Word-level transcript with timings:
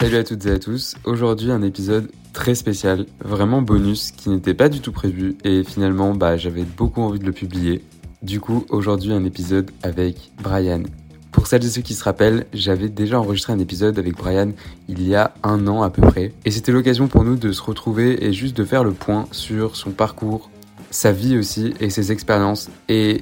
Salut 0.00 0.16
à 0.16 0.24
toutes 0.24 0.46
et 0.46 0.50
à 0.52 0.58
tous. 0.58 0.94
Aujourd'hui 1.04 1.52
un 1.52 1.60
épisode 1.60 2.10
très 2.32 2.54
spécial, 2.54 3.04
vraiment 3.22 3.60
bonus, 3.60 4.12
qui 4.12 4.30
n'était 4.30 4.54
pas 4.54 4.70
du 4.70 4.80
tout 4.80 4.92
prévu 4.92 5.36
et 5.44 5.62
finalement 5.62 6.14
bah 6.14 6.38
j'avais 6.38 6.62
beaucoup 6.64 7.02
envie 7.02 7.18
de 7.18 7.26
le 7.26 7.32
publier. 7.32 7.84
Du 8.22 8.40
coup 8.40 8.64
aujourd'hui 8.70 9.12
un 9.12 9.26
épisode 9.26 9.70
avec 9.82 10.32
Brian. 10.42 10.84
Pour 11.32 11.46
celles 11.46 11.66
et 11.66 11.68
ceux 11.68 11.82
qui 11.82 11.92
se 11.92 12.02
rappellent, 12.02 12.46
j'avais 12.54 12.88
déjà 12.88 13.20
enregistré 13.20 13.52
un 13.52 13.58
épisode 13.58 13.98
avec 13.98 14.16
Brian 14.16 14.52
il 14.88 15.06
y 15.06 15.14
a 15.14 15.34
un 15.42 15.66
an 15.66 15.82
à 15.82 15.90
peu 15.90 16.00
près. 16.00 16.32
Et 16.46 16.50
c'était 16.50 16.72
l'occasion 16.72 17.06
pour 17.06 17.22
nous 17.22 17.36
de 17.36 17.52
se 17.52 17.60
retrouver 17.60 18.24
et 18.24 18.32
juste 18.32 18.56
de 18.56 18.64
faire 18.64 18.84
le 18.84 18.92
point 18.92 19.26
sur 19.32 19.76
son 19.76 19.90
parcours, 19.90 20.48
sa 20.90 21.12
vie 21.12 21.36
aussi 21.36 21.74
et 21.78 21.90
ses 21.90 22.10
expériences 22.10 22.70
et 22.88 23.20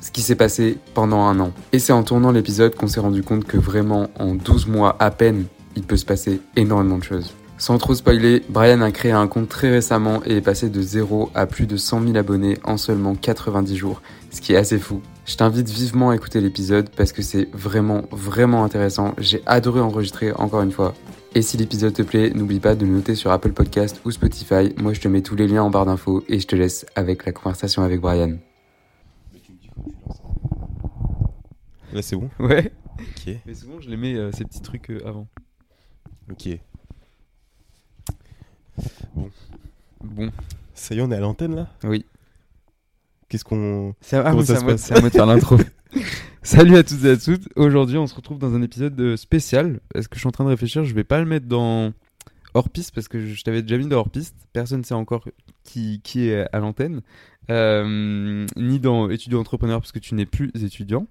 ce 0.00 0.12
qui 0.12 0.22
s'est 0.22 0.36
passé 0.36 0.78
pendant 0.94 1.22
un 1.22 1.40
an. 1.40 1.50
Et 1.72 1.80
c'est 1.80 1.92
en 1.92 2.04
tournant 2.04 2.30
l'épisode 2.30 2.76
qu'on 2.76 2.86
s'est 2.86 3.00
rendu 3.00 3.24
compte 3.24 3.44
que 3.44 3.56
vraiment 3.56 4.08
en 4.20 4.36
12 4.36 4.68
mois 4.68 4.94
à 5.00 5.10
peine, 5.10 5.46
il 5.76 5.82
peut 5.82 5.96
se 5.96 6.04
passer 6.04 6.40
énormément 6.56 6.98
de 6.98 7.04
choses. 7.04 7.34
Sans 7.58 7.78
trop 7.78 7.94
spoiler, 7.94 8.42
Brian 8.50 8.82
a 8.82 8.90
créé 8.90 9.12
un 9.12 9.28
compte 9.28 9.48
très 9.48 9.70
récemment 9.70 10.20
et 10.26 10.36
est 10.36 10.40
passé 10.42 10.68
de 10.68 10.82
0 10.82 11.30
à 11.34 11.46
plus 11.46 11.66
de 11.66 11.78
100 11.78 12.02
000 12.02 12.16
abonnés 12.16 12.58
en 12.64 12.76
seulement 12.76 13.14
90 13.14 13.76
jours, 13.76 14.02
ce 14.30 14.42
qui 14.42 14.52
est 14.52 14.56
assez 14.56 14.78
fou. 14.78 15.00
Je 15.24 15.36
t'invite 15.36 15.70
vivement 15.70 16.10
à 16.10 16.16
écouter 16.16 16.40
l'épisode 16.40 16.90
parce 16.90 17.12
que 17.12 17.22
c'est 17.22 17.48
vraiment, 17.52 18.02
vraiment 18.10 18.62
intéressant. 18.62 19.14
J'ai 19.18 19.42
adoré 19.46 19.80
enregistrer 19.80 20.32
encore 20.32 20.60
une 20.60 20.70
fois. 20.70 20.94
Et 21.34 21.42
si 21.42 21.56
l'épisode 21.56 21.94
te 21.94 22.02
plaît, 22.02 22.30
n'oublie 22.34 22.60
pas 22.60 22.74
de 22.74 22.84
le 22.84 22.92
noter 22.92 23.14
sur 23.14 23.30
Apple 23.30 23.52
Podcast 23.52 24.00
ou 24.04 24.10
Spotify. 24.10 24.74
Moi, 24.76 24.92
je 24.92 25.00
te 25.00 25.08
mets 25.08 25.22
tous 25.22 25.34
les 25.34 25.46
liens 25.46 25.62
en 25.62 25.70
barre 25.70 25.86
d'infos 25.86 26.24
et 26.28 26.38
je 26.40 26.46
te 26.46 26.56
laisse 26.56 26.86
avec 26.94 27.24
la 27.24 27.32
conversation 27.32 27.82
avec 27.82 28.00
Brian. 28.00 28.36
Là, 31.92 32.02
c'est 32.02 32.16
bon 32.16 32.28
Ouais. 32.38 32.70
Ok. 33.00 33.34
Mais 33.46 33.54
souvent, 33.54 33.80
je 33.80 33.88
les 33.88 33.96
mets 33.96 34.14
euh, 34.14 34.30
ces 34.32 34.44
petits 34.44 34.62
trucs 34.62 34.90
euh, 34.90 35.00
avant. 35.06 35.26
Ok. 36.30 36.48
Bon, 40.04 40.30
Ça 40.74 40.94
y 40.94 40.98
est, 40.98 41.02
on 41.02 41.10
est 41.10 41.16
à 41.16 41.20
l'antenne 41.20 41.54
là? 41.56 41.68
Oui. 41.84 42.04
Qu'est-ce 43.28 43.44
qu'on. 43.44 43.94
C'est 44.00 44.16
à, 44.16 44.28
ah 44.28 44.34
oui, 44.34 44.44
ça 44.46 44.46
c'est 44.46 44.52
à 44.52 44.60
se 44.60 44.64
moi- 44.64 44.72
passe? 44.74 44.82
c'est 44.82 44.94
à 44.96 45.00
moi 45.00 45.08
de 45.08 45.14
faire 45.14 45.26
l'intro. 45.26 45.56
Salut 46.42 46.76
à 46.76 46.84
toutes 46.84 47.04
et 47.04 47.10
à 47.10 47.16
tous. 47.16 47.40
Aujourd'hui, 47.56 47.96
on 47.98 48.06
se 48.06 48.14
retrouve 48.14 48.38
dans 48.38 48.54
un 48.54 48.62
épisode 48.62 49.16
spécial. 49.16 49.80
Est-ce 49.94 50.08
que 50.08 50.14
je 50.14 50.20
suis 50.20 50.28
en 50.28 50.32
train 50.32 50.44
de 50.44 50.50
réfléchir? 50.50 50.84
Je 50.84 50.94
vais 50.94 51.02
pas 51.04 51.18
le 51.18 51.26
mettre 51.26 51.46
dans 51.46 51.92
hors 52.54 52.68
piste 52.70 52.94
parce 52.94 53.08
que 53.08 53.18
je 53.26 53.42
t'avais 53.42 53.62
déjà 53.62 53.78
mis 53.78 53.88
dans 53.88 53.96
hors 53.98 54.10
piste. 54.10 54.36
Personne 54.52 54.80
ne 54.80 54.84
sait 54.84 54.94
encore 54.94 55.26
qui, 55.64 56.00
qui 56.04 56.28
est 56.28 56.46
à 56.54 56.60
l'antenne. 56.60 57.02
Euh, 57.50 58.46
ni 58.56 58.78
dans 58.78 59.08
étudiant 59.10 59.40
entrepreneur 59.40 59.80
parce 59.80 59.92
que 59.92 59.98
tu 60.00 60.14
n'es 60.14 60.26
plus 60.26 60.50
étudiant, 60.62 61.06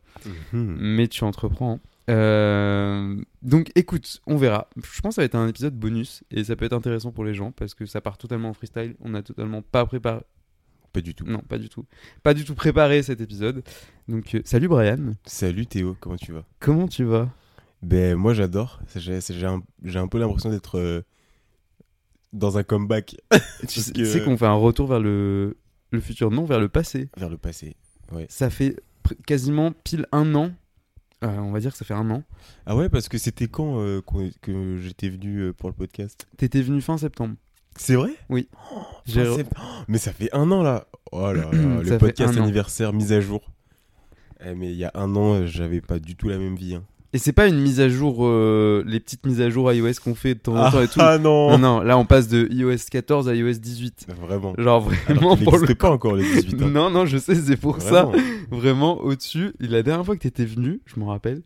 Mhm. 0.53 0.75
mais 0.79 1.07
tu 1.09 1.23
entreprends. 1.25 1.79
Euh, 2.09 3.19
donc 3.41 3.71
écoute, 3.75 4.21
on 4.27 4.37
verra. 4.37 4.69
Je 4.75 5.01
pense 5.01 5.11
que 5.11 5.15
ça 5.15 5.21
va 5.21 5.25
être 5.25 5.35
un 5.35 5.47
épisode 5.47 5.75
bonus 5.75 6.23
et 6.31 6.43
ça 6.43 6.55
peut 6.55 6.65
être 6.65 6.73
intéressant 6.73 7.11
pour 7.11 7.25
les 7.25 7.33
gens 7.33 7.51
parce 7.51 7.73
que 7.73 7.85
ça 7.85 8.01
part 8.01 8.17
totalement 8.17 8.49
en 8.49 8.53
freestyle. 8.53 8.95
On 9.01 9.09
n'a 9.09 9.23
totalement 9.23 9.61
pas 9.61 9.85
préparé, 9.85 10.21
Pas 10.93 11.01
du 11.01 11.15
tout. 11.15 11.25
non, 11.25 11.39
pas 11.39 11.57
du 11.57 11.69
tout. 11.69 11.85
Pas 12.23 12.33
du 12.33 12.45
tout 12.45 12.55
préparé 12.55 13.01
cet 13.01 13.21
épisode. 13.21 13.63
Donc, 14.07 14.35
euh, 14.35 14.41
salut 14.45 14.67
Brian. 14.67 15.13
Salut 15.25 15.65
Théo, 15.65 15.95
comment 15.99 16.17
tu 16.17 16.31
vas? 16.31 16.45
Comment 16.59 16.87
tu 16.87 17.03
vas? 17.03 17.29
Ben, 17.81 18.15
moi 18.15 18.33
j'adore. 18.33 18.81
J'ai 18.95 19.15
un, 19.45 20.07
peu 20.07 20.19
l'impression 20.19 20.49
d'être 20.49 20.79
euh, 20.79 21.01
dans 22.33 22.57
un 22.57 22.63
comeback 22.63 23.17
Tu 23.67 23.81
sais, 23.81 24.23
qu'on 24.23 24.37
fait 24.37 24.45
un 24.45 24.53
retour 24.53 24.87
vers 24.87 24.99
le, 24.99 25.57
le 25.91 25.99
futur, 25.99 26.31
non, 26.31 26.45
vers 26.45 26.59
le 26.59 26.69
passé. 26.69 27.09
vers 27.17 27.29
le 27.29 27.37
passé. 27.37 27.75
Ça 28.29 28.49
fait 28.49 28.79
quasiment 29.25 29.71
pile 29.71 30.07
un 30.11 30.35
an. 30.35 30.51
Euh, 31.25 31.37
on 31.39 31.51
va 31.51 31.59
dire 31.59 31.71
que 31.71 31.77
ça 31.77 31.85
fait 31.85 31.93
un 31.93 32.09
an. 32.11 32.23
Ah 32.65 32.75
ouais, 32.75 32.87
parce 32.89 33.09
que 33.09 33.17
c'était 33.17 33.47
quand 33.47 33.79
euh, 33.81 34.01
que 34.41 34.77
j'étais 34.77 35.09
venu 35.09 35.39
euh, 35.39 35.53
pour 35.53 35.69
le 35.69 35.75
podcast? 35.75 36.27
T'étais 36.37 36.61
venu 36.61 36.81
fin 36.81 36.97
septembre. 36.97 37.35
C'est 37.77 37.95
vrai? 37.95 38.11
Oui. 38.29 38.47
Oh, 38.73 38.81
J'ai- 39.05 39.25
fin 39.25 39.35
sept- 39.37 39.51
oh, 39.57 39.61
mais 39.87 39.97
ça 39.97 40.13
fait 40.13 40.29
un 40.33 40.49
an 40.51 40.61
là 40.63 40.85
Oh 41.11 41.31
là 41.33 41.33
là, 41.33 41.51
le 41.51 41.97
podcast 41.97 42.37
anniversaire 42.37 42.93
mise 42.93 43.11
à 43.11 43.19
jour. 43.21 43.41
Eh, 44.45 44.53
mais 44.55 44.71
il 44.71 44.77
y 44.77 44.85
a 44.85 44.91
un 44.95 45.15
an, 45.15 45.45
j'avais 45.45 45.81
pas 45.81 45.99
du 45.99 46.15
tout 46.15 46.29
la 46.29 46.37
même 46.37 46.55
vie. 46.55 46.75
hein. 46.75 46.83
Et 47.15 47.17
c'est 47.17 47.31
pas 47.31 47.47
une 47.47 47.61
mise 47.61 47.79
à 47.79 47.87
jour, 47.87 48.25
euh, 48.25 48.83
les 48.85 48.99
petites 48.99 49.25
mises 49.25 49.39
à 49.39 49.49
jour 49.49 49.71
iOS 49.71 49.93
qu'on 50.03 50.15
fait 50.15 50.35
de 50.35 50.39
temps 50.41 50.57
en 50.57 50.69
temps 50.69 50.81
et 50.81 50.87
tout. 50.89 50.99
ah 51.01 51.17
non, 51.17 51.51
Non, 51.51 51.57
non, 51.57 51.79
là 51.79 51.97
on 51.97 52.03
passe 52.03 52.27
de 52.27 52.45
iOS 52.51 52.75
14 52.91 53.29
à 53.29 53.35
iOS 53.35 53.53
18. 53.53 54.07
Vraiment. 54.19 54.53
Genre 54.57 54.57
Alors 54.57 54.89
vraiment 55.07 55.37
qu'il 55.37 55.45
pour 55.45 55.57
le. 55.57 55.75
pas 55.75 55.91
encore 55.91 56.17
les 56.17 56.25
18 56.25 56.63
ans. 56.63 56.67
Non, 56.67 56.89
non, 56.89 57.05
je 57.05 57.17
sais, 57.17 57.35
c'est 57.35 57.55
pour 57.55 57.81
ça. 57.81 58.11
Vraiment. 58.51 58.99
Au-dessus. 58.99 59.53
Et 59.61 59.67
la 59.67 59.81
dernière 59.81 60.05
fois 60.05 60.17
que 60.17 60.23
t'étais 60.23 60.43
venu, 60.43 60.81
je 60.85 60.99
me 60.99 61.05
rappelle, 61.05 61.41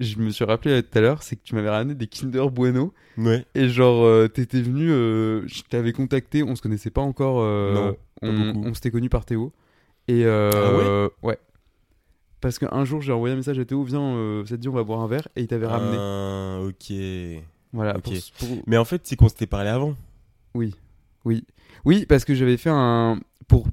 je 0.00 0.18
me 0.18 0.30
suis 0.30 0.44
rappelé 0.44 0.82
tout 0.82 0.98
à 0.98 1.00
l'heure, 1.00 1.22
c'est 1.22 1.36
que 1.36 1.42
tu 1.44 1.54
m'avais 1.54 1.70
ramené 1.70 1.94
des 1.94 2.08
Kinder 2.08 2.50
Bueno. 2.50 2.92
Ouais. 3.16 3.46
Et 3.54 3.68
genre, 3.68 4.04
euh, 4.04 4.26
t'étais 4.26 4.62
venu, 4.62 4.90
euh, 4.90 5.46
je 5.46 5.62
t'avais 5.62 5.92
contacté, 5.92 6.42
on 6.42 6.56
se 6.56 6.60
connaissait 6.60 6.90
pas 6.90 7.02
encore. 7.02 7.36
Non, 7.36 7.92
pas 8.20 8.26
on, 8.26 8.74
s'était 8.74 8.90
connu 8.90 9.08
par 9.08 9.24
Théo. 9.26 9.52
Et 10.08 10.26
Ah 10.26 11.08
ouais 11.22 11.38
Parce 12.44 12.58
qu'un 12.58 12.84
jour, 12.84 13.00
j'ai 13.00 13.10
envoyé 13.12 13.32
un 13.32 13.36
message 13.36 13.58
à 13.58 13.64
Théo, 13.64 13.82
viens, 13.84 14.02
euh, 14.02 14.44
ça 14.44 14.56
te 14.56 14.60
dit, 14.60 14.68
on 14.68 14.72
va 14.72 14.82
boire 14.84 15.00
un 15.00 15.06
verre. 15.08 15.26
Et 15.34 15.40
il 15.40 15.46
t'avait 15.46 15.66
ramené. 15.66 15.96
Ah, 15.98 16.58
ok. 16.62 16.94
Voilà. 17.72 17.96
ok. 17.96 18.02
pour- 18.02 18.48
pour- 18.48 18.58
Mais 18.66 18.76
en 18.76 18.84
fait, 18.84 19.00
c'est 19.04 19.16
qu'on 19.16 19.28
s'était 19.30 19.46
parlé 19.46 19.70
avant. 19.70 19.94
Oui, 20.54 20.74
oui, 21.24 21.44
oui, 21.86 22.04
parce 22.06 22.26
que 22.26 22.34
j'avais 22.34 22.58
fait 22.58 22.70
un 22.70 23.18
pour 23.48 23.66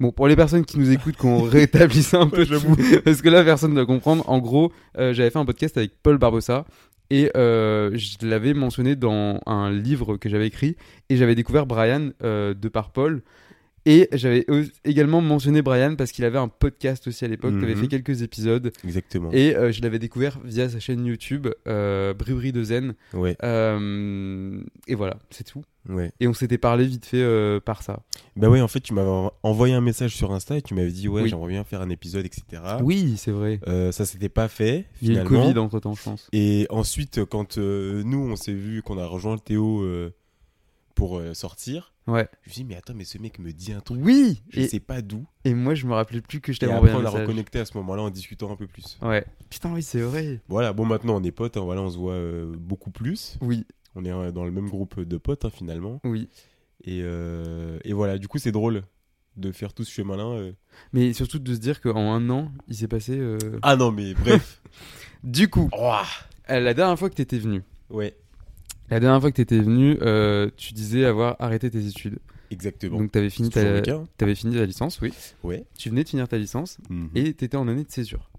bon 0.00 0.10
pour 0.10 0.26
les 0.28 0.34
personnes 0.36 0.64
qui 0.64 0.76
nous 0.78 0.90
écoutent, 0.90 1.16
qu'on 1.16 1.40
rétablisse 1.42 2.14
un 2.14 2.26
peu, 2.28 2.44
j'avoue. 2.44 2.76
parce 3.04 3.22
que 3.22 3.28
là 3.28 3.42
personne 3.44 3.70
ne 3.72 3.80
va 3.80 3.86
comprendre. 3.86 4.28
En 4.28 4.38
gros, 4.40 4.72
euh, 4.98 5.12
j'avais 5.14 5.30
fait 5.30 5.38
un 5.38 5.44
podcast 5.44 5.76
avec 5.78 5.92
Paul 6.02 6.18
Barbossa 6.18 6.64
et 7.10 7.30
euh, 7.36 7.90
je 7.94 8.26
l'avais 8.26 8.54
mentionné 8.54 8.96
dans 8.96 9.40
un 9.46 9.70
livre 9.70 10.16
que 10.16 10.28
j'avais 10.28 10.48
écrit 10.48 10.76
et 11.08 11.16
j'avais 11.16 11.34
découvert 11.36 11.64
Brian 11.64 12.10
euh, 12.24 12.54
de 12.54 12.68
par 12.68 12.90
Paul. 12.90 13.22
Et 13.88 14.08
j'avais 14.12 14.44
également 14.84 15.20
mentionné 15.20 15.62
Brian 15.62 15.94
parce 15.94 16.10
qu'il 16.10 16.24
avait 16.24 16.38
un 16.38 16.48
podcast 16.48 17.06
aussi 17.06 17.24
à 17.24 17.28
l'époque, 17.28 17.56
qui 17.56 17.64
avait 17.64 17.74
Mhm. 17.76 17.82
fait 17.82 17.86
quelques 17.88 18.22
épisodes. 18.22 18.72
Exactement. 18.84 19.30
Et 19.32 19.54
euh, 19.56 19.70
je 19.70 19.80
l'avais 19.80 20.00
découvert 20.00 20.40
via 20.44 20.68
sa 20.68 20.80
chaîne 20.80 21.06
YouTube, 21.06 21.46
euh, 21.68 22.12
de 22.52 22.62
Zen. 22.64 22.94
Ouais, 23.14 23.36
Euh, 23.44 24.60
et 24.88 24.94
voilà, 24.96 25.18
c'est 25.30 25.44
tout. 25.44 25.62
ouais. 25.88 26.10
Et 26.20 26.26
on 26.28 26.34
s'était 26.34 26.58
parlé 26.58 26.84
vite 26.84 27.06
fait 27.06 27.22
euh, 27.22 27.60
par 27.60 27.82
ça. 27.82 28.02
Bah 28.34 28.48
ouais, 28.48 28.60
en 28.60 28.68
fait, 28.68 28.80
tu 28.80 28.92
m'avais 28.92 29.08
en- 29.08 29.32
envoyé 29.44 29.74
un 29.74 29.80
message 29.80 30.14
sur 30.16 30.32
Insta 30.32 30.56
et 30.56 30.62
tu 30.62 30.74
m'avais 30.74 30.90
dit, 30.90 31.06
ouais, 31.08 31.22
Oui. 31.22 31.28
j'aimerais 31.28 31.48
bien 31.48 31.62
faire 31.64 31.80
un 31.80 31.90
épisode, 31.90 32.26
etc. 32.26 32.60
Oui, 32.82 33.14
c'est 33.16 33.30
vrai. 33.30 33.60
Ça 33.92 34.04
s'était 34.04 34.28
pas 34.28 34.48
fait, 34.48 34.86
Il 35.00 35.08
y 35.08 35.10
a 35.12 35.20
eu 35.20 35.22
le 35.22 35.28
finalement. 35.28 35.46
Covid 35.46 35.58
entre 35.60 35.78
temps, 35.80 35.94
je 35.94 36.02
pense. 36.02 36.28
Et 36.32 36.66
ensuite, 36.70 37.24
quand 37.24 37.56
nous, 37.58 38.18
on 38.30 38.34
s'est 38.36 38.52
vu, 38.52 38.82
qu'on 38.82 38.98
a 38.98 39.06
rejoint 39.06 39.38
Théo 39.38 39.84
pour 40.96 41.18
euh, 41.18 41.32
sortir, 41.34 41.92
Ouais. 42.08 42.26
je 42.42 42.48
me 42.48 42.52
suis 42.52 42.62
dit, 42.62 42.68
mais 42.68 42.76
attends, 42.76 42.94
mais 42.94 43.04
ce 43.04 43.18
mec 43.18 43.38
me 43.38 43.52
dit 43.52 43.72
un 43.72 43.80
truc. 43.80 44.00
Oui 44.02 44.42
Je 44.48 44.60
et, 44.60 44.68
sais 44.68 44.80
pas 44.80 45.02
d'où. 45.02 45.24
et 45.44 45.54
moi, 45.54 45.74
je 45.74 45.86
me 45.86 45.92
rappelais 45.92 46.20
plus 46.20 46.40
que 46.40 46.52
je 46.52 46.58
t'avais 46.58 46.72
après, 46.72 46.90
envoyé 46.90 47.06
un 47.06 47.10
on 47.12 47.14
a 47.14 47.20
reconnecté 47.20 47.58
à 47.60 47.64
ce 47.64 47.76
moment-là 47.78 48.02
en 48.02 48.10
discutant 48.10 48.50
un 48.50 48.56
peu 48.56 48.66
plus. 48.66 48.98
Ouais. 49.02 49.24
Putain, 49.50 49.72
oui, 49.72 49.82
c'est 49.82 50.00
vrai. 50.00 50.40
Voilà, 50.48 50.72
bon, 50.72 50.84
maintenant, 50.86 51.16
on 51.16 51.22
est 51.22 51.30
potes, 51.32 51.56
hein, 51.56 51.60
voilà, 51.64 51.82
on 51.82 51.90
se 51.90 51.98
voit 51.98 52.14
euh, 52.14 52.52
beaucoup 52.58 52.90
plus. 52.90 53.36
Oui, 53.42 53.64
On 53.94 54.04
est 54.04 54.10
euh, 54.10 54.32
dans 54.32 54.44
le 54.44 54.50
même 54.50 54.68
groupe 54.68 55.00
de 55.00 55.16
potes, 55.18 55.44
hein, 55.44 55.50
finalement. 55.50 56.00
oui. 56.04 56.28
Et, 56.84 56.98
et 57.00 57.92
voilà, 57.92 58.16
du 58.18 58.28
coup, 58.28 58.38
c'est 58.38 58.52
drôle 58.52 58.82
de 59.36 59.50
faire 59.50 59.72
tout 59.72 59.82
ce 59.82 59.90
chemin-là. 59.90 60.52
Mais 60.92 61.12
surtout 61.14 61.38
de 61.40 61.52
se 61.54 61.58
dire 61.58 61.80
qu'en 61.80 62.12
un 62.12 62.30
an, 62.30 62.52
il 62.68 62.76
s'est 62.76 62.86
passé. 62.86 63.20
Ah 63.62 63.76
non, 63.76 63.90
mais 63.92 64.14
bref. 64.14 64.62
Du 65.24 65.48
coup, 65.48 65.68
la 66.48 66.74
dernière 66.74 66.96
fois 66.98 67.10
que 67.10 67.14
t'étais 67.16 67.38
venu, 67.38 67.62
ouais, 67.90 68.16
la 68.90 69.00
dernière 69.00 69.20
fois 69.20 69.30
que 69.30 69.36
t'étais 69.36 69.58
venu, 69.60 69.98
euh, 70.02 70.50
tu 70.56 70.72
disais 70.74 71.04
avoir 71.04 71.36
arrêté 71.38 71.70
tes 71.70 71.86
études. 71.86 72.18
exactement. 72.50 72.98
Donc 72.98 73.12
fini, 73.30 73.50
ta... 73.50 73.62
le 73.64 73.80
cas. 73.80 74.00
t'avais 74.16 74.34
fini 74.34 74.54
ta 74.56 74.64
licence, 74.64 75.00
oui. 75.00 75.12
Ouais. 75.42 75.64
Tu 75.76 75.88
venais 75.90 76.04
de 76.04 76.08
finir 76.08 76.28
ta 76.28 76.38
licence 76.38 76.78
Mhm. 76.90 77.10
et 77.14 77.32
t'étais 77.34 77.56
en 77.56 77.66
année 77.68 77.84
de 77.84 77.90
césure. 77.90 78.30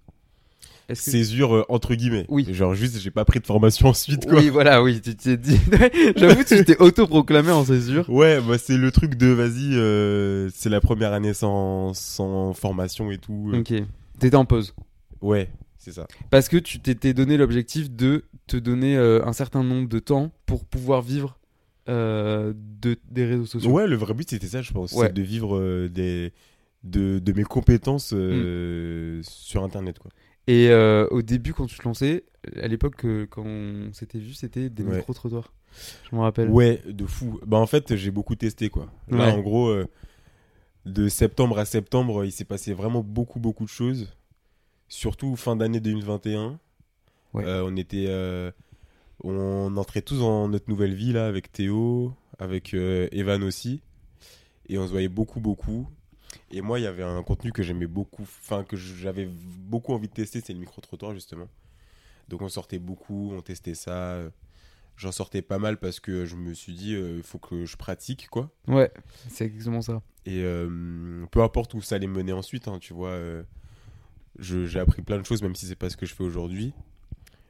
Que 0.87 0.95
Césure 0.95 1.53
euh, 1.53 1.65
entre 1.67 1.95
guillemets. 1.95 2.25
Oui. 2.29 2.47
Genre 2.53 2.73
juste, 2.73 2.97
j'ai 2.99 3.11
pas 3.11 3.25
pris 3.25 3.41
de 3.41 3.45
formation 3.45 3.89
ensuite, 3.89 4.25
quoi. 4.25 4.39
Oui, 4.39 4.47
voilà, 4.47 4.81
oui, 4.81 5.01
tu 5.01 5.13
t'es 5.17 5.35
dit. 5.35 5.59
J'avoue, 6.15 6.45
tu 6.45 6.63
t'es 6.63 6.77
auto-proclamé 6.81 7.51
en 7.51 7.65
césure. 7.65 8.09
Ouais, 8.09 8.39
bah 8.39 8.57
c'est 8.57 8.77
le 8.77 8.89
truc 8.93 9.15
de 9.15 9.27
vas-y, 9.27 9.75
euh, 9.75 10.49
c'est 10.53 10.69
la 10.69 10.79
première 10.79 11.11
année 11.11 11.33
sans, 11.33 11.93
sans 11.93 12.53
formation 12.53 13.11
et 13.11 13.17
tout. 13.17 13.51
Ok. 13.53 13.73
T'étais 14.17 14.37
en 14.37 14.45
pause. 14.45 14.73
Ouais, 15.19 15.49
c'est 15.77 15.91
ça. 15.91 16.07
Parce 16.29 16.47
que 16.47 16.55
tu 16.55 16.79
t'étais 16.79 17.13
donné 17.13 17.35
l'objectif 17.35 17.91
de 17.91 18.23
te 18.47 18.57
donner 18.57 18.97
euh, 18.97 19.23
un 19.25 19.33
certain 19.33 19.63
nombre 19.63 19.87
de 19.89 19.99
temps 19.99 20.31
pour 20.45 20.65
pouvoir 20.65 21.01
vivre 21.01 21.37
euh, 21.89 22.53
de, 22.81 22.97
des 23.09 23.25
réseaux 23.25 23.45
sociaux. 23.45 23.71
Ouais, 23.71 23.87
le 23.87 23.95
vrai 23.95 24.13
but 24.13 24.29
c'était 24.29 24.47
ça, 24.47 24.61
je 24.61 24.71
pense. 24.73 24.93
Ouais. 24.93 25.07
C'est 25.07 25.13
de 25.13 25.21
vivre 25.21 25.57
euh, 25.57 25.87
des, 25.89 26.33
de, 26.83 27.19
de 27.19 27.33
mes 27.33 27.43
compétences 27.43 28.13
euh, 28.13 29.19
sur 29.23 29.63
internet, 29.63 29.99
quoi. 29.99 30.11
Et 30.49 30.71
au 31.11 31.21
début, 31.21 31.53
quand 31.53 31.65
tu 31.65 31.77
te 31.77 31.83
lançais, 31.83 32.23
à 32.61 32.67
l'époque, 32.69 33.05
quand 33.29 33.43
on 33.45 33.91
s'était 33.91 34.17
vu, 34.19 34.33
c'était 34.33 34.69
des 34.69 34.83
Ouais. 34.83 34.95
micro-trottoirs. 34.95 35.51
Je 36.09 36.15
me 36.15 36.21
rappelle. 36.21 36.49
Ouais, 36.49 36.81
de 36.87 37.05
fou. 37.05 37.41
Bah 37.45 37.57
en 37.57 37.67
fait, 37.67 37.97
j'ai 37.97 38.11
beaucoup 38.11 38.35
testé, 38.37 38.69
quoi. 38.69 38.87
Là, 39.09 39.17
Ouais. 39.27 39.31
en 39.33 39.41
gros, 39.41 39.75
de 40.85 41.09
septembre 41.09 41.59
à 41.59 41.65
septembre, 41.65 42.23
il 42.23 42.31
s'est 42.31 42.45
passé 42.45 42.73
vraiment 42.73 43.03
beaucoup, 43.03 43.41
beaucoup 43.41 43.65
de 43.65 43.69
choses. 43.69 44.07
Surtout 44.87 45.35
fin 45.35 45.57
d'année 45.57 45.81
2021. 45.81 46.59
Ouais. 47.37 47.45
Euh, 47.45 47.63
on 47.65 47.75
était 47.75 48.05
euh, 48.07 48.51
On 49.23 49.75
entrait 49.77 50.01
tous 50.01 50.19
dans 50.19 50.47
notre 50.47 50.69
nouvelle 50.69 50.93
vie 50.93 51.13
là 51.13 51.27
avec 51.27 51.51
Théo, 51.51 52.13
avec 52.39 52.73
euh, 52.73 53.07
Evan 53.11 53.43
aussi. 53.43 53.81
Et 54.69 54.77
on 54.77 54.85
se 54.85 54.91
voyait 54.91 55.09
beaucoup, 55.09 55.39
beaucoup. 55.39 55.87
Et 56.51 56.61
moi, 56.61 56.79
il 56.79 56.83
y 56.83 56.87
avait 56.87 57.03
un 57.03 57.23
contenu 57.23 57.51
que 57.51 57.63
j'aimais 57.63 57.87
beaucoup, 57.87 58.23
enfin 58.23 58.63
que 58.63 58.75
j'avais 58.75 59.25
beaucoup 59.25 59.93
envie 59.93 60.09
de 60.09 60.13
tester, 60.13 60.41
c'est 60.41 60.53
le 60.53 60.59
micro-trottoir 60.59 61.13
justement. 61.13 61.47
Donc 62.27 62.41
on 62.41 62.49
sortait 62.49 62.79
beaucoup, 62.79 63.31
on 63.33 63.41
testait 63.41 63.75
ça. 63.75 64.19
J'en 64.97 65.11
sortais 65.11 65.41
pas 65.41 65.59
mal 65.59 65.77
parce 65.77 65.99
que 65.99 66.25
je 66.25 66.35
me 66.35 66.53
suis 66.53 66.73
dit, 66.73 66.93
il 66.93 67.23
faut 67.23 67.37
que 67.37 67.65
je 67.65 67.77
pratique 67.77 68.27
quoi. 68.29 68.51
Ouais, 68.67 68.91
c'est 69.29 69.45
exactement 69.45 69.81
ça. 69.81 70.01
Et 70.27 70.41
euh, 70.43 71.25
peu 71.31 71.41
importe 71.41 71.73
où 71.73 71.81
ça 71.81 71.95
allait 71.95 72.05
mener 72.05 72.33
ensuite, 72.33 72.67
hein, 72.67 72.79
tu 72.81 72.93
vois, 72.93 73.11
euh, 73.11 73.43
j'ai 74.39 74.77
appris 74.77 75.01
plein 75.01 75.17
de 75.17 75.25
choses, 75.25 75.41
même 75.41 75.55
si 75.55 75.65
c'est 75.65 75.77
pas 75.77 75.89
ce 75.89 75.95
que 75.95 76.05
je 76.05 76.13
fais 76.13 76.23
aujourd'hui. 76.25 76.73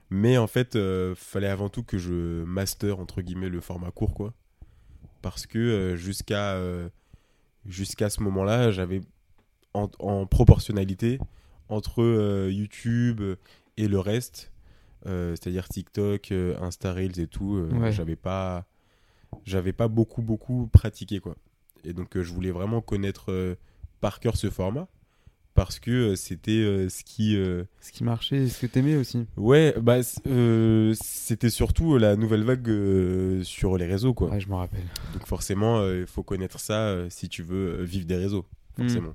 Mais 0.10 0.38
en 0.38 0.48
fait, 0.48 0.76
euh, 0.76 1.16
fallait 1.16 1.48
avant 1.50 1.70
tout 1.70 1.84
que 1.84 1.98
je 1.98 2.44
master 2.46 3.00
entre 3.00 3.22
guillemets 3.22 3.50
le 3.50 3.60
format 3.62 3.92
court, 3.92 4.14
quoi. 4.14 4.34
Parce 5.22 5.46
que 5.46 5.58
euh, 5.60 5.96
jusqu'à 5.98 6.54
euh, 6.54 6.90
jusqu'à 7.66 8.10
ce 8.10 8.22
moment-là, 8.24 8.72
j'avais 8.72 9.02
en, 9.74 9.90
en 10.00 10.26
proportionnalité 10.26 11.20
entre 11.70 12.02
euh, 12.02 12.50
YouTube 12.52 13.22
et 13.76 13.88
le 13.88 14.00
reste, 14.00 14.52
c'est-à-dire 15.06 15.70
TikTok, 15.70 16.32
Insta 16.62 16.92
Reels 16.94 17.20
et 17.20 17.28
tout, 17.28 17.66
Ouais. 17.72 17.92
j'avais 17.94 18.16
pas 18.18 18.66
j'avais 19.46 19.72
pas 19.74 19.88
beaucoup 19.88 20.22
beaucoup 20.22 20.68
pratiqué 20.68 21.20
quoi. 21.20 21.36
Et 21.86 21.94
donc 21.94 22.20
je 22.22 22.34
voulais 22.34 22.52
vraiment 22.52 22.82
connaître 22.82 23.56
par 24.02 24.20
cœur 24.20 24.36
ce 24.36 24.50
format 24.50 24.88
parce 25.58 25.80
que 25.80 25.90
euh, 25.92 26.16
c'était 26.16 26.52
euh, 26.52 26.88
ce 26.88 27.04
qui 27.04 27.36
euh, 27.36 27.64
Ce 27.82 27.92
qui 27.92 28.04
marchait, 28.04 28.48
ce 28.48 28.62
que 28.62 28.68
t'aimais 28.68 28.96
aussi. 28.96 29.26
ouais 29.36 29.74
bah 29.82 29.98
c'était 30.04 31.50
surtout 31.50 31.98
la 31.98 32.16
nouvelle 32.16 32.44
vague 32.44 33.44
sur 33.44 33.78
les 33.78 33.86
réseaux 33.86 34.14
quoi. 34.14 34.30
Ouais, 34.30 34.40
je 34.40 34.48
me 34.48 34.56
rappelle. 34.56 34.84
Donc 35.14 35.26
forcément 35.28 35.86
il 35.90 36.06
faut 36.08 36.24
connaître 36.24 36.60
ça 36.60 36.96
si 37.10 37.28
tu 37.28 37.42
veux 37.44 37.84
vivre 37.84 38.06
des 38.06 38.16
réseaux 38.16 38.46
forcément. 38.78 39.14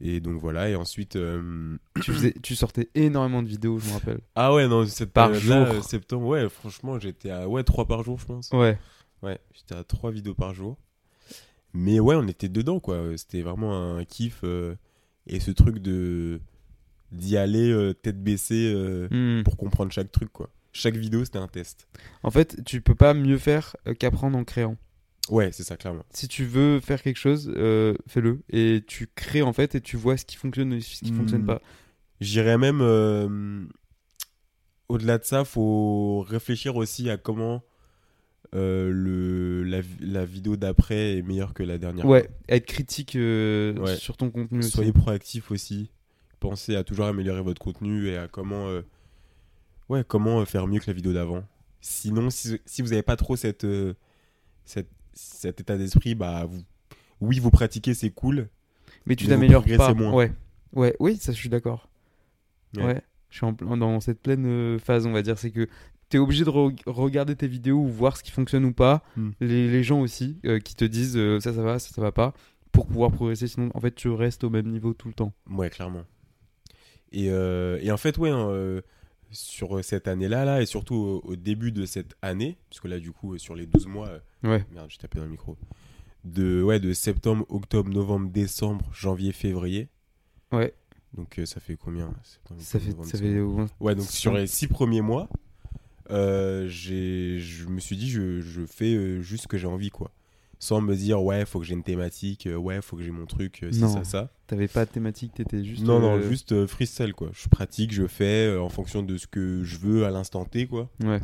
Et 0.00 0.20
donc 0.20 0.40
voilà 0.40 0.68
et 0.68 0.74
ensuite 0.76 1.16
euh, 1.16 1.76
tu, 2.02 2.12
faisais, 2.12 2.34
tu 2.42 2.54
sortais 2.56 2.90
énormément 2.94 3.42
de 3.42 3.48
vidéos, 3.48 3.78
je 3.78 3.88
me 3.88 3.92
rappelle. 3.94 4.20
ah 4.34 4.52
ouais 4.52 4.68
non 4.68 4.84
cette 4.86 5.12
Par 5.12 5.32
jour. 5.34 5.54
euh, 5.56 5.80
septembre 5.80 6.26
ouais 6.26 6.48
franchement 6.50 6.98
j'étais 6.98 7.30
à 7.30 7.48
ouais 7.48 7.64
trois 7.64 7.86
par 7.86 8.02
jour 8.04 8.18
je 8.18 8.26
pense. 8.26 8.50
Ouais. 8.52 8.78
Ouais, 9.22 9.38
j'étais 9.54 9.74
à 9.74 9.82
trois 9.84 10.10
vidéos 10.10 10.34
par 10.34 10.52
jour. 10.52 10.76
Mais 11.72 11.98
ouais, 11.98 12.14
on 12.14 12.28
était 12.28 12.48
dedans, 12.50 12.78
quoi. 12.78 13.00
C'était 13.16 13.40
vraiment 13.42 13.96
un 13.96 14.04
kiff. 14.04 14.42
euh, 14.44 14.74
et 15.26 15.40
ce 15.40 15.50
truc 15.50 15.78
de 15.78 16.40
d'y 17.12 17.36
aller 17.36 17.70
euh, 17.70 17.92
tête 17.94 18.22
baissée 18.22 18.72
euh, 18.74 19.08
Hmm. 19.10 19.42
pour 19.44 19.56
comprendre 19.56 19.92
chaque 19.92 20.10
truc, 20.10 20.32
quoi. 20.32 20.50
Chaque 20.72 20.96
vidéo, 20.96 21.24
c'était 21.24 21.38
un 21.38 21.46
test. 21.48 21.86
En 22.24 22.30
fait, 22.32 22.64
tu 22.64 22.80
peux 22.80 22.96
pas 22.96 23.14
mieux 23.14 23.38
faire 23.38 23.76
euh, 23.86 23.94
qu'apprendre 23.94 24.36
en 24.36 24.42
créant. 24.44 24.76
Ouais, 25.30 25.52
c'est 25.52 25.62
ça, 25.62 25.76
clairement. 25.76 26.04
Si 26.10 26.26
tu 26.28 26.44
veux 26.44 26.80
faire 26.80 27.00
quelque 27.02 27.18
chose, 27.18 27.52
euh, 27.56 27.94
fais-le. 28.08 28.40
Et 28.50 28.82
tu 28.86 29.08
crées 29.14 29.42
en 29.42 29.52
fait 29.52 29.76
et 29.76 29.80
tu 29.80 29.96
vois 29.96 30.16
ce 30.16 30.24
qui 30.24 30.36
fonctionne 30.36 30.72
et 30.72 30.80
ce 30.80 31.02
qui 31.04 31.12
Hmm. 31.12 31.16
fonctionne 31.16 31.44
pas. 31.46 31.60
J'irais 32.20 32.58
même 32.58 32.80
au-delà 34.88 35.18
de 35.18 35.24
ça, 35.24 35.44
faut 35.44 36.20
réfléchir 36.28 36.76
aussi 36.76 37.08
à 37.10 37.16
comment 37.16 37.62
euh, 38.54 38.90
le, 38.92 39.64
la, 39.64 39.80
la 40.00 40.24
vidéo 40.24 40.56
d'après 40.56 41.18
est 41.18 41.22
meilleure 41.22 41.54
que 41.54 41.62
la 41.62 41.78
dernière. 41.78 42.06
Ouais, 42.06 42.28
être 42.48 42.66
critique 42.66 43.16
euh, 43.16 43.74
Ouais. 43.78 43.96
sur 43.96 44.16
ton 44.16 44.30
contenu 44.30 44.60
aussi. 44.60 44.70
Soyez 44.70 44.92
proactif 44.92 45.50
aussi. 45.50 45.90
Pensez 46.40 46.76
à 46.76 46.84
toujours 46.84 47.06
améliorer 47.06 47.42
votre 47.42 47.60
contenu 47.60 48.06
et 48.08 48.16
à 48.16 48.28
comment, 48.28 48.68
euh, 48.68 48.82
ouais, 49.88 50.04
comment 50.06 50.44
faire 50.44 50.66
mieux 50.66 50.78
que 50.78 50.86
la 50.86 50.92
vidéo 50.92 51.12
d'avant. 51.12 51.42
Sinon, 51.80 52.30
si, 52.30 52.58
si 52.64 52.82
vous 52.82 52.88
n'avez 52.90 53.02
pas 53.02 53.16
trop 53.16 53.36
cette, 53.36 53.66
cette, 54.64 54.90
cet 55.12 55.60
état 55.60 55.76
d'esprit, 55.76 56.14
bah, 56.14 56.44
vous, 56.44 56.62
oui, 57.20 57.38
vous 57.38 57.50
pratiquez, 57.50 57.94
c'est 57.94 58.10
cool. 58.10 58.48
Mais 59.06 59.16
tu 59.16 59.26
t'améliores 59.26 59.64
pas. 59.76 59.94
moins. 59.94 60.12
Ouais. 60.12 60.32
Ouais, 60.72 60.94
oui, 61.00 61.16
ça 61.16 61.32
je 61.32 61.36
suis 61.36 61.48
d'accord. 61.48 61.88
Ouais. 62.76 62.84
Ouais. 62.84 63.02
Je 63.30 63.36
suis 63.38 63.46
en 63.46 63.52
dans 63.52 64.00
cette 64.00 64.20
pleine 64.20 64.78
phase, 64.78 65.06
on 65.06 65.12
va 65.12 65.22
dire, 65.22 65.38
c'est 65.38 65.50
que 65.50 65.66
tu 66.14 66.18
es 66.18 66.20
obligé 66.20 66.44
de 66.44 66.50
re- 66.50 66.76
regarder 66.86 67.34
tes 67.36 67.48
vidéos 67.48 67.78
ou 67.78 67.88
voir 67.88 68.16
ce 68.16 68.22
qui 68.22 68.30
fonctionne 68.30 68.64
ou 68.64 68.72
pas. 68.72 69.02
Hmm. 69.16 69.30
Les, 69.40 69.68
les 69.70 69.82
gens 69.82 70.00
aussi 70.00 70.38
euh, 70.44 70.58
qui 70.60 70.74
te 70.74 70.84
disent 70.84 71.16
euh, 71.16 71.40
ça 71.40 71.52
ça 71.52 71.62
va, 71.62 71.78
ça 71.78 71.92
ça 71.94 72.00
va 72.00 72.12
pas 72.12 72.32
pour 72.72 72.86
pouvoir 72.86 73.10
progresser 73.12 73.46
sinon 73.48 73.70
en 73.74 73.80
fait 73.80 73.94
tu 73.94 74.08
restes 74.08 74.44
au 74.44 74.50
même 74.50 74.66
niveau 74.68 74.94
tout 74.94 75.08
le 75.08 75.14
temps. 75.14 75.32
Ouais, 75.50 75.70
clairement. 75.70 76.04
Et, 77.12 77.30
euh, 77.30 77.78
et 77.80 77.92
en 77.92 77.96
fait, 77.96 78.18
ouais, 78.18 78.30
hein, 78.30 78.80
sur 79.30 79.84
cette 79.84 80.08
année-là, 80.08 80.44
là, 80.44 80.62
et 80.62 80.66
surtout 80.66 80.94
au, 80.96 81.20
au 81.24 81.36
début 81.36 81.70
de 81.72 81.86
cette 81.86 82.16
année, 82.22 82.56
puisque 82.70 82.86
là, 82.86 82.98
du 82.98 83.12
coup, 83.12 83.36
sur 83.38 83.54
les 83.54 83.66
12 83.66 83.86
mois, 83.86 84.08
Ouais. 84.42 84.64
merde, 84.72 84.86
j'ai 84.90 84.98
tapé 84.98 85.18
dans 85.18 85.24
le 85.24 85.30
micro, 85.30 85.56
de, 86.24 86.62
ouais, 86.62 86.80
de 86.80 86.92
septembre, 86.92 87.46
octobre, 87.48 87.90
novembre, 87.90 88.30
décembre, 88.30 88.84
janvier, 88.92 89.32
février. 89.32 89.88
Ouais. 90.52 90.74
Donc 91.16 91.40
ça 91.44 91.60
fait 91.60 91.76
combien 91.76 92.12
Septembre, 92.24 92.60
Ça 92.60 92.80
fait 92.80 92.88
novembre, 92.90 93.08
ça 93.08 93.18
fait 93.18 93.40
Ouais, 93.84 93.94
donc 93.94 94.06
sur 94.06 94.32
les 94.32 94.46
six 94.48 94.66
premiers 94.66 95.00
mois, 95.00 95.28
euh, 96.10 96.66
je 96.68 97.66
me 97.66 97.80
suis 97.80 97.96
dit, 97.96 98.10
je, 98.10 98.40
je 98.40 98.64
fais 98.66 98.94
euh, 98.94 99.20
juste 99.22 99.44
ce 99.44 99.48
que 99.48 99.58
j'ai 99.58 99.66
envie, 99.66 99.90
quoi. 99.90 100.10
Sans 100.60 100.80
me 100.80 100.94
dire, 100.94 101.22
ouais, 101.22 101.44
faut 101.44 101.58
que 101.58 101.66
j'ai 101.66 101.74
une 101.74 101.82
thématique, 101.82 102.46
euh, 102.46 102.56
ouais, 102.56 102.80
faut 102.80 102.96
que 102.96 103.02
j'ai 103.02 103.10
mon 103.10 103.26
truc, 103.26 103.62
euh, 103.62 103.72
ci, 103.72 103.80
Non. 103.80 103.88
ça, 103.88 104.04
ça. 104.04 104.30
T'avais 104.46 104.68
pas 104.68 104.86
de 104.86 104.90
thématique, 104.90 105.34
t'étais 105.34 105.62
juste. 105.64 105.82
non, 105.82 106.00
non, 106.00 106.16
euh, 106.16 106.28
juste 106.28 106.52
euh, 106.52 106.66
freestyle, 106.66 107.12
quoi. 107.12 107.30
Je 107.34 107.48
pratique, 107.48 107.92
je 107.92 108.06
fais 108.06 108.46
euh, 108.46 108.62
en 108.62 108.68
fonction 108.70 109.02
de 109.02 109.16
ce 109.18 109.26
que 109.26 109.62
je 109.64 109.76
veux 109.78 110.06
à 110.06 110.10
l'instant 110.10 110.44
T, 110.44 110.66
quoi. 110.66 110.88
Ouais. 111.02 111.20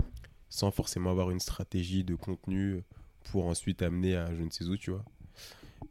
Sans 0.50 0.70
forcément 0.70 1.10
avoir 1.10 1.30
une 1.30 1.40
stratégie 1.40 2.04
de 2.04 2.14
contenu 2.16 2.72
euh, 2.72 2.82
pour 3.30 3.46
ensuite 3.46 3.82
amener 3.82 4.16
à 4.16 4.34
je 4.34 4.42
ne 4.42 4.50
sais 4.50 4.64
où, 4.64 4.76
tu 4.76 4.90
vois. 4.90 5.04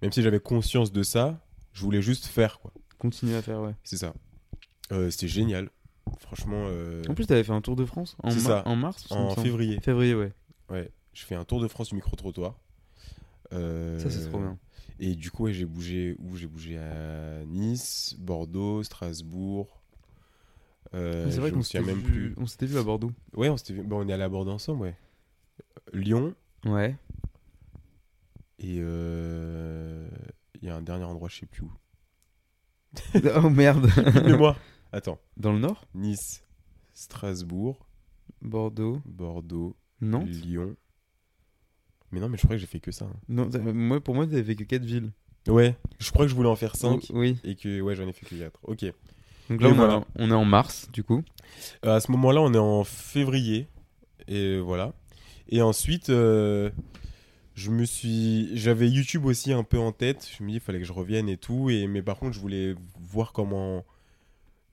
Même 0.02 0.12
si 0.12 0.22
j'avais 0.22 0.40
conscience 0.40 0.92
de 0.92 1.02
ça, 1.02 1.40
je 1.74 1.82
voulais 1.84 2.02
juste 2.02 2.26
faire, 2.26 2.60
quoi. 2.60 2.72
Continue 3.00 3.34
à 3.36 3.42
faire, 3.42 3.62
ouais. 3.62 3.74
C'est 3.84 3.98
ça. 3.98 4.14
Euh, 4.92 5.10
C'était 5.10 5.28
génial. 5.30 5.70
Franchement. 6.20 6.66
euh, 6.70 7.04
En 7.10 7.14
plus, 7.14 7.26
t'avais 7.28 7.44
fait 7.44 7.52
un 7.52 7.62
tour 7.62 7.76
de 7.76 7.86
France 7.86 8.16
en, 8.24 8.34
mar- 8.34 8.68
en 8.68 8.76
mars 8.76 9.06
en 9.12 9.36
février. 9.36 9.80
Février, 9.82 10.16
ouais. 10.16 10.34
Ouais, 10.70 10.92
je 11.14 11.24
fais 11.24 11.36
un 11.36 11.46
tour 11.46 11.62
de 11.62 11.68
France 11.68 11.90
du 11.90 11.96
micro-trottoir. 11.96 12.56
Euh, 13.54 14.00
Ça, 14.00 14.10
c'est 14.10 14.28
trop 14.30 14.40
bien. 14.40 14.58
Et 15.00 15.16
du 15.16 15.32
coup, 15.32 15.44
ouais, 15.46 15.54
j'ai 15.54 15.66
bougé 15.66 16.16
où? 16.20 16.36
J'ai 16.36 16.48
bougé 16.48 16.78
à 16.78 17.44
Nice, 17.46 18.16
Bordeaux, 18.20 18.84
Strasbourg. 18.84 19.82
Euh, 20.94 21.30
c'est 21.32 21.40
vrai 21.40 21.52
qu'on 21.52 21.62
s'était 21.62 21.84
même 21.84 21.98
vu... 22.00 22.32
plus. 22.32 22.34
on 22.38 22.46
s'était 22.48 22.66
vu 22.66 22.78
à 22.78 22.84
Bordeaux. 22.84 23.12
Ouais, 23.36 23.50
on, 23.50 23.58
s'était 23.58 23.74
vu- 23.74 23.84
bon, 23.84 24.04
on 24.04 24.08
est 24.10 24.14
allé 24.14 24.24
à 24.24 24.30
Bordeaux 24.30 24.52
ensemble, 24.52 24.82
ouais. 24.82 24.96
Lyon. 25.94 26.34
Ouais. 26.66 26.96
Et 28.60 28.78
euh, 28.80 30.08
il 30.62 30.68
y 30.68 30.70
a 30.72 30.76
un 30.76 30.82
dernier 30.82 31.06
endroit, 31.06 31.30
je 31.30 31.38
sais 31.40 31.46
plus 31.46 31.64
où. 31.64 31.72
oh 33.36 33.50
merde. 33.50 33.90
Mais 34.26 34.36
moi, 34.36 34.58
attends. 34.92 35.20
Dans 35.38 35.52
le 35.54 35.60
nord 35.60 35.86
Nice, 35.94 36.44
Strasbourg, 36.94 37.86
Bordeaux. 38.42 39.02
Bordeaux, 39.06 39.76
Nantes 40.02 40.28
Lyon. 40.30 40.76
Mais 42.12 42.20
non, 42.20 42.30
mais 42.30 42.38
je 42.38 42.44
crois 42.44 42.56
que 42.56 42.60
j'ai 42.62 42.68
fait 42.68 42.80
que 42.80 42.92
ça. 42.92 43.06
hein. 43.06 43.16
Non, 43.28 43.50
t'as- 43.50 43.60
moi, 43.60 44.02
pour 44.02 44.16
moi, 44.16 44.26
t'avais 44.26 44.44
fait 44.44 44.56
que 44.56 44.64
4 44.64 44.84
villes. 44.84 45.12
Ouais, 45.48 45.76
je 46.00 46.12
crois 46.12 46.26
que 46.26 46.30
je 46.30 46.36
voulais 46.36 46.50
en 46.50 46.56
faire 46.56 46.76
5 46.76 47.06
Oh, 47.10 47.20
Oui. 47.20 47.38
et 47.44 47.56
que 47.56 47.82
ouais, 47.82 47.96
j'en 47.96 48.08
ai 48.08 48.14
fait 48.14 48.26
que 48.26 48.36
4. 48.36 48.60
Ok. 48.64 48.86
Donc 49.50 49.62
là, 49.62 49.70
Et 49.70 49.72
on, 49.72 49.76
voilà. 49.76 49.94
est 49.94 49.98
en- 49.98 50.06
on 50.16 50.32
est 50.32 50.36
en 50.36 50.46
mars, 50.46 50.90
du 50.92 51.04
coup. 51.04 51.24
Euh, 51.86 51.96
à 51.96 52.00
ce 52.00 52.12
moment-là, 52.12 52.42
on 52.42 52.54
est 52.54 52.58
en 52.60 52.84
février. 52.84 53.68
Et 54.28 54.60
voilà. 54.60 54.94
Et 55.48 55.62
ensuite, 55.62 56.10
euh, 56.10 56.70
je 57.56 57.72
me 57.72 57.86
suis. 57.86 58.56
J'avais 58.58 58.88
YouTube 58.90 59.26
aussi 59.26 59.52
un 59.54 59.64
peu 59.64 59.80
en 59.80 59.92
tête. 59.92 60.30
Je 60.38 60.44
me 60.44 60.50
dis, 60.50 60.56
il 60.56 60.60
fallait 60.60 60.80
que 60.80 60.86
je 60.86 60.94
revienne 60.94 61.30
et 61.30 61.38
tout. 61.38 61.70
Et... 61.70 61.88
Mais 61.88 62.02
par 62.04 62.18
contre, 62.20 62.34
je 62.34 62.40
voulais 62.40 62.76
voir 63.00 63.34
comment 63.34 63.86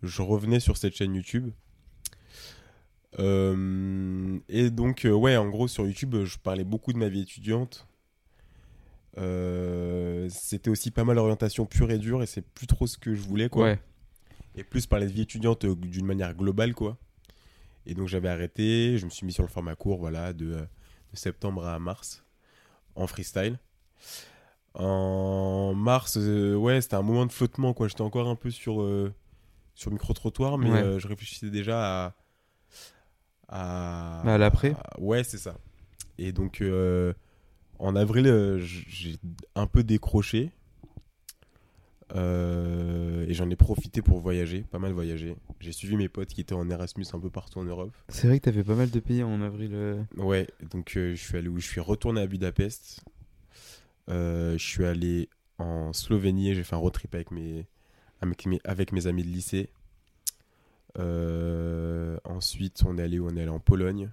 je 0.02 0.22
revenais 0.22 0.60
sur 0.60 0.76
cette 0.76 0.94
chaîne 0.94 1.14
YouTube. 1.14 1.50
Euh, 3.18 4.38
Et 4.48 4.70
donc, 4.70 5.04
euh, 5.04 5.12
ouais, 5.12 5.36
en 5.36 5.48
gros, 5.48 5.68
sur 5.68 5.86
YouTube, 5.86 6.14
je 6.24 6.36
parlais 6.38 6.64
beaucoup 6.64 6.92
de 6.92 6.98
ma 6.98 7.08
vie 7.08 7.20
étudiante. 7.22 7.86
Euh, 9.18 10.28
C'était 10.30 10.70
aussi 10.70 10.90
pas 10.90 11.04
mal 11.04 11.18
orientation 11.18 11.64
pure 11.66 11.90
et 11.90 11.98
dure. 11.98 12.22
Et 12.22 12.26
c'est 12.26 12.42
plus 12.46 12.66
trop 12.66 12.86
ce 12.86 12.98
que 12.98 13.14
je 13.14 13.22
voulais, 13.22 13.48
quoi 13.48 13.64
Ouais. 13.64 13.78
et 14.56 14.64
plus 14.64 14.86
parler 14.86 15.06
de 15.06 15.12
vie 15.12 15.22
étudiante 15.22 15.64
euh, 15.64 15.74
d'une 15.74 16.06
manière 16.06 16.34
globale 16.34 16.74
quoi 16.74 16.96
et 17.88 17.94
donc 17.94 18.08
j'avais 18.08 18.28
arrêté 18.30 18.96
je 18.98 19.04
me 19.04 19.10
suis 19.10 19.24
mis 19.26 19.32
sur 19.32 19.42
le 19.44 19.48
format 19.48 19.76
court 19.76 19.98
voilà 19.98 20.32
de, 20.32 20.46
euh, 20.52 20.60
de 21.12 21.16
septembre 21.16 21.64
à 21.66 21.78
mars 21.78 22.24
en 22.96 23.06
freestyle 23.06 23.58
en 24.74 25.72
mars 25.74 26.16
euh, 26.18 26.54
ouais 26.56 26.80
c'était 26.80 26.96
un 26.96 27.02
moment 27.02 27.26
de 27.26 27.32
flottement 27.32 27.74
quoi 27.74 27.86
j'étais 27.88 28.00
encore 28.02 28.28
un 28.28 28.34
peu 28.34 28.50
sur 28.50 28.80
euh, 28.82 29.12
sur 29.76 29.92
micro 29.92 30.12
trottoir 30.12 30.58
mais 30.58 30.70
Ouais. 30.72 30.82
euh, 30.82 30.98
je 30.98 31.06
réfléchissais 31.06 31.50
déjà 31.50 32.06
à 32.06 32.14
à, 33.48 34.22
Bah, 34.24 34.34
à 34.34 34.38
l'après. 34.38 34.72
à- 34.72 35.00
ouais 35.00 35.22
c'est 35.22 35.38
ça 35.38 35.56
et 36.18 36.32
donc 36.32 36.60
euh, 36.60 37.12
en 37.78 37.94
avril 37.94 38.26
euh, 38.26 38.58
j'ai 38.58 39.16
un 39.54 39.66
peu 39.68 39.84
décroché 39.84 40.50
Euh, 42.14 43.26
et 43.26 43.34
j'en 43.34 43.50
ai 43.50 43.56
profité 43.56 44.00
pour 44.00 44.20
voyager, 44.20 44.62
pas 44.70 44.78
mal 44.78 44.92
voyager. 44.92 45.36
J'ai 45.58 45.72
suivi 45.72 45.96
mes 45.96 46.08
potes 46.08 46.28
qui 46.28 46.40
étaient 46.40 46.54
en 46.54 46.70
Erasmus 46.70 47.04
un 47.12 47.18
peu 47.18 47.30
partout 47.30 47.58
en 47.58 47.64
Europe. 47.64 47.90
C'est 48.08 48.28
vrai 48.28 48.38
que 48.38 48.44
t'avais 48.44 48.62
pas 48.62 48.76
mal 48.76 48.90
de 48.90 49.00
pays 49.00 49.24
en 49.24 49.42
avril. 49.42 49.72
euh. 49.74 50.00
Ouais, 50.16 50.46
donc 50.70 50.96
euh, 50.96 51.16
je 51.16 51.20
suis 51.20 51.36
allé 51.36 51.48
où? 51.48 51.58
Je 51.58 51.66
suis 51.66 51.80
retourné 51.80 52.20
à 52.20 52.26
Budapest. 52.28 53.04
Je 54.08 54.56
suis 54.56 54.84
allé 54.84 55.28
en 55.58 55.92
Slovénie 55.92 56.54
j'ai 56.54 56.62
fait 56.62 56.76
un 56.76 56.78
road 56.78 56.92
trip 56.92 57.12
avec 57.14 57.32
mes, 57.32 57.66
avec 58.20 58.46
mes, 58.46 58.60
avec 58.64 58.92
mes 58.92 59.06
amis 59.06 59.22
de 59.22 59.28
lycée. 59.28 59.68
Euh, 60.98 62.16
ensuite, 62.24 62.82
on 62.86 62.96
est 62.98 63.02
allé 63.02 63.18
où 63.18 63.26
On 63.28 63.36
est 63.36 63.42
allé 63.42 63.50
en 63.50 63.60
Pologne. 63.60 64.10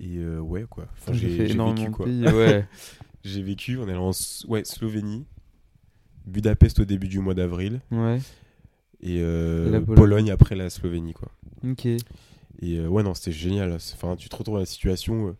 Et 0.00 0.18
euh, 0.18 0.38
ouais, 0.40 0.64
quoi. 0.68 0.86
Enfin, 0.96 1.12
J'ai 1.12 1.28
vécu, 1.28 1.90
quoi. 1.90 2.06
ouais. 2.06 2.66
J'ai 3.24 3.42
vécu, 3.42 3.78
on 3.78 3.86
est 3.88 3.90
allé 3.90 3.98
en 3.98 4.12
ouais, 4.48 4.64
Slovénie, 4.64 5.26
Budapest 6.26 6.78
au 6.80 6.84
début 6.84 7.08
du 7.08 7.18
mois 7.18 7.34
d'avril 7.34 7.80
ouais. 7.90 8.20
et, 9.00 9.20
euh, 9.20 9.66
Et 9.66 9.70
Pologne. 9.80 9.96
Pologne. 9.96 10.30
après 10.30 10.54
la 10.54 10.70
Slovénie, 10.70 11.14
quoi. 11.14 11.30
Ok. 11.68 11.86
Et 11.86 11.98
euh, 12.62 12.86
ouais, 12.88 13.02
non, 13.02 13.14
c'était 13.14 13.32
génial. 13.32 13.72
Enfin, 13.72 14.14
tu 14.16 14.28
te 14.28 14.36
retrouves 14.36 14.54
dans 14.54 14.60
la 14.60 14.66
situation, 14.66 15.28
euh, 15.28 15.36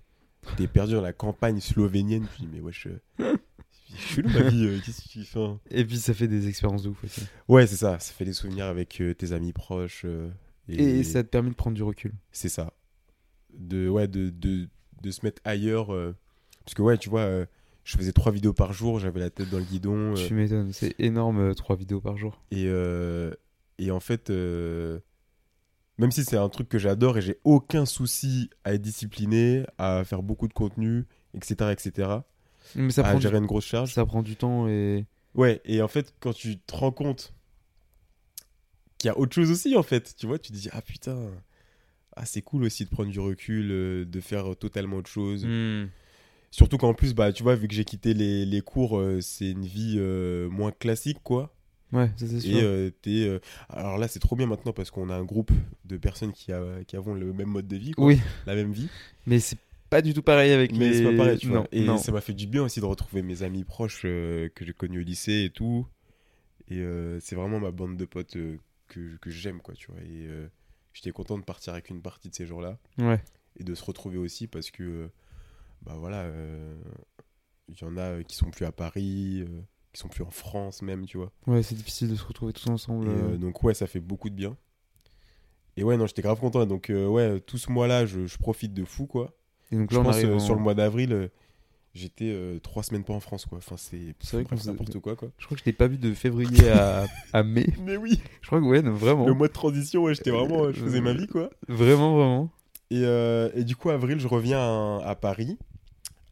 t'es 0.56 0.66
perdu 0.66 0.94
dans 0.94 1.00
la 1.02 1.12
campagne 1.12 1.60
slovénienne, 1.60 2.26
tu 2.34 2.42
dis, 2.42 2.48
mais 2.52 2.60
wesh, 2.60 2.88
euh, 3.20 3.36
chelou 3.98 4.28
ma 4.30 4.48
vie, 4.48 4.64
euh, 4.66 4.78
qu'est-ce 4.84 5.02
que 5.02 5.08
tu 5.08 5.24
fais 5.24 5.38
hein 5.40 5.60
Et 5.70 5.84
puis 5.84 5.98
ça 5.98 6.14
fait 6.14 6.28
des 6.28 6.48
expériences 6.48 6.82
de 6.82 6.88
ouf 6.90 7.04
aussi. 7.04 7.22
Ouais, 7.48 7.66
c'est 7.66 7.76
ça, 7.76 7.98
ça 7.98 8.12
fait 8.12 8.24
des 8.24 8.32
souvenirs 8.32 8.66
avec 8.66 9.00
euh, 9.00 9.14
tes 9.14 9.32
amis 9.32 9.52
proches. 9.52 10.02
euh, 10.04 10.28
Et, 10.68 11.02
ça 11.04 11.22
te 11.22 11.28
permet 11.28 11.50
de 11.50 11.54
prendre 11.54 11.74
du 11.76 11.82
recul. 11.82 12.12
C'est 12.32 12.48
ça. 12.48 12.72
De, 13.58 13.88
ouais, 13.88 14.08
de, 14.08 14.30
de, 14.30 14.68
de 15.02 15.10
se 15.10 15.24
mettre 15.24 15.40
ailleurs. 15.44 15.92
euh, 15.94 16.14
parce 16.64 16.74
que, 16.74 16.82
ouais, 16.82 16.98
tu 16.98 17.08
vois, 17.08 17.22
euh, 17.22 17.46
je 17.84 17.96
faisais 17.96 18.12
trois 18.12 18.32
vidéos 18.32 18.52
par 18.52 18.72
jour, 18.72 18.98
j'avais 18.98 19.20
la 19.20 19.30
tête 19.30 19.48
dans 19.50 19.58
le 19.58 19.64
guidon. 19.64 20.12
euh, 20.16 20.26
Tu 20.26 20.34
m'étonnes, 20.34 20.72
c'est 20.72 20.94
énorme, 20.98 21.38
euh, 21.40 21.54
trois 21.54 21.76
vidéos 21.76 22.00
par 22.00 22.16
jour. 22.18 22.42
Et, 22.50 22.64
euh, 22.66 23.32
et 23.78 23.90
en 23.90 24.00
fait, 24.00 24.28
euh, 24.30 24.98
même 25.96 26.10
si 26.10 26.24
c'est 26.24 26.36
un 26.36 26.48
truc 26.50 26.68
que 26.68 26.78
j'adore 26.78 27.16
et 27.18 27.22
j'ai 27.22 27.38
aucun 27.44 27.86
souci 27.86 28.50
à 28.64 28.74
être 28.74 28.82
discipliné, 28.82 29.64
à 29.78 30.04
faire 30.04 30.22
beaucoup 30.22 30.46
de 30.46 30.52
contenu, 30.52 31.06
etc., 31.34 31.72
etc., 31.72 32.08
Mais 32.74 32.90
ça 32.90 33.02
à 33.02 33.10
prend, 33.10 33.16
du... 33.18 33.22
gérer 33.22 33.38
une 33.38 33.46
grosse 33.46 33.66
charge. 33.66 33.92
ça 33.92 34.04
prend 34.06 34.22
du 34.22 34.36
temps 34.36 34.68
et. 34.68 35.04
Ouais, 35.34 35.60
et 35.64 35.82
en 35.82 35.88
fait, 35.88 36.14
quand 36.20 36.32
tu 36.32 36.58
te 36.58 36.74
rends 36.74 36.90
compte 36.90 37.32
qu'il 38.96 39.08
y 39.08 39.10
a 39.10 39.18
autre 39.18 39.34
chose 39.34 39.50
aussi, 39.50 39.76
en 39.76 39.82
fait, 39.82 40.14
tu 40.16 40.26
vois, 40.26 40.38
tu 40.38 40.50
te 40.50 40.56
dis, 40.56 40.68
ah 40.72 40.82
putain, 40.82 41.16
ah, 42.16 42.26
c'est 42.26 42.42
cool 42.42 42.64
aussi 42.64 42.84
de 42.84 42.90
prendre 42.90 43.10
du 43.10 43.20
recul, 43.20 43.70
euh, 43.70 44.04
de 44.04 44.20
faire 44.20 44.56
totalement 44.56 44.96
autre 44.96 45.10
chose. 45.10 45.44
Hmm. 45.46 45.86
Surtout 46.50 46.78
qu'en 46.78 46.94
plus, 46.94 47.14
bah, 47.14 47.32
tu 47.32 47.42
vois, 47.42 47.54
vu 47.54 47.68
que 47.68 47.74
j'ai 47.74 47.84
quitté 47.84 48.14
les, 48.14 48.46
les 48.46 48.60
cours, 48.62 48.98
euh, 48.98 49.20
c'est 49.20 49.50
une 49.50 49.66
vie 49.66 49.96
euh, 49.98 50.48
moins 50.48 50.72
classique, 50.72 51.18
quoi. 51.22 51.54
Ouais, 51.92 52.10
ça 52.16 52.26
c'est 52.26 52.40
sûr. 52.40 52.58
Et 52.58 52.62
euh, 52.62 52.90
t'es, 53.02 53.26
euh, 53.26 53.38
alors 53.68 53.96
là, 53.98 54.08
c'est 54.08 54.18
trop 54.18 54.36
bien 54.36 54.46
maintenant 54.46 54.72
parce 54.72 54.90
qu'on 54.90 55.08
a 55.08 55.14
un 55.14 55.24
groupe 55.24 55.52
de 55.84 55.96
personnes 55.96 56.32
qui, 56.32 56.52
a, 56.52 56.62
qui 56.86 56.96
avons 56.96 57.14
le 57.14 57.32
même 57.32 57.48
mode 57.48 57.66
de 57.66 57.76
vie, 57.76 57.92
quoi, 57.92 58.06
oui, 58.06 58.20
la 58.46 58.54
même 58.54 58.72
vie. 58.72 58.88
mais 59.26 59.40
c'est 59.40 59.58
pas 59.90 60.02
du 60.02 60.14
tout 60.14 60.22
pareil 60.22 60.52
avec 60.52 60.72
Mais 60.72 60.90
les. 60.90 60.98
c'est 60.98 61.04
pas 61.04 61.16
pareil, 61.16 61.38
tu 61.38 61.46
non, 61.48 61.60
vois. 61.60 61.68
Et 61.72 61.84
non. 61.84 61.96
ça 61.98 62.12
m'a 62.12 62.20
fait 62.20 62.34
du 62.34 62.46
bien 62.46 62.62
aussi 62.64 62.80
de 62.80 62.84
retrouver 62.84 63.22
mes 63.22 63.42
amis 63.42 63.64
proches 63.64 64.02
euh, 64.04 64.48
que 64.54 64.64
j'ai 64.64 64.72
connus 64.72 65.00
au 65.00 65.04
lycée 65.04 65.44
et 65.44 65.50
tout. 65.50 65.86
Et 66.68 66.78
euh, 66.80 67.18
c'est 67.20 67.34
vraiment 67.36 67.60
ma 67.60 67.70
bande 67.70 67.96
de 67.96 68.04
potes 68.04 68.36
euh, 68.36 68.58
que, 68.88 69.16
que 69.16 69.30
j'aime, 69.30 69.60
quoi, 69.60 69.74
tu 69.74 69.90
vois. 69.90 70.00
Et 70.02 70.28
j'étais 70.92 71.10
content 71.12 71.38
de 71.38 71.44
partir 71.44 71.72
avec 71.72 71.88
une 71.90 72.02
partie 72.02 72.28
de 72.28 72.34
ces 72.34 72.46
jours-là 72.46 72.78
Ouais. 72.98 73.22
et 73.56 73.64
de 73.64 73.74
se 73.74 73.84
retrouver 73.84 74.18
aussi 74.18 74.46
parce 74.46 74.70
que, 74.70 75.08
bah 75.82 75.94
voilà, 75.98 76.30
il 77.68 77.78
y 77.80 77.84
en 77.84 77.96
a 77.96 78.22
qui 78.24 78.36
sont 78.36 78.50
plus 78.50 78.66
à 78.66 78.72
Paris, 78.72 79.44
qui 79.92 80.00
sont 80.00 80.08
plus 80.08 80.24
en 80.24 80.30
France 80.30 80.82
même, 80.82 81.06
tu 81.06 81.16
vois. 81.18 81.32
Ouais, 81.46 81.62
c'est 81.62 81.74
difficile 81.74 82.08
de 82.10 82.16
se 82.16 82.24
retrouver 82.24 82.52
tous 82.52 82.66
ensemble. 82.68 83.08
Et, 83.34 83.38
donc 83.38 83.62
ouais, 83.62 83.74
ça 83.74 83.86
fait 83.86 84.00
beaucoup 84.00 84.28
de 84.30 84.34
bien. 84.34 84.56
Et 85.76 85.84
ouais, 85.84 85.96
non, 85.96 86.06
j'étais 86.06 86.22
grave 86.22 86.40
content. 86.40 86.66
Donc 86.66 86.90
ouais, 86.90 87.40
tout 87.40 87.56
ce 87.58 87.70
mois-là, 87.70 88.04
je, 88.04 88.26
je 88.26 88.36
profite 88.38 88.74
de 88.74 88.84
fou, 88.84 89.06
quoi. 89.06 89.37
Et 89.72 89.76
donc 89.76 89.90
Je 89.90 89.96
là, 89.96 90.00
on 90.00 90.04
pense 90.04 90.14
arrive 90.14 90.30
euh, 90.30 90.36
en- 90.36 90.40
sur 90.40 90.54
le 90.54 90.60
mois 90.60 90.74
d'avril, 90.74 91.12
euh, 91.12 91.28
j'étais 91.94 92.30
euh, 92.30 92.58
trois 92.60 92.82
semaines 92.82 93.04
pas 93.04 93.12
en 93.12 93.20
France, 93.20 93.46
quoi. 93.46 93.58
Enfin, 93.58 93.76
c'est 93.76 94.14
vrai 94.32 94.44
n'importe 94.66 94.98
quoi, 95.00 95.16
quoi. 95.16 95.30
Je 95.38 95.44
crois 95.44 95.54
que 95.56 95.60
je 95.60 95.64
t'ai 95.64 95.72
pas 95.72 95.88
vu 95.88 95.98
de 95.98 96.12
février 96.14 96.68
à, 96.70 97.06
à 97.32 97.42
mai. 97.42 97.66
Mais 97.84 97.96
oui, 97.96 98.20
Je 98.42 98.46
crois 98.46 98.60
que 98.60 98.64
ouais, 98.64 98.82
non, 98.82 98.92
vraiment. 98.92 99.26
le 99.26 99.34
mois 99.34 99.48
de 99.48 99.52
transition, 99.52 100.04
ouais, 100.04 100.14
j'étais 100.14 100.30
vraiment, 100.30 100.72
je 100.72 100.80
faisais 100.80 101.00
ma 101.00 101.12
vie, 101.12 101.26
quoi. 101.26 101.50
Vraiment, 101.68 102.14
vraiment. 102.16 102.50
Et, 102.90 103.02
euh, 103.04 103.50
et 103.54 103.64
du 103.64 103.76
coup, 103.76 103.90
avril, 103.90 104.18
je 104.18 104.26
reviens 104.28 104.58
à, 104.60 105.00
à 105.04 105.14
Paris 105.14 105.58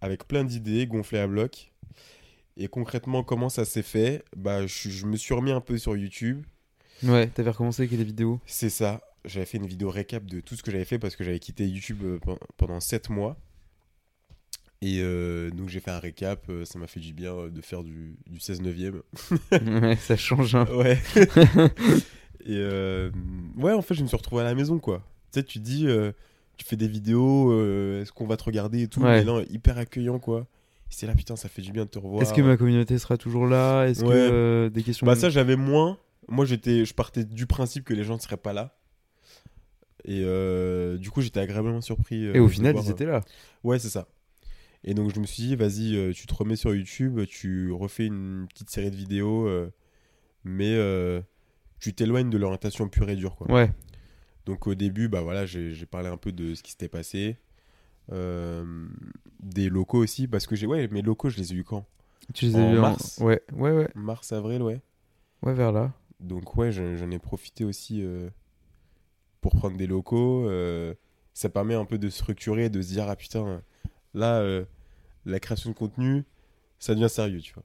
avec 0.00 0.26
plein 0.26 0.44
d'idées 0.44 0.86
gonflées 0.86 1.18
à 1.18 1.26
bloc. 1.26 1.72
Et 2.56 2.68
concrètement, 2.68 3.22
comment 3.22 3.50
ça 3.50 3.66
s'est 3.66 3.82
fait? 3.82 4.24
Bah, 4.34 4.66
je, 4.66 4.88
je 4.88 5.04
me 5.06 5.16
suis 5.16 5.34
remis 5.34 5.52
un 5.52 5.60
peu 5.60 5.76
sur 5.76 5.94
YouTube. 5.96 6.44
Ouais, 7.02 7.26
t'avais 7.26 7.50
recommencé 7.50 7.82
avec 7.82 7.92
les 7.98 8.04
vidéos. 8.04 8.40
C'est 8.46 8.70
ça. 8.70 9.02
J'avais 9.26 9.46
fait 9.46 9.58
une 9.58 9.66
vidéo 9.66 9.90
récap 9.90 10.24
de 10.24 10.40
tout 10.40 10.56
ce 10.56 10.62
que 10.62 10.70
j'avais 10.70 10.84
fait 10.84 10.98
parce 10.98 11.16
que 11.16 11.24
j'avais 11.24 11.38
quitté 11.38 11.66
YouTube 11.66 12.02
euh, 12.04 12.18
pen- 12.18 12.38
pendant 12.56 12.80
7 12.80 13.10
mois. 13.10 13.36
Et 14.82 15.00
euh, 15.00 15.50
donc 15.50 15.68
j'ai 15.70 15.80
fait 15.80 15.90
un 15.90 15.98
récap, 15.98 16.44
euh, 16.50 16.64
ça 16.66 16.78
m'a 16.78 16.86
fait 16.86 17.00
du 17.00 17.14
bien 17.14 17.48
de 17.48 17.60
faire 17.62 17.82
du, 17.82 18.16
du 18.26 18.38
16 18.38 18.60
neuvième. 18.60 19.02
ouais, 19.52 19.96
ça 19.96 20.16
change. 20.16 20.54
Ouais. 20.54 20.98
et 22.44 22.56
euh, 22.58 23.10
ouais, 23.56 23.72
en 23.72 23.82
fait, 23.82 23.94
je 23.94 24.02
me 24.02 24.06
suis 24.06 24.16
retrouvé 24.16 24.42
à 24.42 24.44
la 24.44 24.54
maison, 24.54 24.78
quoi. 24.78 24.98
Tu 25.32 25.40
sais, 25.40 25.44
tu 25.44 25.58
dis, 25.60 25.86
euh, 25.86 26.12
tu 26.58 26.66
fais 26.66 26.76
des 26.76 26.88
vidéos, 26.88 27.52
est-ce 28.00 28.12
qu'on 28.12 28.26
va 28.26 28.36
te 28.36 28.44
regarder 28.44 28.82
et 28.82 28.88
tout. 28.88 29.00
Ouais. 29.00 29.18
Mais 29.20 29.24
non, 29.24 29.42
hyper 29.50 29.78
accueillant, 29.78 30.18
quoi. 30.18 30.46
C'est 30.90 31.06
là, 31.06 31.14
putain, 31.14 31.34
ça 31.36 31.48
fait 31.48 31.62
du 31.62 31.72
bien 31.72 31.84
de 31.84 31.90
te 31.90 31.98
revoir. 31.98 32.22
Est-ce 32.22 32.32
que 32.34 32.42
ma 32.42 32.56
communauté 32.56 32.96
sera 32.98 33.16
toujours 33.16 33.46
là? 33.46 33.86
Est-ce 33.86 34.04
Ouais. 34.04 34.14
que 34.14 34.70
des 34.72 34.82
questions. 34.84 35.04
Bah 35.06 35.16
ça 35.16 35.30
j'avais 35.30 35.56
moins. 35.56 35.98
Moi 36.28 36.44
j'étais, 36.44 36.84
je 36.84 36.94
partais 36.94 37.24
du 37.24 37.46
principe 37.46 37.84
que 37.84 37.92
les 37.94 38.04
gens 38.04 38.14
ne 38.14 38.20
seraient 38.20 38.36
pas 38.36 38.52
là. 38.52 38.76
Et 40.08 40.22
euh, 40.24 40.96
du 40.98 41.10
coup 41.10 41.20
j'étais 41.20 41.40
agréablement 41.40 41.80
surpris. 41.80 42.26
euh, 42.26 42.34
Et 42.34 42.38
au 42.38 42.48
final, 42.48 42.72
voir, 42.72 42.84
ils 42.84 42.90
étaient 42.90 43.04
là. 43.06 43.22
Ouais 43.64 43.78
c'est 43.78 43.88
ça. 43.90 44.06
Et 44.84 44.94
donc 44.94 45.12
je 45.14 45.18
me 45.20 45.26
suis 45.26 45.42
dit 45.42 45.56
vas-y 45.56 45.96
euh, 45.96 46.12
tu 46.12 46.26
te 46.26 46.34
remets 46.34 46.54
sur 46.56 46.74
YouTube, 46.74 47.20
tu 47.28 47.72
refais 47.72 48.06
une 48.06 48.46
petite 48.48 48.70
série 48.70 48.90
de 48.90 48.96
vidéos, 48.96 49.46
euh, 49.48 49.70
mais 50.44 50.74
euh, 50.74 51.20
tu 51.80 51.92
t'éloignes 51.92 52.30
de 52.30 52.38
l'orientation 52.38 52.88
pure 52.88 53.08
et 53.10 53.16
dure 53.16 53.34
quoi. 53.36 53.50
Ouais. 53.50 53.72
Donc 54.46 54.68
au 54.68 54.76
début 54.76 55.08
bah 55.08 55.22
voilà 55.22 55.44
j'ai 55.44 55.74
parlé 55.86 56.08
un 56.08 56.16
peu 56.16 56.30
de 56.32 56.54
ce 56.54 56.62
qui 56.62 56.70
s'était 56.72 56.88
passé, 56.88 57.36
Euh, 58.12 58.86
des 59.40 59.68
locaux 59.68 59.98
aussi 59.98 60.28
parce 60.28 60.46
que 60.46 60.54
j'ai 60.54 60.66
ouais 60.68 60.86
mes 60.88 61.02
locaux 61.02 61.28
je 61.28 61.38
les 61.38 61.52
ai 61.52 61.56
eu 61.56 61.64
quand? 61.64 61.84
Tu 62.34 62.44
les 62.46 62.54
as 62.56 62.58
En 62.60 62.72
vus 62.72 62.78
mars. 62.78 63.18
Ouais, 63.20 63.42
ouais, 63.52 63.72
ouais. 63.72 63.88
Mars 63.96 64.32
avril 64.32 64.62
ouais. 64.62 64.80
Ouais, 65.42 65.54
vers 65.54 65.72
là. 65.72 65.92
Donc 66.20 66.56
ouais, 66.56 66.70
j'en 66.70 66.94
j'en 66.94 67.10
ai 67.10 67.18
profité 67.18 67.64
aussi 67.64 68.02
euh, 68.04 68.30
pour 69.48 69.54
prendre 69.60 69.76
des 69.76 69.86
locaux. 69.86 70.48
euh, 70.48 70.94
ça 71.32 71.48
permet 71.48 71.74
un 71.74 71.84
peu 71.84 71.98
de 71.98 72.08
structurer, 72.08 72.68
de 72.70 72.80
se 72.82 72.88
dire 72.88 73.06
ah 73.08 73.14
putain, 73.14 73.62
là 74.14 74.40
euh, 74.40 74.64
la 75.24 75.38
création 75.38 75.70
de 75.70 75.74
contenu, 75.76 76.24
ça 76.80 76.94
devient 76.94 77.08
sérieux, 77.10 77.40
tu 77.40 77.52
vois. 77.54 77.62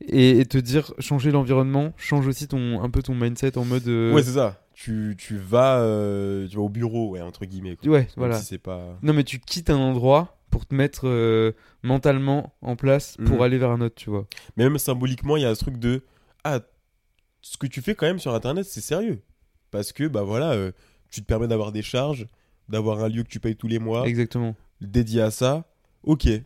Et, 0.00 0.38
et 0.38 0.46
te 0.46 0.58
dire, 0.58 0.92
changer 1.00 1.30
l'environnement, 1.32 1.92
change 1.96 2.26
aussi 2.28 2.46
ton, 2.46 2.82
un 2.82 2.90
peu 2.90 3.02
ton 3.02 3.14
mindset 3.16 3.58
en 3.58 3.64
mode. 3.64 3.88
euh, 3.88 4.14
Ouais, 4.14 4.22
c'est 4.22 4.32
ça. 4.34 4.60
Tu, 4.74 5.16
tu 5.18 5.36
vas 5.38 5.78
euh, 5.80 6.46
tu 6.48 6.56
vas 6.56 6.62
au 6.62 6.68
bureau, 6.68 7.10
ouais, 7.10 7.20
entre 7.22 7.44
guillemets. 7.46 7.76
Quoi. 7.76 7.90
ouais, 7.90 8.00
Même 8.00 8.08
voilà. 8.16 8.38
si 8.38 8.44
c'est 8.44 8.58
pas. 8.58 8.96
Non, 9.02 9.12
mais 9.12 9.24
tu 9.24 9.40
quittes 9.40 9.70
un 9.70 9.78
endroit 9.78 10.38
pour 10.50 10.66
te 10.66 10.74
mettre 10.74 11.08
euh, 11.08 11.52
mentalement 11.82 12.54
en 12.62 12.76
place 12.76 13.16
pour 13.26 13.36
Mhm. 13.38 13.42
aller 13.42 13.58
vers 13.58 13.70
un 13.70 13.80
autre, 13.80 13.94
tu 13.96 14.10
vois. 14.10 14.26
Mais 14.56 14.64
même 14.64 14.78
symboliquement, 14.78 15.36
il 15.36 15.42
y 15.42 15.46
a 15.46 15.54
ce 15.54 15.60
truc 15.60 15.78
de 15.78 16.02
ah 16.44 16.60
ce 17.40 17.56
que 17.56 17.66
tu 17.66 17.80
fais 17.82 17.94
quand 17.94 18.06
même 18.06 18.18
sur 18.20 18.34
internet, 18.34 18.64
c'est 18.66 18.80
sérieux. 18.80 19.20
Parce 19.70 19.92
que 19.92 20.06
bah 20.06 20.22
voilà, 20.22 20.52
euh, 20.52 20.70
tu 21.14 21.20
te 21.22 21.26
permets 21.26 21.48
d'avoir 21.48 21.72
des 21.72 21.82
charges, 21.82 22.26
d'avoir 22.68 23.02
un 23.04 23.08
lieu 23.08 23.22
que 23.22 23.28
tu 23.28 23.40
payes 23.40 23.56
tous 23.56 23.68
les 23.68 23.78
mois. 23.78 24.06
Exactement. 24.08 24.54
dédié 24.80 25.20
à 25.22 25.30
ça, 25.30 25.64
ok, 26.02 26.22
tu 26.22 26.42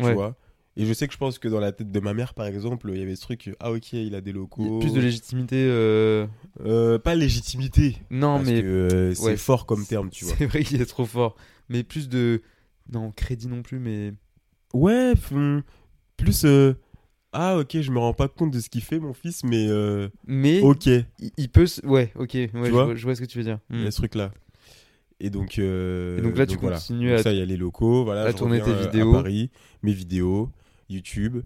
Ouais. 0.00 0.12
vois. 0.14 0.36
Et 0.76 0.84
je 0.86 0.92
sais 0.92 1.06
que 1.08 1.12
je 1.12 1.18
pense 1.18 1.38
que 1.40 1.48
dans 1.48 1.58
la 1.58 1.72
tête 1.72 1.90
de 1.90 2.00
ma 2.00 2.14
mère, 2.14 2.34
par 2.34 2.46
exemple, 2.46 2.88
il 2.92 2.98
y 3.00 3.02
avait 3.02 3.16
ce 3.16 3.22
truc, 3.22 3.50
ah 3.58 3.72
ok, 3.72 3.92
il 3.94 4.14
a 4.14 4.20
des 4.20 4.30
Il 4.30 4.34
y 4.36 4.38
locaux. 4.38 4.76
a 4.78 4.80
plus 4.80 4.92
de 4.92 5.00
légitimité. 5.00 5.56
euh, 5.68 6.26
Euh, 6.64 6.98
pas 7.00 7.14
légitimité, 7.16 7.96
Non, 8.10 8.36
parce 8.36 8.46
mais. 8.48 8.62
euh, 8.62 9.12
c'est 9.14 9.22
ouais, 9.24 9.36
fort 9.36 9.66
comme 9.66 9.84
terme, 9.86 10.10
tu 10.10 10.24
vois. 10.24 10.34
C'est 10.38 10.46
vrai 10.46 10.62
qu'il 10.62 10.80
est 10.80 10.86
trop 10.86 11.04
fort. 11.06 11.34
Mais 11.68 11.82
plus 11.82 12.08
de. 12.08 12.42
Non, 12.92 13.10
crédit 13.10 13.48
non 13.48 13.62
plus, 13.62 13.78
mais. 13.80 14.12
Ouais, 14.72 15.14
plus, 16.16 16.44
ah 17.32 17.58
ok, 17.58 17.80
je 17.80 17.90
me 17.90 17.98
rends 17.98 18.14
pas 18.14 18.28
compte 18.28 18.50
de 18.52 18.60
ce 18.60 18.68
qu'il 18.68 18.82
fait, 18.82 18.98
mon 18.98 19.12
fils, 19.12 19.44
mais 19.44 19.66
euh, 19.68 20.08
Mais. 20.26 20.60
ok, 20.60 20.86
il 20.86 21.04
Il, 21.20 21.30
il 21.36 21.48
peut. 21.50 21.66
se- 21.66 21.84
Ouais, 21.86 22.12
ok. 22.14 22.34
Ouais, 22.34 22.48
je, 22.52 22.70
vois 22.70 22.84
vois, 22.84 22.94
je 22.94 23.02
vois 23.04 23.14
ce 23.14 23.20
que 23.20 23.26
tu 23.26 23.38
veux 23.38 23.44
dire. 23.44 23.58
y 23.70 23.76
Hmm. 23.82 23.86
a 23.86 23.90
ce 23.90 23.96
truc-là. 23.96 24.32
Et 25.20 25.30
donc, 25.30 25.58
euh, 25.58 26.18
Et 26.18 26.22
donc 26.22 26.36
là, 26.38 26.46
tu 26.46 26.56
voilà. 26.58 26.76
continues 26.76 27.10
Donc 27.10 27.18
à- 27.18 27.22
ça, 27.24 27.32
il 27.32 27.38
y 27.38 27.42
a 27.42 27.44
les 27.44 27.56
locaux, 27.56 28.04
voilà. 28.04 28.22
à 28.22 28.32
tourner 28.32 28.60
tes 28.60 28.70
euh, 28.70 28.80
vidéos. 28.86 29.14
À 29.14 29.22
Paris, 29.22 29.50
mes 29.82 29.92
vidéos, 29.92 30.50
YouTube. 30.88 31.38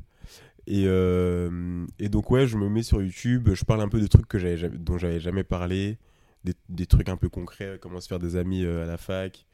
Et, 0.67 0.85
euh, 0.87 1.85
et 1.99 2.09
donc, 2.09 2.31
ouais, 2.31 2.47
je 2.47 2.57
me 2.59 2.69
mets 2.69 2.83
sur 2.83 3.03
YouTube, 3.03 3.51
je 3.55 3.65
parle 3.65 3.81
un 3.81 3.89
peu 3.89 4.01
de 4.01 4.07
trucs 4.07 4.29
que 4.29 4.39
j'avais 4.39 4.69
dont 4.69 4.99
j'avais 4.99 5.19
jamais 5.21 5.43
parlé, 5.43 5.99
des, 6.45 6.53
des 6.69 6.87
trucs 6.87 7.09
un 7.09 7.17
peu 7.17 7.29
concrets, 7.29 7.79
comment 7.81 7.99
se 8.01 8.07
faire 8.09 8.19
des 8.21 8.37
amis 8.37 8.65
à 8.65 8.85
la 8.85 8.97
fac. 8.99 9.47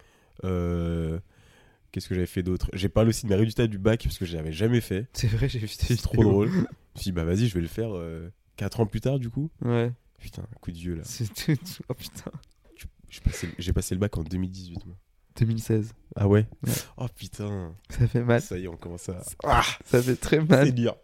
Euh, 0.44 1.18
Qu'est-ce 1.92 2.08
que 2.08 2.14
j'avais 2.14 2.26
fait 2.26 2.42
d'autre? 2.42 2.68
J'ai 2.74 2.88
parlé 2.88 3.08
aussi 3.10 3.24
de 3.26 3.30
mes 3.30 3.36
résultats 3.36 3.66
du 3.66 3.78
bac, 3.78 4.02
parce 4.04 4.18
que 4.18 4.24
je 4.26 4.36
l'avais 4.36 4.52
jamais 4.52 4.80
fait. 4.80 5.06
C'est 5.14 5.28
vrai, 5.28 5.48
j'ai 5.48 5.58
vu 5.58 5.68
C'est 5.68 5.96
trop 5.96 6.22
drôle. 6.22 6.50
Je 6.98 7.00
me 7.00 7.02
suis 7.02 7.10
dit, 7.10 7.12
bah 7.12 7.24
vas-y, 7.24 7.46
je 7.46 7.54
vais 7.54 7.60
le 7.60 7.68
faire. 7.68 7.90
euh, 7.96 8.28
4 8.56 8.80
ans 8.80 8.86
plus 8.86 9.00
tard, 9.00 9.18
du 9.20 9.30
coup. 9.30 9.50
Ouais. 9.62 9.92
Putain, 10.18 10.42
un 10.42 10.58
coup 10.60 10.72
de 10.72 10.76
vieux 10.76 10.94
là. 10.96 11.02
C'est 11.04 11.32
tout. 11.32 11.54
Oh 11.88 11.94
putain. 11.94 12.32
J'ai 13.58 13.72
passé, 13.72 13.94
le 13.94 14.00
bac 14.00 14.18
en 14.18 14.22
2018, 14.24 14.84
moi. 14.84 14.96
2016. 15.38 15.94
Ah 16.16 16.26
ouais, 16.26 16.46
Ouais. 16.66 16.72
Oh 16.96 17.06
putain. 17.16 17.72
Ça 17.88 18.06
fait 18.08 18.24
mal. 18.24 18.42
Ça 18.42 18.58
y 18.58 18.64
est, 18.64 18.68
on 18.68 18.76
commence 18.76 19.08
à. 19.08 19.22
Ça 19.84 20.02
fait 20.02 20.16
très 20.16 20.38
C'est 20.40 20.48
mal. 20.48 20.72
dur. 20.74 20.96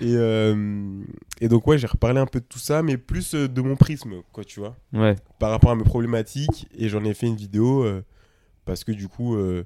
Et, 0.00 0.12
euh, 0.16 1.00
et 1.40 1.46
donc, 1.48 1.66
ouais, 1.68 1.78
j'ai 1.78 1.86
reparlé 1.86 2.18
un 2.20 2.26
peu 2.26 2.40
de 2.40 2.44
tout 2.44 2.58
ça, 2.58 2.82
mais 2.82 2.96
plus 2.98 3.34
euh, 3.34 3.46
de 3.48 3.60
mon 3.62 3.76
prisme, 3.76 4.22
quoi, 4.32 4.44
tu 4.44 4.58
vois. 4.60 4.76
Ouais. 4.92 5.14
Par 5.38 5.50
rapport 5.50 5.70
à 5.70 5.76
mes 5.76 5.84
problématiques. 5.84 6.66
Et 6.76 6.88
j'en 6.88 7.04
ai 7.04 7.14
fait 7.14 7.28
une 7.28 7.36
vidéo 7.36 7.84
euh, 7.84 8.04
parce 8.64 8.82
que 8.82 8.90
du 8.92 9.06
coup, 9.06 9.36
euh, 9.36 9.64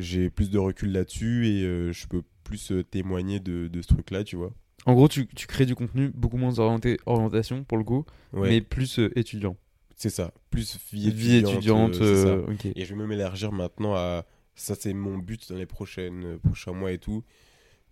j'ai 0.00 0.30
plus 0.30 0.50
de 0.50 0.58
recul 0.58 0.92
là-dessus 0.92 1.48
et 1.48 1.62
euh, 1.64 1.92
je 1.92 2.06
peux 2.06 2.22
plus 2.44 2.72
euh, 2.72 2.82
témoigner 2.82 3.40
de, 3.40 3.68
de 3.68 3.82
ce 3.82 3.88
truc-là, 3.88 4.24
tu 4.24 4.36
vois. 4.36 4.52
En 4.86 4.94
gros, 4.94 5.08
tu, 5.08 5.26
tu 5.28 5.46
crées 5.46 5.66
du 5.66 5.74
contenu 5.74 6.10
beaucoup 6.14 6.38
moins 6.38 6.58
orienté 6.58 6.98
orientation 7.06 7.64
pour 7.64 7.78
le 7.78 7.84
coup, 7.84 8.04
Ouais, 8.32 8.48
mais 8.48 8.60
plus 8.62 8.98
euh, 8.98 9.10
étudiant. 9.18 9.56
c'est 9.96 10.10
ça. 10.10 10.32
Plus 10.50 10.78
vie 10.92 11.10
Vie 11.10 11.36
étudiante. 11.36 11.54
étudiante. 11.94 11.94
euh, 12.00 12.22
ça. 12.24 12.28
euh, 12.30 12.52
ok. 12.54 12.66
Et 12.74 12.84
je 12.84 12.94
vais 12.94 12.98
même 13.00 13.12
élargir 13.12 13.52
maintenant 13.52 13.94
à. 13.94 14.24
Ça, 14.54 14.74
c'est 14.74 14.92
mon 14.92 15.16
but 15.18 15.50
dans 15.50 15.56
les 15.58 15.66
prochaines, 15.66 16.38
prochains 16.38 16.72
mois 16.72 16.92
et 16.92 16.98
tout. 16.98 17.22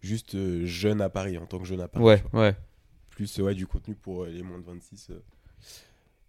Juste 0.01 0.35
euh, 0.35 0.65
jeune 0.67 1.01
à 1.01 1.09
Paris, 1.09 1.39
en 1.39 1.47
tant 1.47 1.59
que 1.59 1.65
jeune 1.67 1.81
à 1.81 1.89
Paris. 1.89 2.05
Ouais, 2.05 2.23
ouais. 2.33 2.55
Plus 3.11 3.39
ouais, 3.39 3.55
du 3.55 3.67
contenu 3.67 3.95
pour 3.95 4.27
les 4.27 4.43
moins 4.43 4.59
de 4.59 4.65
26. 4.65 5.09
euh. 5.11 5.21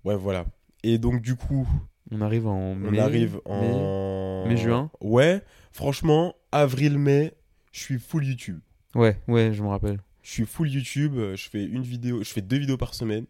Ouais, 0.06 0.16
voilà. 0.16 0.46
Et 0.84 0.98
donc, 0.98 1.22
du 1.22 1.36
coup, 1.36 1.68
On 2.12 2.22
arrive 2.22 2.48
en 2.48 2.58
on 2.58 2.76
mai. 2.76 3.00
arrive 3.00 3.36
mai. 3.36 3.42
en. 3.46 4.46
mai, 4.48 4.58
juin 4.58 4.90
Ouais, 5.02 5.42
franchement, 5.72 6.36
avril-mai, 6.52 7.34
je 7.72 7.80
suis 7.80 8.00
full 8.00 8.26
YouTube. 8.26 8.60
Ouais, 8.96 9.20
ouais, 9.28 9.54
je 9.54 9.62
me 9.62 9.68
rappelle. 9.68 10.00
Je 10.24 10.32
suis 10.32 10.46
full 10.46 10.70
YouTube, 10.70 11.16
euh, 11.18 11.36
je 11.36 11.50
fais 11.50 11.64
une 11.64 11.84
vidéo, 11.84 12.24
je 12.24 12.30
fais 12.30 12.42
deux 12.42 12.58
vidéos 12.58 12.78
par 12.78 12.94
semaine 12.94 13.26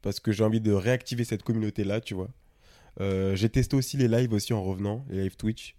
parce 0.00 0.20
que 0.20 0.32
j'ai 0.32 0.42
envie 0.44 0.60
de 0.60 0.72
réactiver 0.72 1.24
cette 1.24 1.42
communauté 1.42 1.84
là, 1.84 2.00
tu 2.00 2.14
vois. 2.14 2.28
Euh, 3.00 3.34
j'ai 3.36 3.48
testé 3.48 3.76
aussi 3.76 3.96
les 3.96 4.08
lives 4.08 4.32
aussi 4.32 4.52
en 4.52 4.62
revenant, 4.62 5.04
les 5.10 5.22
lives 5.24 5.36
Twitch. 5.36 5.74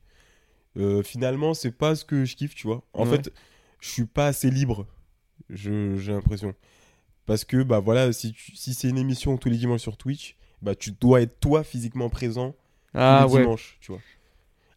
Euh, 0.77 1.03
finalement, 1.03 1.53
c'est 1.53 1.71
pas 1.71 1.95
ce 1.95 2.03
que 2.05 2.25
je 2.25 2.35
kiffe, 2.35 2.55
tu 2.55 2.67
vois. 2.67 2.83
En 2.93 3.05
Ouais. 3.07 3.17
fait, 3.17 3.31
je 3.79 3.89
suis 3.89 4.05
pas 4.05 4.27
assez 4.27 4.49
libre, 4.49 4.87
j'ai 5.49 6.11
l'impression. 6.11 6.53
Parce 7.25 7.45
que 7.45 7.63
bah 7.63 7.79
voilà, 7.79 8.11
si, 8.11 8.33
tu- 8.33 8.55
si 8.55 8.73
c'est 8.73 8.89
une 8.89 8.97
émission 8.97 9.37
tous 9.37 9.49
les 9.49 9.57
dimanches 9.57 9.81
sur 9.81 9.95
Twitch, 9.97 10.35
bah 10.63 10.75
tu 10.75 10.91
dois 10.91 11.21
être 11.21 11.39
toi 11.39 11.63
physiquement 11.63 12.09
présent 12.09 12.55
Ah 12.93 13.23
tous 13.23 13.29
les 13.29 13.33
ouais. 13.35 13.41
dimanches, 13.43 13.77
tu 13.81 13.91
vois. 13.91 14.01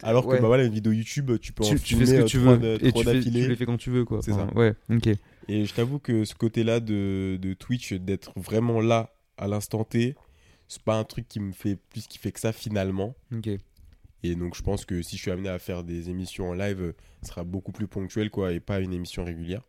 Alors 0.02 0.26
que 0.26 0.32
Ouais. 0.32 0.40
bah 0.40 0.46
voilà, 0.48 0.64
une 0.64 0.72
vidéo 0.72 0.92
YouTube, 0.92 1.30
tu 1.40 1.52
peux 1.52 1.64
en 1.64 1.68
Tu, 1.68 1.76
tu 1.76 1.94
filmer 1.94 2.04
fais 2.04 2.10
ce 2.10 2.16
que 2.16 2.22
euh, 2.22 2.26
tu 2.26 2.38
trois 2.38 2.56
veux 2.56 2.78
de- 2.78 2.84
et 2.86 2.90
trois 2.90 3.02
tu, 3.04 3.08
fais, 3.10 3.20
tu 3.20 3.30
les 3.30 3.56
fais 3.56 3.64
quand 3.66 3.76
tu 3.78 3.90
veux 3.90 4.04
quoi. 4.04 4.20
C'est 4.22 4.32
Enfin, 4.32 4.48
ça. 4.52 4.58
Ouais, 4.58 4.74
ok. 4.90 5.08
Et 5.48 5.64
je 5.64 5.72
t'avoue 5.74 5.98
que 5.98 6.24
ce 6.24 6.34
côté-là 6.34 6.80
de, 6.80 7.38
de 7.40 7.54
Twitch, 7.54 7.92
d'être 7.94 8.32
vraiment 8.36 8.80
là 8.80 9.14
à 9.38 9.48
l'instant 9.48 9.84
T, 9.84 10.14
c'est 10.68 10.82
pas 10.82 10.96
un 10.98 11.04
truc 11.04 11.26
qui 11.28 11.40
me 11.40 11.52
fait 11.52 11.76
plus 11.76 12.06
kiffer 12.08 12.32
que 12.32 12.40
ça 12.40 12.52
finalement. 12.52 13.14
Ok. 13.34 13.48
Et 14.22 14.34
donc 14.34 14.56
je 14.56 14.62
pense 14.62 14.84
que 14.84 15.02
si 15.02 15.16
je 15.16 15.22
suis 15.22 15.30
amené 15.30 15.48
à 15.48 15.58
faire 15.58 15.84
des 15.84 16.10
émissions 16.10 16.50
en 16.50 16.54
live, 16.54 16.82
euh, 16.82 16.92
ce 17.22 17.28
sera 17.28 17.44
beaucoup 17.44 17.70
plus 17.72 17.86
ponctuel 17.86 18.28
quoi, 18.30 18.52
et 18.52 18.60
pas 18.60 18.80
une 18.80 18.92
émission 18.92 19.24
régulière. 19.24 19.62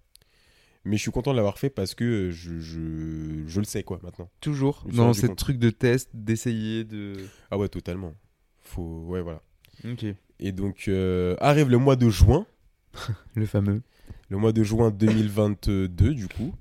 Mais 0.87 0.95
je 0.95 1.01
suis 1.01 1.11
content 1.11 1.31
de 1.31 1.35
l'avoir 1.35 1.59
fait 1.59 1.69
parce 1.69 1.95
que 1.95 2.31
je, 2.31 2.59
je, 2.59 3.43
je 3.45 3.59
le 3.59 3.65
sais 3.65 3.83
quoi 3.83 3.99
maintenant. 4.03 4.29
Toujours 4.39 4.85
dans 4.91 5.13
ce 5.13 5.27
truc 5.27 5.59
de 5.59 5.69
test, 5.69 6.09
d'essayer 6.13 6.85
de. 6.85 7.13
Ah 7.51 7.57
ouais, 7.57 7.67
totalement. 7.67 8.13
Faut... 8.61 9.03
Ouais, 9.05 9.21
voilà. 9.21 9.41
Ok. 9.85 10.05
Et 10.39 10.51
donc 10.53 10.85
euh, 10.87 11.35
arrive 11.39 11.69
le 11.69 11.77
mois 11.77 11.97
de 11.97 12.09
juin, 12.09 12.45
Le 13.35 13.45
fameux. 13.45 13.81
le 14.29 14.37
mois 14.37 14.53
de 14.53 14.63
juin 14.63 14.89
2022 14.91 15.87
du 16.13 16.27
coup. 16.29 16.53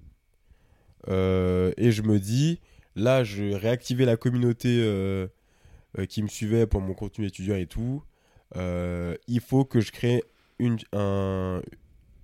Euh, 1.09 1.73
et 1.77 1.93
je 1.93 2.03
me 2.03 2.19
dis, 2.19 2.59
là, 2.97 3.23
je 3.23 3.45
vais 3.45 3.57
réactiver 3.57 4.05
la 4.07 4.17
communauté 4.17 4.81
euh, 4.83 5.29
qui 6.09 6.23
me 6.25 6.29
suivait 6.29 6.67
pour 6.67 6.81
mon 6.81 6.95
contenu 6.95 7.27
étudiant 7.27 7.55
et 7.55 7.67
tout. 7.67 8.03
Il 8.57 9.41
faut 9.41 9.65
que 9.65 9.81
je 9.81 9.93
crée 9.93 10.25
une, 10.59 10.79
un, 10.93 11.63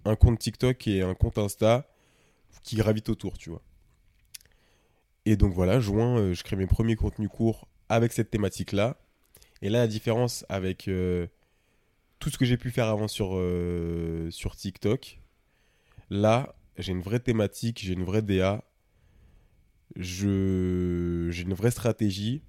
un 0.05 0.17
compte 0.17 0.41
TikTok 0.41 0.87
et 0.88 1.03
un 1.03 1.15
compte 1.15 1.38
Insta 1.38 1.87
qui 2.62 2.77
gravitent 2.77 3.09
autour, 3.09 3.38
tu 3.38 3.51
vois. 3.51 3.62
Et 5.25 5.37
donc 5.37 5.53
voilà, 5.53 5.79
juin, 5.81 6.18
euh, 6.18 6.35
je 6.35 6.42
crée 6.42 6.57
mes 6.57 6.66
premiers 6.66 6.96
contenus 6.96 7.29
courts 7.29 7.68
avec 7.88 8.12
cette 8.12 8.31
thématique-là. 8.31 8.96
Et 9.61 9.68
là, 9.68 9.79
la 9.81 9.87
différence 9.87 10.44
avec 10.48 10.88
euh, 10.88 11.27
tout 12.18 12.31
ce 12.31 12.38
que 12.38 12.44
j'ai 12.44 12.57
pu 12.57 12.70
faire 12.70 12.87
avant 12.88 13.07
sur, 13.09 13.31
euh, 13.35 14.31
sur 14.31 14.57
TikTok, 14.57 15.20
là, 16.11 16.55
j'ai 16.79 16.92
une 16.92 17.03
vraie 17.03 17.20
thématique, 17.20 17.81
j'ai 17.83 17.92
une 17.92 18.03
vraie 18.05 18.22
DA, 18.22 18.64
je- 19.96 21.29
j'ai 21.31 21.42
une 21.42 21.55
vraie 21.55 21.70
stratégie. 21.70 22.42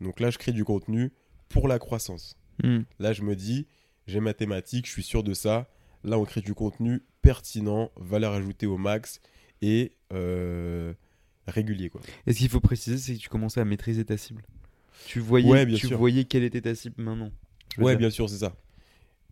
Donc 0.00 0.20
là, 0.20 0.30
je 0.30 0.38
crée 0.38 0.52
du 0.52 0.64
contenu 0.64 1.12
pour 1.48 1.68
la 1.68 1.78
croissance. 1.78 2.36
Hmm. 2.62 2.80
Là, 2.98 3.12
je 3.12 3.22
me 3.22 3.36
dis, 3.36 3.66
j'ai 4.06 4.20
ma 4.20 4.34
thématique, 4.34 4.86
je 4.86 4.92
suis 4.92 5.02
sûr 5.02 5.22
de 5.22 5.34
ça. 5.34 5.68
Là, 6.04 6.18
on 6.18 6.24
crée 6.24 6.40
du 6.40 6.54
contenu 6.54 7.02
pertinent, 7.22 7.90
valeur 7.96 8.32
ajoutée 8.32 8.66
au 8.66 8.78
max 8.78 9.20
et 9.62 9.92
euh, 10.12 10.92
régulier. 11.46 11.88
Quoi. 11.90 12.00
Et 12.26 12.32
ce 12.32 12.38
qu'il 12.38 12.48
faut 12.48 12.60
préciser, 12.60 12.98
c'est 12.98 13.14
que 13.14 13.20
tu 13.20 13.28
commençais 13.28 13.60
à 13.60 13.64
maîtriser 13.64 14.04
ta 14.04 14.16
cible. 14.16 14.42
Tu 15.06 15.20
voyais, 15.20 15.48
Ouais, 15.50 15.66
tu 15.66 15.86
sûr. 15.88 15.98
voyais 15.98 16.24
quelle 16.24 16.42
était 16.44 16.60
ta 16.62 16.74
cible 16.74 17.02
maintenant. 17.02 17.30
Ouais, 17.78 17.92
dire. 17.92 17.98
bien 17.98 18.10
sûr, 18.10 18.28
c'est 18.28 18.38
ça. 18.38 18.54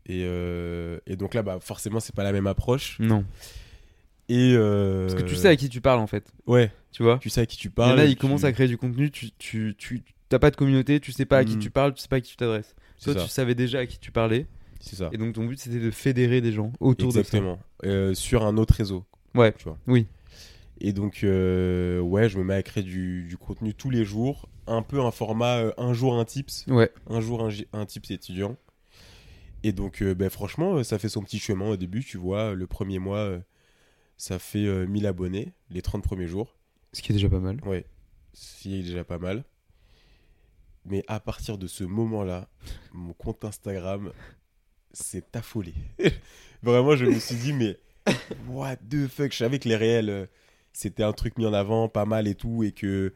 Et, 0.06 0.22
euh, 0.24 0.98
et 1.06 1.16
donc 1.16 1.34
là, 1.34 1.42
bah, 1.42 1.58
forcément, 1.60 1.98
c'est 2.00 2.14
pas 2.14 2.24
la 2.24 2.32
même 2.32 2.46
approche. 2.46 2.98
Non. 3.00 3.24
Et 4.28 4.54
euh, 4.56 5.06
Parce 5.08 5.22
que 5.22 5.26
tu 5.28 5.34
sais 5.36 5.48
à 5.48 5.56
qui 5.56 5.68
tu 5.68 5.80
parles 5.80 6.00
en 6.00 6.06
fait. 6.06 6.32
Ouais, 6.46 6.70
Tu 6.92 7.02
vois 7.02 7.18
tu 7.18 7.28
sais 7.30 7.42
à 7.42 7.46
qui 7.46 7.56
tu 7.58 7.68
parles. 7.70 7.98
en 7.98 8.02
a, 8.02 8.04
ils 8.06 8.14
tu- 8.14 8.20
commencent 8.20 8.44
à 8.44 8.52
créer 8.52 8.68
du 8.68 8.78
contenu, 8.78 9.10
tu, 9.10 9.30
tu, 9.38 9.74
tu 9.76 10.02
t'as 10.30 10.38
pas 10.38 10.50
de 10.50 10.56
communauté, 10.56 10.98
tu 11.00 11.12
sais 11.12 11.26
pas 11.26 11.38
à 11.38 11.44
qui 11.44 11.56
Mm. 11.56 11.60
tu 11.60 11.70
parles, 11.70 11.94
tu 11.94 12.00
sais 12.00 12.08
pas 12.08 12.16
à 12.16 12.20
qui 12.20 12.30
tu 12.30 12.36
t'adresses. 12.36 12.74
Toi, 13.02 13.12
ça. 13.14 13.22
tu 13.22 13.28
savais 13.28 13.54
déjà 13.54 13.80
à 13.80 13.86
qui 13.86 13.98
tu 13.98 14.10
parlais, 14.12 14.46
C'est 14.80 14.96
ça. 14.96 15.10
et 15.12 15.18
donc 15.18 15.34
ton 15.34 15.44
but 15.44 15.58
c'était 15.58 15.78
de 15.80 15.90
fédérer 15.90 16.40
des 16.40 16.52
gens 16.52 16.72
autour 16.80 17.08
Exactement. 17.08 17.58
Euh, 17.84 18.14
sur 18.14 18.46
un 18.46 18.56
autre 18.56 18.74
réseau. 18.74 19.04
Ouais, 19.34 19.52
Tu 19.52 19.64
vois. 19.64 19.78
oui. 19.86 20.06
Et 20.80 20.92
donc, 20.92 21.22
euh, 21.22 22.00
ouais, 22.00 22.28
je 22.28 22.36
me 22.38 22.44
mets 22.44 22.54
à 22.54 22.62
créer 22.62 22.82
du, 22.82 23.24
du 23.24 23.36
contenu 23.36 23.74
tous 23.74 23.90
les 23.90 24.04
jours. 24.04 24.48
Un 24.66 24.82
peu 24.82 25.00
un 25.00 25.10
format 25.12 25.58
euh, 25.58 25.72
un 25.78 25.92
jour 25.94 26.18
un 26.18 26.24
tips, 26.24 26.66
Ouais, 26.66 26.90
un 27.08 27.20
jour 27.20 27.48
un, 27.72 27.86
tips 27.86 28.10
étudiant. 28.10 28.56
Et 29.62 29.72
donc, 29.72 30.02
euh, 30.02 30.14
ben, 30.14 30.28
franchement, 30.30 30.74
euh, 30.76 30.82
ça 30.82 30.98
fait 30.98 31.08
son 31.08 31.22
petit 31.22 31.38
chemin 31.38 31.68
au 31.70 31.76
début. 31.76 32.02
Tu 32.04 32.18
vois, 32.18 32.54
le 32.54 32.66
premier 32.66 32.98
mois, 32.98 33.38
ça 34.16 34.38
fait 34.38 34.66
euh, 34.66 34.86
1000 34.86 35.06
abonnés, 35.06 35.52
les 35.70 35.80
30 35.80 36.02
premiers 36.02 36.26
jours. 36.26 36.56
ce 36.92 37.02
qui 37.02 37.12
est 37.12 37.14
déjà 37.14 37.28
pas 37.28 37.40
mal. 37.40 37.60
Ouais, 37.64 37.86
c'est 38.32 38.68
déjà 38.82 39.04
pas 39.04 39.18
mal. 39.18 39.44
Mais 40.84 41.02
à 41.08 41.18
partir 41.20 41.56
de 41.56 41.66
ce 41.66 41.84
moment-là, 41.84 42.48
mon 42.92 43.12
compte 43.14 43.44
Instagram 43.44 44.12
s'est 44.92 45.24
affolé. 45.34 45.72
Vraiment, 46.62 46.94
je 46.96 47.06
me 47.06 47.18
suis 47.18 47.36
dit, 47.36 47.52
mais 47.52 47.78
what 48.48 48.76
the 48.90 49.06
fuck 49.08 49.32
Je 49.32 49.38
savais 49.38 49.58
que 49.58 49.68
les 49.68 49.76
réels, 49.76 50.10
euh, 50.10 50.26
c'était 50.72 51.02
un 51.02 51.12
truc 51.12 51.38
mis 51.38 51.46
en 51.46 51.52
avant, 51.54 51.88
pas 51.88 52.04
mal 52.04 52.26
et 52.28 52.34
tout, 52.34 52.62
et 52.64 52.72
que, 52.72 53.12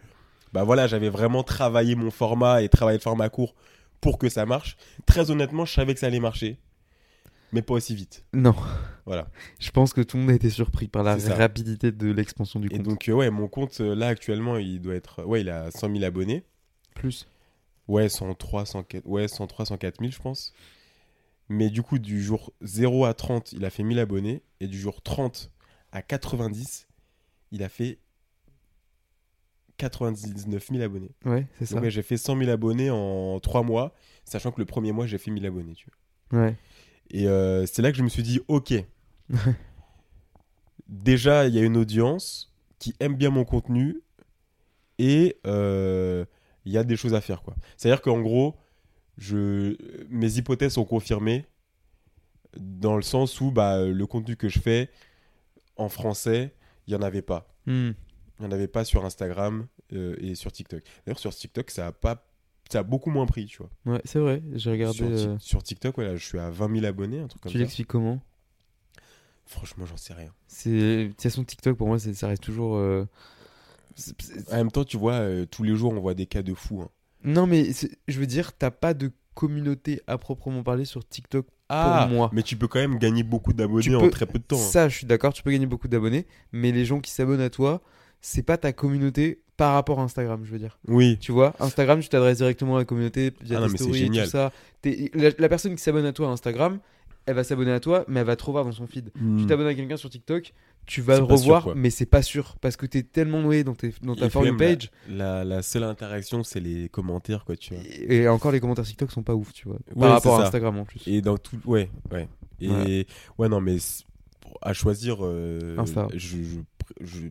bah 0.53 0.65
voilà, 0.65 0.87
j'avais 0.87 1.09
vraiment 1.09 1.43
travaillé 1.43 1.95
mon 1.95 2.11
format 2.11 2.63
et 2.63 2.69
travaillé 2.69 2.99
le 2.99 3.03
format 3.03 3.29
court 3.29 3.55
pour 4.01 4.19
que 4.19 4.29
ça 4.29 4.47
marche. 4.47 4.77
Très 5.07 5.31
honnêtement, 5.31 5.65
je 5.65 5.75
savais 5.75 5.95
que 5.95 6.01
ça 6.01 6.07
allait 6.07 6.21
marcher, 6.21 6.59
mais 7.53 7.63
pas 7.63 7.75
aussi 7.75 7.95
vite. 7.95 8.25
Non, 8.33 8.55
Voilà. 9.07 9.29
je 9.59 9.71
pense 9.71 9.93
que 9.93 10.01
tout 10.01 10.17
le 10.17 10.23
monde 10.23 10.31
a 10.33 10.35
été 10.35 10.51
surpris 10.51 10.89
par 10.89 11.03
la 11.03 11.17
rapidité 11.17 11.93
de 11.93 12.11
l'expansion 12.11 12.61
du 12.61 12.69
Et 12.69 12.77
compte. 12.77 12.83
donc, 12.83 13.09
euh, 13.09 13.13
ouais, 13.13 13.31
mon 13.31 13.49
compte, 13.49 13.81
euh, 13.81 13.95
là, 13.95 14.09
actuellement, 14.09 14.57
il 14.57 14.81
doit 14.81 14.95
être, 14.95 15.25
ouais, 15.25 15.41
il 15.43 15.51
a 15.51 15.71
100 15.71 15.91
000 15.93 16.05
abonnés. 16.05 16.45
Plus. 16.95 17.27
Ouais, 17.89 18.09
103, 18.09 18.67
104, 18.67 19.07
ouais, 19.07 19.29
103, 19.29 19.67
104 19.67 19.99
000, 20.01 20.13
je 20.13 20.19
pense. 20.19 20.53
Mais 21.49 21.71
du 21.71 21.83
coup, 21.83 21.99
du 21.99 22.23
jour 22.23 22.53
0 22.61 23.05
à 23.05 23.15
30, 23.15 23.53
il 23.53 23.65
a 23.65 23.71
fait 23.71 23.83
1000 23.83 23.99
abonnés. 23.99 24.43
Et 24.61 24.67
du 24.67 24.79
jour 24.79 25.03
30 25.03 25.51
à 25.93 26.03
90, 26.03 26.89
il 27.53 27.63
a 27.63 27.69
fait 27.69 27.99
99 29.79 30.69
000 30.71 30.83
abonnés. 30.83 31.13
Ouais, 31.25 31.47
c'est 31.59 31.67
ça. 31.67 31.77
Donc, 31.77 31.85
ouais, 31.85 31.91
j'ai 31.91 32.03
fait 32.03 32.17
100 32.17 32.37
000 32.39 32.51
abonnés 32.51 32.91
en 32.91 33.39
3 33.41 33.63
mois, 33.63 33.95
sachant 34.25 34.51
que 34.53 34.61
le 34.61 34.67
premier 34.67 34.93
mois, 34.93 35.07
j'ai 35.07 35.19
fait 35.19 35.31
1000 35.31 35.47
abonnés. 35.47 35.75
Tu 35.75 35.87
vois. 36.31 36.43
Ouais. 36.43 36.57
Et 37.11 37.27
euh, 37.29 37.65
c'est 37.67 37.81
là 37.81 37.91
que 37.91 37.97
je 37.99 38.03
me 38.03 38.09
suis 38.09 38.23
dit, 38.23 38.41
ok. 38.49 38.75
Déjà, 40.89 41.47
il 41.47 41.55
y 41.55 41.59
a 41.59 41.63
une 41.63 41.77
audience 41.77 42.53
qui 42.79 42.95
aime 43.01 43.15
bien 43.15 43.31
mon 43.31 43.45
contenu 43.45 44.01
et 44.99 45.37
euh, 45.47 46.25
il 46.65 46.73
y 46.73 46.79
a 46.79 46.85
des 46.85 46.97
choses 46.97 47.15
à 47.15 47.21
faire. 47.21 47.43
quoi. 47.43 47.55
C'est-à-dire 47.77 48.03
qu'en 48.03 48.21
gros, 48.21 48.57
je, 49.19 49.77
mes 50.09 50.37
hypothèses 50.39 50.73
sont 50.75 50.85
confirmées 50.87 51.45
dans 52.57 52.97
le 52.97 53.03
sens 53.03 53.41
où 53.41 53.51
bah, 53.51 53.85
le 53.85 54.07
contenu 54.07 54.37
que 54.37 54.49
je 54.49 54.59
fais 54.59 54.91
en 55.77 55.89
français, 55.91 56.55
il 56.87 56.95
n'y 56.95 56.99
en 56.99 57.03
avait 57.03 57.23
pas. 57.23 57.55
Hmm. 57.67 57.91
Il 58.39 58.43
n'y 58.43 58.47
en 58.47 58.53
avait 58.53 58.69
pas 58.69 58.85
sur 58.85 59.05
Instagram 59.05 59.67
euh, 59.93 60.15
et 60.21 60.35
sur 60.35 60.51
TikTok. 60.53 60.83
D'ailleurs, 61.05 61.19
sur 61.19 61.35
TikTok, 61.35 61.71
ça 61.71 61.89
a, 61.89 61.93
pas, 61.93 62.25
ça 62.71 62.79
a 62.79 62.83
beaucoup 62.85 63.11
moins 63.11 63.27
pris, 63.27 63.47
tu 63.47 63.59
vois. 63.59 63.71
Ouais, 63.85 64.01
c'est 64.05 64.19
vrai, 64.21 64.43
j'ai 64.55 64.71
regardé. 64.71 64.97
Sur, 64.97 65.07
euh, 65.09 65.37
sur 65.41 65.63
TikTok, 65.63 65.97
voilà, 65.97 66.17
je 66.17 66.25
suis 66.25 66.39
à 66.39 66.49
20 66.51 66.73
000 66.77 66.87
abonnés, 66.87 67.19
un 67.19 67.27
truc 67.27 67.43
comme 67.43 67.51
Tu 67.53 67.59
ça. 67.59 67.63
l'expliques 67.65 67.89
comment? 67.89 68.21
Franchement, 69.47 69.87
j'en 69.87 69.97
sais 69.97 70.13
rien. 70.15 70.33
C'est 70.47 70.71
de 70.71 71.09
toute 71.09 71.23
façon 71.23 71.43
TikTok 71.43 71.77
pour 71.77 71.89
moi, 71.89 71.99
ça 71.99 72.29
reste 72.29 72.43
toujours. 72.43 72.77
euh, 72.77 73.07
En 74.53 74.57
même 74.57 74.71
temps, 74.71 74.85
tu 74.85 74.97
vois, 74.99 75.23
tous 75.47 75.63
les 75.63 75.75
jours, 75.75 75.93
on 75.93 76.01
voit 76.01 76.15
des 76.15 76.27
cas 76.27 76.43
de 76.43 76.55
fous. 76.55 76.83
hein. 76.83 76.91
Non 77.25 77.47
mais 77.47 77.71
je 78.07 78.21
veux 78.21 78.27
dire, 78.27 78.53
t'as 78.57 78.71
pas 78.71 78.95
de 78.95 79.11
communauté 79.35 80.01
à 80.07 80.19
proprement 80.19 80.63
parler 80.63 80.85
sur 80.85 81.07
TikTok 81.07 81.47
Ah, 81.69 82.07
pour 82.09 82.17
moi. 82.17 82.31
mais 82.33 82.43
tu 82.43 82.57
peux 82.57 82.67
quand 82.69 82.81
même 82.81 82.99
gagner 82.99 83.23
beaucoup 83.23 83.53
d'abonnés 83.53 83.95
en 83.95 84.01
peux- 84.01 84.11
très 84.11 84.27
peu 84.27 84.39
de 84.39 84.45
temps. 84.45 84.57
hein. 84.57 84.59
Ça, 84.59 84.89
je 84.89 84.97
suis 84.97 85.07
d'accord, 85.07 85.33
tu 85.33 85.43
peux 85.43 85.51
gagner 85.53 85.67
beaucoup 85.67 85.89
d'abonnés, 85.89 86.27
mais 86.53 86.73
les 86.73 86.85
gens 86.85 87.01
qui 87.01 87.11
s'abonnent 87.13 87.41
à 87.41 87.51
toi, 87.51 87.81
c'est 88.21 88.43
pas 88.43 88.57
ta 88.57 88.73
communauté 88.73 89.43
par 89.57 89.75
rapport 89.75 90.01
à 90.01 90.03
Instagram, 90.03 90.41
je 90.45 90.51
veux 90.53 90.59
dire. 90.59 90.79
Oui, 90.89 91.19
Tu 91.21 91.31
vois, 91.33 91.55
Instagram, 91.61 92.01
tu 92.01 92.09
t'adresses 92.09 92.39
directement 92.39 92.77
à 92.77 92.79
la 92.81 92.85
communauté 92.85 93.33
via 93.41 93.59
Ah 93.59 93.67
tes 93.67 93.73
mais 93.73 93.79
stories 93.79 94.11
tout 94.11 94.27
ça. 94.27 94.53
La, 95.15 95.31
la 95.39 95.49
personne 95.49 95.75
qui 95.75 95.83
s'abonne 95.83 96.05
à 96.07 96.13
toi 96.13 96.29
à 96.29 96.31
Instagram, 96.31 96.79
elle 97.29 97.35
va 97.35 97.45
s'abonner 97.45 97.73
à 97.73 97.79
toi, 97.81 98.05
mais 98.09 98.21
elle 98.21 98.27
va 98.27 98.37
te 98.37 98.43
revoir 98.45 98.65
dans 98.65 98.73
son 98.73 98.87
feed. 98.87 99.11
Tu 99.15 99.21
Hmm. 99.23 99.47
t'abonnes 99.47 99.67
à 99.67 99.75
quelqu'un 99.75 99.97
sur 99.99 100.09
TikTok, 100.11 100.53
tu 100.87 101.03
vas 101.03 101.21
le 101.21 101.27
sûr, 101.27 101.37
revoir, 101.37 101.77
mais 101.77 101.91
c'est 101.91 102.07
pas 102.07 102.23
sûr 102.23 102.57
parce 102.61 102.77
que 102.77 102.87
t'es 102.87 103.03
tellement 103.03 103.43
noé 103.43 103.63
dans, 103.65 103.75
tes- 103.75 103.93
dans 104.03 104.17
ta 104.17 104.31
For 104.31 104.47
You 104.47 104.57
page. 104.57 104.91
La, 105.09 105.45
la 105.45 105.61
seule 105.63 105.85
interaction, 105.85 106.43
c'est 106.43 106.61
les 106.61 106.89
commentaires, 106.89 107.45
quoi, 107.45 107.57
tu 107.57 107.75
vois. 107.75 107.83
Et, 107.87 108.17
et 108.23 108.29
encore, 108.29 108.51
les 108.51 108.61
commentaires 108.61 108.85
TikTok 108.87 109.11
sont 109.13 109.23
pas 109.23 109.35
ouf, 109.35 109.53
tu 109.53 109.69
vois. 109.69 109.77
Ouais, 109.95 110.01
par 110.01 110.11
rapport 110.13 110.41
à. 110.41 110.47
Instagram 110.47 110.79
en 110.79 110.85
plus. 110.85 111.03
Et 111.07 111.21
dans 111.21 111.37
tout. 111.37 111.59
Ouais, 111.67 111.91
ouais. 112.11 112.27
Et 112.61 112.69
Ouais. 112.71 113.07
ouais, 113.37 113.49
non, 113.49 113.61
mais 113.61 113.77
à 114.63 114.73
choisir. 114.73 115.19
euh, 115.21 115.77
Insta. 115.79 116.09
Je, 116.15 116.19
je, 116.43 116.59
je- 117.03 117.29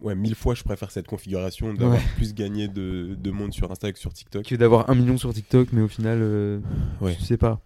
Ouais, 0.00 0.14
mille 0.14 0.34
fois, 0.34 0.54
je 0.54 0.62
préfère 0.62 0.90
cette 0.90 1.06
configuration 1.06 1.72
d'avoir 1.72 1.98
plus 2.16 2.34
gagné 2.34 2.68
de, 2.68 3.16
de 3.18 3.30
monde 3.30 3.52
sur 3.54 3.70
Insta 3.70 3.90
que 3.92 3.98
sur 3.98 4.12
TikTok. 4.12 4.44
Que 4.44 4.54
d'avoir 4.54 4.90
un 4.90 4.94
million 4.94 5.16
sur 5.16 5.32
TikTok, 5.32 5.68
mais 5.72 5.80
au 5.80 5.88
final, 5.88 6.18
euh, 6.20 6.60
Ouais. 7.00 7.16
je 7.18 7.24
sais 7.24 7.38
pas. 7.38 7.60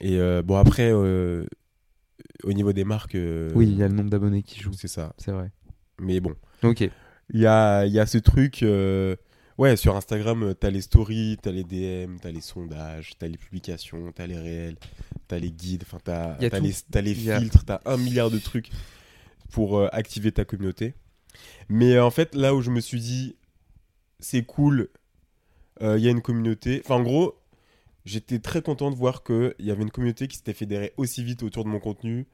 Et 0.00 0.18
euh, 0.18 0.42
bon, 0.42 0.56
après, 0.56 0.90
euh, 0.92 1.46
au 2.42 2.52
niveau 2.52 2.72
des 2.72 2.84
marques. 2.84 3.14
euh, 3.14 3.50
Oui, 3.54 3.66
il 3.68 3.76
y 3.76 3.82
a 3.82 3.88
le 3.88 3.94
nombre 3.94 4.10
d'abonnés 4.10 4.42
qui 4.42 4.60
jouent, 4.60 4.72
C'est 4.72 4.88
ça. 4.88 5.14
c'est 5.18 5.30
vrai. 5.32 5.50
Mais 6.00 6.20
bon. 6.20 6.34
Ok. 6.62 6.80
Il 7.30 7.40
y 7.40 7.46
a, 7.46 7.86
y 7.86 7.98
a 7.98 8.06
ce 8.06 8.18
truc. 8.18 8.64
Ouais, 9.56 9.76
sur 9.76 9.94
Instagram, 9.96 10.52
t'as 10.58 10.70
les 10.70 10.80
stories, 10.80 11.36
t'as 11.40 11.52
les 11.52 11.62
DM, 11.62 12.16
t'as 12.20 12.32
les 12.32 12.40
sondages, 12.40 13.12
t'as 13.18 13.28
les 13.28 13.38
publications, 13.38 14.10
t'as 14.12 14.26
les 14.26 14.36
réels, 14.36 14.76
t'as 15.28 15.38
les 15.38 15.52
guides, 15.52 15.84
enfin 15.86 15.98
t'as 16.02 16.36
Il 16.38 16.42
y 16.42 16.46
a 16.46 16.50
t'as 16.50 16.58
tout. 16.58 16.64
les, 16.64 17.02
les 17.02 17.14
filtres, 17.14 17.64
t'as 17.64 17.80
un 17.86 17.96
milliard 17.96 18.30
de 18.32 18.38
trucs 18.38 18.70
pour 19.52 19.78
euh, 19.78 19.88
activer 19.92 20.32
ta 20.32 20.44
communauté. 20.44 20.94
Mais 21.68 21.94
euh, 21.94 22.04
en 22.04 22.10
fait, 22.10 22.34
là 22.34 22.52
où 22.52 22.62
je 22.62 22.70
me 22.72 22.80
suis 22.80 22.98
dit, 23.00 23.36
c'est 24.18 24.42
cool, 24.42 24.88
euh, 25.82 25.96
il 25.98 26.04
y 26.04 26.08
a 26.08 26.10
une 26.10 26.20
communauté. 26.22 26.82
Enfin, 26.84 26.96
en 26.96 27.02
gros, 27.04 27.36
j'étais 28.04 28.38
très 28.38 28.62
content 28.62 28.90
de 28.90 28.96
voir 28.96 29.22
qu'il 29.22 29.54
y 29.58 29.70
avait 29.70 29.82
une 29.82 29.90
communauté 29.90 30.28
qui 30.28 30.36
s'était 30.36 30.54
fédérée 30.54 30.92
aussi 30.96 31.24
vite 31.24 31.42
autour 31.42 31.64
de 31.64 31.68
mon 31.68 31.80
contenu, 31.80 32.26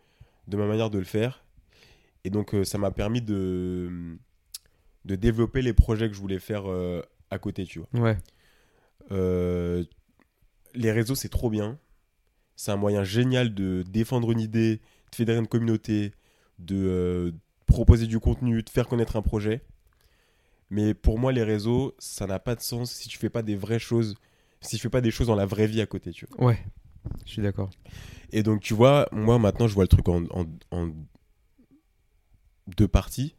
de 0.49 0.57
ma 0.57 0.67
manière 0.67 0.91
de 0.91 0.99
le 0.99 1.05
faire. 1.05 1.45
Et 2.25 2.31
donc, 2.31 2.55
euh, 2.55 2.65
ça 2.65 2.79
m'a 2.79 2.91
permis 2.91 3.23
de, 3.23 4.19
de 5.05 5.15
développer 5.15 5.63
les 5.63 5.73
projets 5.73 6.09
que 6.09 6.15
je 6.15 6.21
voulais 6.21 6.39
faire 6.39 6.71
euh, 6.71 7.03
à 7.31 7.39
côté, 7.39 7.65
tu 7.65 7.81
vois. 7.81 7.89
Ouais. 8.01 8.19
Euh, 9.11 9.85
les 10.75 10.93
réseaux, 10.93 11.15
c'est 11.15 11.29
trop 11.29 11.51
bien. 11.51 11.79
C'est 12.57 12.73
un 12.73 12.77
moyen 12.77 13.05
génial 13.05 13.55
de 13.55 13.83
défendre 13.89 14.33
une 14.33 14.41
idée, 14.41 14.77
de 15.11 15.17
fédérer 15.17 15.39
une 15.39 15.47
communauté, 15.47 16.13
de 16.59 16.77
euh, 16.77 17.33
proposer 17.67 18.07
du 18.07 18.21
contenu, 18.21 18.63
de 18.63 18.69
faire 18.69 18.87
connaître 18.87 19.17
un 19.17 19.23
projet. 19.23 19.63
Mais 20.69 20.95
pour 20.95 21.19
moi, 21.19 21.33
les 21.33 21.43
réseaux, 21.43 21.95
ça 21.99 22.27
n'a 22.27 22.39
pas 22.39 22.55
de 22.55 22.61
sens 22.61 22.93
si 22.93 23.09
tu 23.09 23.19
fais 23.19 23.31
pas 23.31 23.43
des 23.43 23.57
vraies 23.57 23.79
choses, 23.79 24.15
si 24.61 24.77
tu 24.77 24.83
fais 24.83 24.91
pas 24.91 25.01
des 25.01 25.11
choses 25.11 25.27
dans 25.29 25.35
la 25.37 25.47
vraie 25.47 25.67
vie 25.67 25.81
à 25.81 25.87
côté, 25.87 26.11
tu 26.13 26.27
vois. 26.27 26.49
Ouais. 26.49 26.59
Je 27.27 27.33
suis 27.33 27.43
d'accord. 27.43 27.71
Et 28.33 28.43
donc, 28.43 28.61
tu 28.61 28.75
vois, 28.75 29.09
moi 29.13 29.39
maintenant, 29.39 29.67
je 29.67 29.75
vois 29.75 29.85
le 29.85 29.89
truc 29.89 30.09
en, 30.09 30.25
en- 30.31 30.47
en 30.71 30.91
deux 32.77 32.89
parties. 32.89 33.35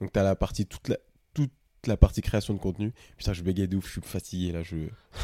Donc, 0.00 0.12
tu 0.12 0.18
as 0.18 0.22
la 0.22 0.36
partie, 0.36 0.66
toute 0.66 0.88
la, 0.88 0.96
toute 1.34 1.50
la 1.86 1.96
partie 1.96 2.20
création 2.22 2.54
de 2.54 2.58
contenu. 2.58 2.92
Putain, 3.16 3.32
je 3.32 3.42
bégaye 3.42 3.68
de 3.68 3.76
ouf, 3.76 3.86
je 3.86 3.92
suis 3.92 4.00
fatigué 4.02 4.52
là, 4.52 4.62
je, 4.62 4.76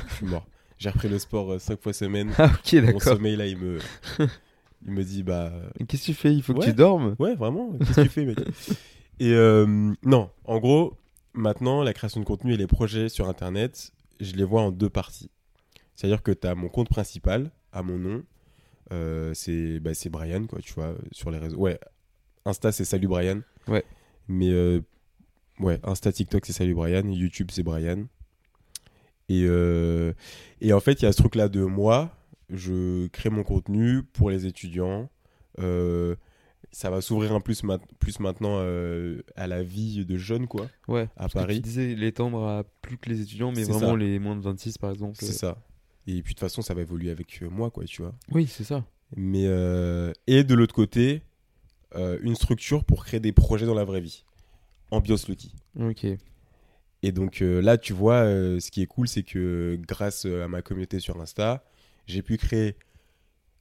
je 0.08 0.14
suis 0.14 0.26
mort. 0.26 0.46
J'ai 0.78 0.90
repris 0.90 1.08
le 1.08 1.18
sport 1.20 1.52
euh, 1.52 1.58
cinq 1.58 1.80
fois 1.80 1.92
semaine. 1.92 2.32
Ah, 2.36 2.46
ok, 2.52 2.72
Mon 2.74 2.80
d'accord. 2.82 3.02
sommeil 3.02 3.36
là, 3.36 3.46
il 3.46 3.56
me, 3.58 3.78
il 4.86 4.90
me 4.92 5.04
dit, 5.04 5.22
bah, 5.22 5.52
Qu'est-ce 5.88 6.02
que 6.02 6.06
tu 6.06 6.14
fais? 6.14 6.34
Il 6.34 6.42
faut 6.42 6.52
que 6.54 6.64
tu 6.64 6.72
dormes? 6.74 7.14
Ouais, 7.20 7.34
vraiment, 7.36 7.72
qu'est-ce 7.78 7.96
que 7.96 8.02
tu 8.02 8.08
fais, 8.08 8.24
mec? 8.24 8.38
Et 9.20 9.32
euh, 9.32 9.92
non, 10.04 10.30
en 10.44 10.58
gros, 10.58 10.96
maintenant, 11.32 11.84
la 11.84 11.92
création 11.94 12.18
de 12.20 12.24
contenu 12.26 12.52
et 12.54 12.56
les 12.56 12.66
projets 12.66 13.08
sur 13.08 13.28
Internet, 13.28 13.92
je 14.24 14.34
les 14.34 14.44
vois 14.44 14.62
en 14.62 14.70
deux 14.70 14.90
parties. 14.90 15.30
C'est-à-dire 15.94 16.22
que 16.22 16.32
tu 16.32 16.46
as 16.46 16.54
mon 16.54 16.68
compte 16.68 16.88
principal, 16.88 17.50
à 17.72 17.82
mon 17.82 17.98
nom, 17.98 18.24
euh, 18.92 19.32
c'est 19.34 19.80
bah, 19.80 19.94
c'est 19.94 20.08
Brian, 20.08 20.46
quoi, 20.46 20.60
tu 20.60 20.72
vois, 20.74 20.94
sur 21.12 21.30
les 21.30 21.38
réseaux. 21.38 21.58
Ouais, 21.58 21.78
Insta, 22.44 22.72
c'est 22.72 22.84
Salut 22.84 23.08
Brian. 23.08 23.40
Ouais. 23.68 23.84
Mais, 24.28 24.50
euh, 24.50 24.80
ouais, 25.60 25.80
Insta, 25.82 26.12
TikTok, 26.12 26.44
c'est 26.46 26.52
Salut 26.52 26.74
Brian. 26.74 27.08
YouTube, 27.08 27.50
c'est 27.50 27.62
Brian. 27.62 28.06
Et, 29.28 29.44
euh, 29.46 30.12
et 30.60 30.72
en 30.72 30.80
fait, 30.80 31.00
il 31.00 31.04
y 31.04 31.08
a 31.08 31.12
ce 31.12 31.18
truc-là 31.18 31.48
de 31.48 31.64
moi, 31.64 32.14
je 32.50 33.06
crée 33.08 33.30
mon 33.30 33.42
contenu 33.42 34.02
pour 34.02 34.30
les 34.30 34.46
étudiants. 34.46 35.10
Euh, 35.58 36.16
ça 36.74 36.90
va 36.90 37.00
s'ouvrir 37.00 37.32
un 37.32 37.40
plus, 37.40 37.62
ma- 37.62 37.78
plus 38.00 38.18
maintenant 38.20 38.56
euh, 38.58 39.22
à 39.36 39.46
la 39.46 39.62
vie 39.62 40.04
de 40.04 40.16
jeunes, 40.16 40.46
quoi, 40.48 40.68
Ouais. 40.88 41.08
à 41.16 41.28
que 41.28 41.32
Paris. 41.34 41.54
Tu 41.56 41.60
disais 41.62 41.94
l'étendre 41.94 42.42
à 42.44 42.64
plus 42.82 42.98
que 42.98 43.08
les 43.08 43.20
étudiants, 43.20 43.52
mais 43.52 43.62
vraiment 43.64 43.92
ça. 43.92 43.96
les 43.96 44.18
moins 44.18 44.34
de 44.36 44.40
26 44.42 44.78
par 44.78 44.90
exemple. 44.90 45.16
C'est 45.20 45.32
ça. 45.32 45.56
Et 46.06 46.14
puis 46.14 46.34
de 46.34 46.38
toute 46.38 46.40
façon, 46.40 46.60
ça 46.62 46.74
va 46.74 46.80
évoluer 46.82 47.10
avec 47.10 47.40
euh, 47.42 47.48
moi, 47.48 47.70
quoi, 47.70 47.84
tu 47.84 48.02
vois. 48.02 48.14
Oui, 48.32 48.46
c'est 48.46 48.64
ça. 48.64 48.84
Mais 49.16 49.46
euh, 49.46 50.12
et 50.26 50.42
de 50.44 50.54
l'autre 50.54 50.74
côté, 50.74 51.22
euh, 51.94 52.18
une 52.22 52.34
structure 52.34 52.84
pour 52.84 53.04
créer 53.04 53.20
des 53.20 53.32
projets 53.32 53.66
dans 53.66 53.74
la 53.74 53.84
vraie 53.84 54.00
vie. 54.00 54.24
Ambiance 54.90 55.28
Lucky. 55.28 55.54
Ok. 55.80 56.04
Et 57.02 57.12
donc 57.12 57.40
euh, 57.42 57.60
là, 57.62 57.78
tu 57.78 57.92
vois, 57.92 58.16
euh, 58.24 58.58
ce 58.60 58.70
qui 58.70 58.82
est 58.82 58.86
cool, 58.86 59.06
c'est 59.08 59.22
que 59.22 59.78
grâce 59.86 60.26
euh, 60.26 60.42
à 60.44 60.48
ma 60.48 60.60
communauté 60.62 60.98
sur 61.00 61.20
Insta, 61.20 61.64
j'ai 62.06 62.22
pu 62.22 62.36
créer 62.36 62.76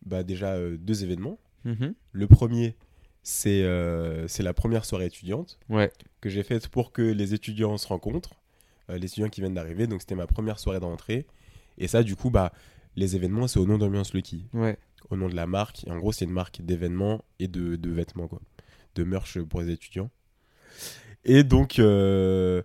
bah, 0.05 0.23
déjà 0.23 0.53
euh, 0.53 0.77
deux 0.77 1.03
événements. 1.03 1.37
Mhm. 1.65 1.93
Le 2.11 2.27
premier, 2.27 2.75
c'est 3.23 3.63
euh, 3.63 4.27
c'est 4.27 4.43
la 4.43 4.53
première 4.53 4.85
soirée 4.85 5.05
étudiante 5.05 5.57
Ouais. 5.69 5.91
que 6.21 6.29
j'ai 6.29 6.43
faite 6.43 6.67
pour 6.67 6.91
que 6.91 7.01
les 7.01 7.33
étudiants 7.33 7.77
se 7.77 7.87
rencontrent, 7.87 8.35
euh, 8.89 8.97
les 8.97 9.05
étudiants 9.07 9.29
qui 9.29 9.41
viennent 9.41 9.53
d'arriver. 9.53 9.87
Donc 9.87 10.01
c'était 10.01 10.15
ma 10.15 10.27
première 10.27 10.59
soirée 10.59 10.79
d'entrée. 10.79 11.25
Et 11.77 11.87
ça, 11.87 12.03
du 12.03 12.15
coup, 12.15 12.29
bah, 12.29 12.51
les 12.95 13.15
événements, 13.15 13.47
c'est 13.47 13.59
au 13.59 13.65
nom 13.65 13.77
d'Ambiance 13.79 14.13
Lucky, 14.13 14.45
Ouais. 14.53 14.77
au 15.09 15.15
nom 15.15 15.27
de 15.29 15.35
la 15.35 15.47
marque. 15.47 15.87
Et 15.87 15.91
en 15.91 15.97
gros, 15.97 16.11
c'est 16.11 16.25
une 16.25 16.31
marque 16.31 16.61
d'événements 16.61 17.23
et 17.39 17.47
de, 17.47 17.75
de 17.77 17.89
vêtements, 17.89 18.27
quoi, 18.27 18.41
de 18.95 19.03
merch 19.03 19.39
pour 19.41 19.61
les 19.61 19.71
étudiants. 19.71 20.09
Et 21.25 21.43
donc, 21.43 21.79
euh, 21.79 22.61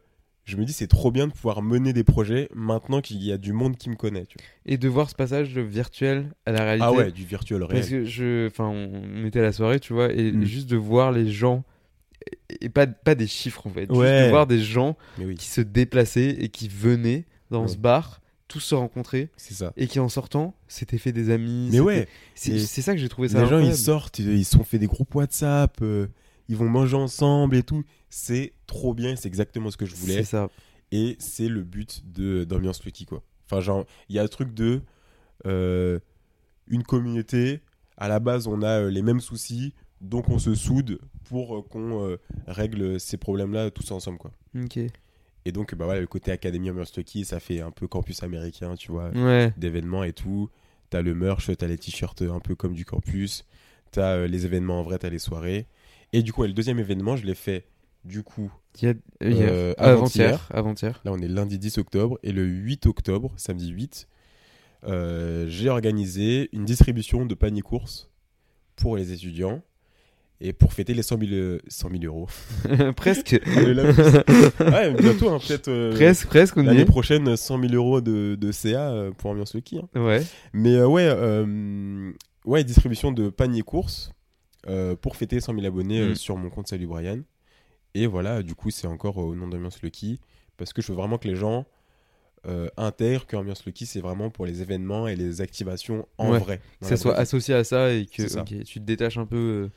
je 0.48 0.56
me 0.56 0.64
dis, 0.64 0.72
c'est 0.72 0.86
trop 0.86 1.10
bien 1.12 1.26
de 1.26 1.32
pouvoir 1.32 1.62
mener 1.62 1.92
des 1.92 2.04
projets 2.04 2.48
maintenant 2.54 3.00
qu'il 3.00 3.22
y 3.22 3.32
a 3.32 3.38
du 3.38 3.52
monde 3.52 3.76
qui 3.76 3.90
me 3.90 3.96
connaît. 3.96 4.26
tu 4.26 4.36
vois. 4.38 4.44
Et 4.66 4.78
de 4.78 4.88
voir 4.88 5.08
ce 5.10 5.14
passage 5.14 5.52
de 5.54 5.60
virtuel 5.60 6.32
à 6.46 6.52
la 6.52 6.64
réalité. 6.64 6.84
Ah 6.86 6.92
ouais, 6.92 7.12
du 7.12 7.24
virtuel 7.24 7.62
réel. 7.62 7.80
Parce 7.80 7.90
que 7.90 8.04
je, 8.04 8.46
enfin, 8.46 8.66
on 8.68 9.24
était 9.26 9.40
à 9.40 9.42
la 9.42 9.52
soirée, 9.52 9.78
tu 9.80 9.92
vois, 9.92 10.12
et 10.12 10.32
Mm. 10.32 10.44
juste 10.44 10.68
de 10.70 10.76
voir 10.76 11.12
les 11.12 11.30
gens, 11.30 11.64
et 12.60 12.68
pas, 12.68 12.86
pas 12.86 13.14
des 13.14 13.26
chiffres 13.26 13.66
en 13.66 13.70
fait, 13.70 13.82
juste 13.82 13.92
de 13.92 14.28
voir 14.30 14.46
des 14.46 14.60
gens 14.60 14.96
oui, 15.18 15.34
qui 15.36 15.46
se 15.46 15.60
déplaçaient 15.60 16.30
et 16.30 16.48
qui 16.48 16.68
venaient 16.68 17.26
dans 17.50 17.62
Ouais. 17.62 17.68
ce 17.68 17.76
bar, 17.76 18.20
tous 18.48 18.60
se 18.60 18.74
rencontrer, 18.74 19.28
c'est 19.36 19.54
ça. 19.54 19.72
et 19.76 19.86
qui 19.86 20.00
en 20.00 20.08
sortant 20.08 20.54
s'étaient 20.68 20.96
fait 20.98 21.12
des 21.12 21.28
amis. 21.30 21.68
Mais 21.70 21.80
ouais, 21.80 22.08
c'est 22.34 22.58
ça 22.66 22.94
que 22.94 22.98
j'ai 23.00 23.08
trouvé 23.10 23.28
ça 23.28 23.42
les 23.42 23.48
gens 23.48 23.60
ils 23.60 23.74
sortent, 23.76 24.18
ils 24.18 24.30
ils 24.38 24.44
se 24.44 24.52
sont 24.56 24.64
fait 24.64 24.78
des 24.78 24.86
groupes 24.86 25.14
WhatsApp, 25.14 25.76
euh, 25.82 26.06
ils 26.48 26.56
vont 26.56 26.68
manger 26.68 26.96
ensemble 26.96 27.56
et 27.56 27.62
tout. 27.62 27.84
C'est 28.10 28.52
trop 28.66 28.94
bien, 28.94 29.16
c'est 29.16 29.28
exactement 29.28 29.70
ce 29.70 29.76
que 29.76 29.86
je 29.86 29.94
C'est 29.94 30.00
voulais. 30.00 30.24
ça. 30.24 30.48
Et 30.92 31.16
c'est 31.18 31.48
le 31.48 31.62
but 31.62 32.02
de 32.12 32.44
d'ambiance 32.44 32.82
Lucky 32.84 33.04
quoi. 33.04 33.22
Enfin 33.46 33.60
genre, 33.60 33.84
il 34.08 34.16
y 34.16 34.18
a 34.18 34.22
un 34.22 34.28
truc 34.28 34.54
de 34.54 34.80
euh, 35.46 35.98
une 36.66 36.82
communauté. 36.82 37.60
À 37.96 38.08
la 38.08 38.20
base, 38.20 38.46
on 38.46 38.62
a 38.62 38.82
euh, 38.82 38.90
les 38.90 39.02
mêmes 39.02 39.20
soucis, 39.20 39.74
donc 40.00 40.28
on 40.28 40.38
se 40.38 40.54
soude 40.54 41.00
pour 41.28 41.56
euh, 41.58 41.62
qu'on 41.62 42.16
règle 42.46 43.00
ces 43.00 43.16
problèmes-là 43.16 43.70
tous 43.70 43.90
ensemble 43.90 44.18
quoi. 44.18 44.30
Ok. 44.56 44.78
Et 45.44 45.52
donc 45.52 45.74
bah 45.74 45.84
voilà, 45.86 46.00
le 46.00 46.06
côté 46.06 46.30
Académie 46.30 46.70
Ambiance 46.70 46.96
Lucky, 46.96 47.24
ça 47.24 47.40
fait 47.40 47.60
un 47.60 47.70
peu 47.70 47.86
campus 47.88 48.22
américain, 48.22 48.74
tu 48.76 48.92
vois 48.92 49.10
Ouais. 49.10 49.52
d'événements 49.56 50.04
et 50.04 50.12
tout. 50.12 50.48
T'as 50.90 51.02
le 51.02 51.14
merch, 51.14 51.50
t'as 51.56 51.66
les 51.66 51.76
t-shirts 51.78 52.22
un 52.22 52.40
peu 52.40 52.54
comme 52.54 52.72
du 52.74 52.84
campus. 52.84 53.44
T'as 53.90 54.26
les 54.26 54.44
événements 54.46 54.80
en 54.80 54.82
vrai, 54.82 54.98
t'as 54.98 55.10
les 55.10 55.18
soirées. 55.18 55.66
Et 56.12 56.22
du 56.22 56.32
coup, 56.32 56.42
ouais, 56.42 56.48
le 56.48 56.54
deuxième 56.54 56.78
événement, 56.78 57.16
je 57.16 57.26
l'ai 57.26 57.34
fait 57.34 57.66
du 58.04 58.22
coup. 58.22 58.50
Hier. 58.80 58.94
Euh, 59.22 59.74
avant-hier. 59.76 60.48
Avant-hier. 60.52 61.00
Là, 61.04 61.12
on 61.12 61.18
est 61.18 61.28
lundi 61.28 61.58
10 61.58 61.78
octobre. 61.78 62.18
Et 62.22 62.32
le 62.32 62.44
8 62.44 62.86
octobre, 62.86 63.32
samedi 63.36 63.68
8, 63.70 64.08
euh, 64.86 65.46
j'ai 65.48 65.68
organisé 65.68 66.48
une 66.52 66.64
distribution 66.64 67.26
de 67.26 67.34
paniers 67.34 67.60
courses 67.62 68.10
pour 68.76 68.96
les 68.96 69.12
étudiants. 69.12 69.62
Et 70.40 70.52
pour 70.52 70.72
fêter 70.72 70.94
les 70.94 71.02
100 71.02 71.18
000, 71.18 71.32
euh, 71.32 71.58
100 71.66 71.90
000 71.90 72.04
euros. 72.04 72.28
presque. 72.96 73.40
Ouais, 74.60 74.92
bientôt, 74.94 75.30
hein, 75.30 75.38
peut-être. 75.44 75.66
euh, 75.66 75.92
presque, 75.92 76.28
presque, 76.28 76.56
L'année 76.56 76.84
prochaine, 76.84 77.36
100 77.36 77.60
000 77.60 77.74
euros 77.74 78.00
de, 78.00 78.36
de 78.40 78.52
CA 78.52 78.90
euh, 78.92 79.10
pour 79.10 79.30
Ambiance 79.32 79.54
Lucky. 79.54 79.78
hein. 79.80 79.88
Ouais. 80.00 80.24
Mais 80.52 80.76
euh, 80.76 80.86
ouais, 80.86 81.08
euh, 81.10 82.12
ouais, 82.44 82.62
distribution 82.62 83.10
de 83.10 83.28
paniers 83.30 83.62
courses 83.62 84.12
euh, 84.12 84.12
pour 84.96 85.16
fêter 85.16 85.40
100 85.40 85.54
000 85.54 85.66
abonnés 85.66 86.00
euh, 86.00 86.10
Mm. 86.12 86.14
sur 86.16 86.36
mon 86.36 86.50
compte 86.50 86.68
Salut 86.68 86.86
Brian. 86.86 87.20
Et 87.94 88.06
voilà, 88.06 88.42
du 88.42 88.54
coup, 88.54 88.70
c'est 88.70 88.86
encore 88.86 89.16
au 89.18 89.34
nom 89.34 89.48
d'Ambiance 89.48 89.82
Lucky 89.82 90.20
parce 90.56 90.72
que 90.72 90.82
je 90.82 90.88
veux 90.88 90.94
vraiment 90.96 91.18
que 91.18 91.26
les 91.28 91.36
gens 91.36 91.64
euh, 92.46 92.68
intègrent 92.76 93.26
que 93.26 93.36
Ambiance 93.36 93.64
Lucky, 93.66 93.86
c'est 93.86 94.00
vraiment 94.00 94.30
pour 94.30 94.46
les 94.46 94.62
événements 94.62 95.08
et 95.08 95.16
les 95.16 95.40
activations 95.40 96.06
en 96.18 96.30
Ouais, 96.32 96.38
vrai. 96.38 96.60
Que 96.80 96.86
ça 96.86 96.96
soit 96.96 97.16
associé 97.16 97.54
à 97.54 97.64
ça 97.64 97.92
et 97.92 98.06
que 98.06 98.28
ça. 98.28 98.42
tu 98.44 98.64
te 98.64 98.78
détaches 98.78 99.18
un 99.18 99.26
peu 99.26 99.36
euh, 99.36 99.68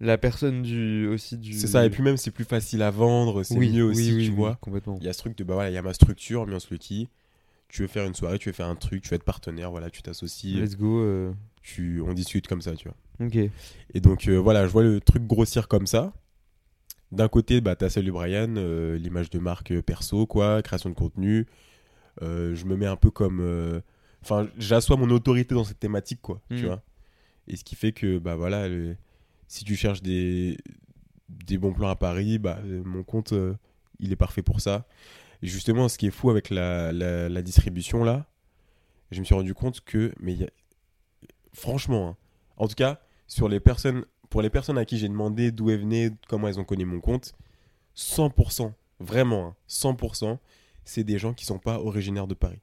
la 0.00 0.18
personne 0.18 0.62
du 0.62 1.06
aussi 1.08 1.36
du. 1.38 1.52
C'est 1.54 1.66
ça, 1.66 1.84
et 1.84 1.90
puis 1.90 2.02
même, 2.02 2.16
c'est 2.16 2.30
plus 2.30 2.44
facile 2.44 2.82
à 2.82 2.90
vendre, 2.90 3.42
c'est 3.42 3.56
oui, 3.56 3.70
mieux 3.72 3.84
oui, 3.84 3.90
aussi, 3.92 4.12
oui, 4.14 4.24
tu 4.26 4.32
vois. 4.32 4.56
complètement. 4.60 4.96
Il 5.00 5.06
y 5.06 5.08
a 5.08 5.12
ce 5.12 5.18
truc 5.18 5.36
de, 5.36 5.44
bah 5.44 5.54
voilà, 5.54 5.70
il 5.70 5.74
y 5.74 5.78
a 5.78 5.82
ma 5.82 5.94
structure, 5.94 6.42
Ambiance 6.42 6.70
Lucky. 6.70 7.08
Tu 7.68 7.82
veux 7.82 7.88
faire 7.88 8.04
une 8.04 8.14
soirée, 8.14 8.38
tu 8.38 8.48
veux 8.48 8.52
faire 8.54 8.68
un 8.68 8.76
truc, 8.76 9.02
tu 9.02 9.08
veux 9.08 9.16
être 9.16 9.24
partenaire, 9.24 9.70
voilà, 9.72 9.90
tu 9.90 10.02
t'associes, 10.02 10.60
Let's 10.60 10.76
go. 10.76 11.00
euh, 11.00 11.32
tu, 11.64 12.00
on 12.02 12.12
discute 12.12 12.46
comme 12.46 12.60
ça, 12.62 12.76
tu 12.76 12.86
vois. 12.88 13.26
Ok. 13.26 13.36
Et 13.36 14.00
donc 14.00 14.28
euh, 14.28 14.36
voilà, 14.36 14.66
je 14.66 14.70
vois 14.72 14.82
le 14.84 15.00
truc 15.00 15.26
grossir 15.26 15.66
comme 15.66 15.86
ça. 15.88 16.12
D'un 17.10 17.28
côté, 17.28 17.60
bah, 17.60 17.74
t'as 17.74 17.88
Salut 17.88 18.12
Brian, 18.12 18.54
euh, 18.56 18.96
l'image 18.98 19.30
de 19.30 19.38
marque 19.38 19.70
euh, 19.72 19.82
perso, 19.82 20.26
quoi, 20.26 20.62
création 20.62 20.90
de 20.90 20.94
contenu. 20.94 21.46
Euh, 22.22 22.54
je 22.54 22.64
me 22.66 22.76
mets 22.76 22.86
un 22.86 22.96
peu 22.96 23.10
comme. 23.10 23.82
Enfin, 24.22 24.48
j'assois 24.58 24.96
mon 24.96 25.10
autorité 25.10 25.54
dans 25.54 25.64
cette 25.64 25.80
thématique, 25.80 26.20
quoi, 26.22 26.40
tu 26.48 26.66
vois. 26.66 26.82
Et 27.48 27.56
ce 27.56 27.64
qui 27.64 27.74
fait 27.76 27.92
que, 27.92 28.18
bah 28.18 28.36
voilà, 28.36 28.68
le- 28.68 28.96
si 29.48 29.64
tu 29.64 29.76
cherches 29.76 30.00
des, 30.02 30.56
des 31.28 31.58
bons 31.58 31.72
plans 31.72 31.88
à 31.90 31.96
Paris, 31.96 32.38
bah, 32.38 32.58
mon 32.84 33.02
compte, 33.02 33.34
il 34.00 34.12
est 34.12 34.16
parfait 34.16 34.42
pour 34.42 34.60
ça. 34.60 34.86
Et 35.42 35.46
justement, 35.46 35.88
ce 35.88 35.98
qui 35.98 36.06
est 36.06 36.10
fou 36.10 36.30
avec 36.30 36.48
la, 36.50 36.90
la, 36.92 37.28
la 37.28 37.42
distribution, 37.42 38.02
là, 38.02 38.26
je 39.10 39.20
me 39.20 39.24
suis 39.24 39.34
rendu 39.34 39.52
compte 39.54 39.80
que. 39.82 40.12
Mais 40.20 40.36
franchement, 41.54 42.08
hein, 42.10 42.16
en 42.58 42.68
tout 42.68 42.74
cas, 42.74 43.00
sur 43.26 43.48
les 43.48 43.60
personnes, 43.60 44.04
pour 44.28 44.42
les 44.42 44.50
personnes 44.50 44.76
à 44.76 44.84
qui 44.84 44.98
j'ai 44.98 45.08
demandé 45.08 45.50
d'où 45.52 45.70
elles 45.70 45.80
venaient, 45.80 46.10
comment 46.28 46.48
elles 46.48 46.60
ont 46.60 46.64
connu 46.64 46.84
mon 46.84 47.00
compte, 47.00 47.32
100%, 47.96 48.72
vraiment, 49.00 49.48
hein, 49.48 49.54
100%, 49.68 50.38
c'est 50.84 51.04
des 51.04 51.18
gens 51.18 51.32
qui 51.32 51.44
sont 51.46 51.58
pas 51.58 51.78
originaires 51.80 52.26
de 52.26 52.34
Paris. 52.34 52.58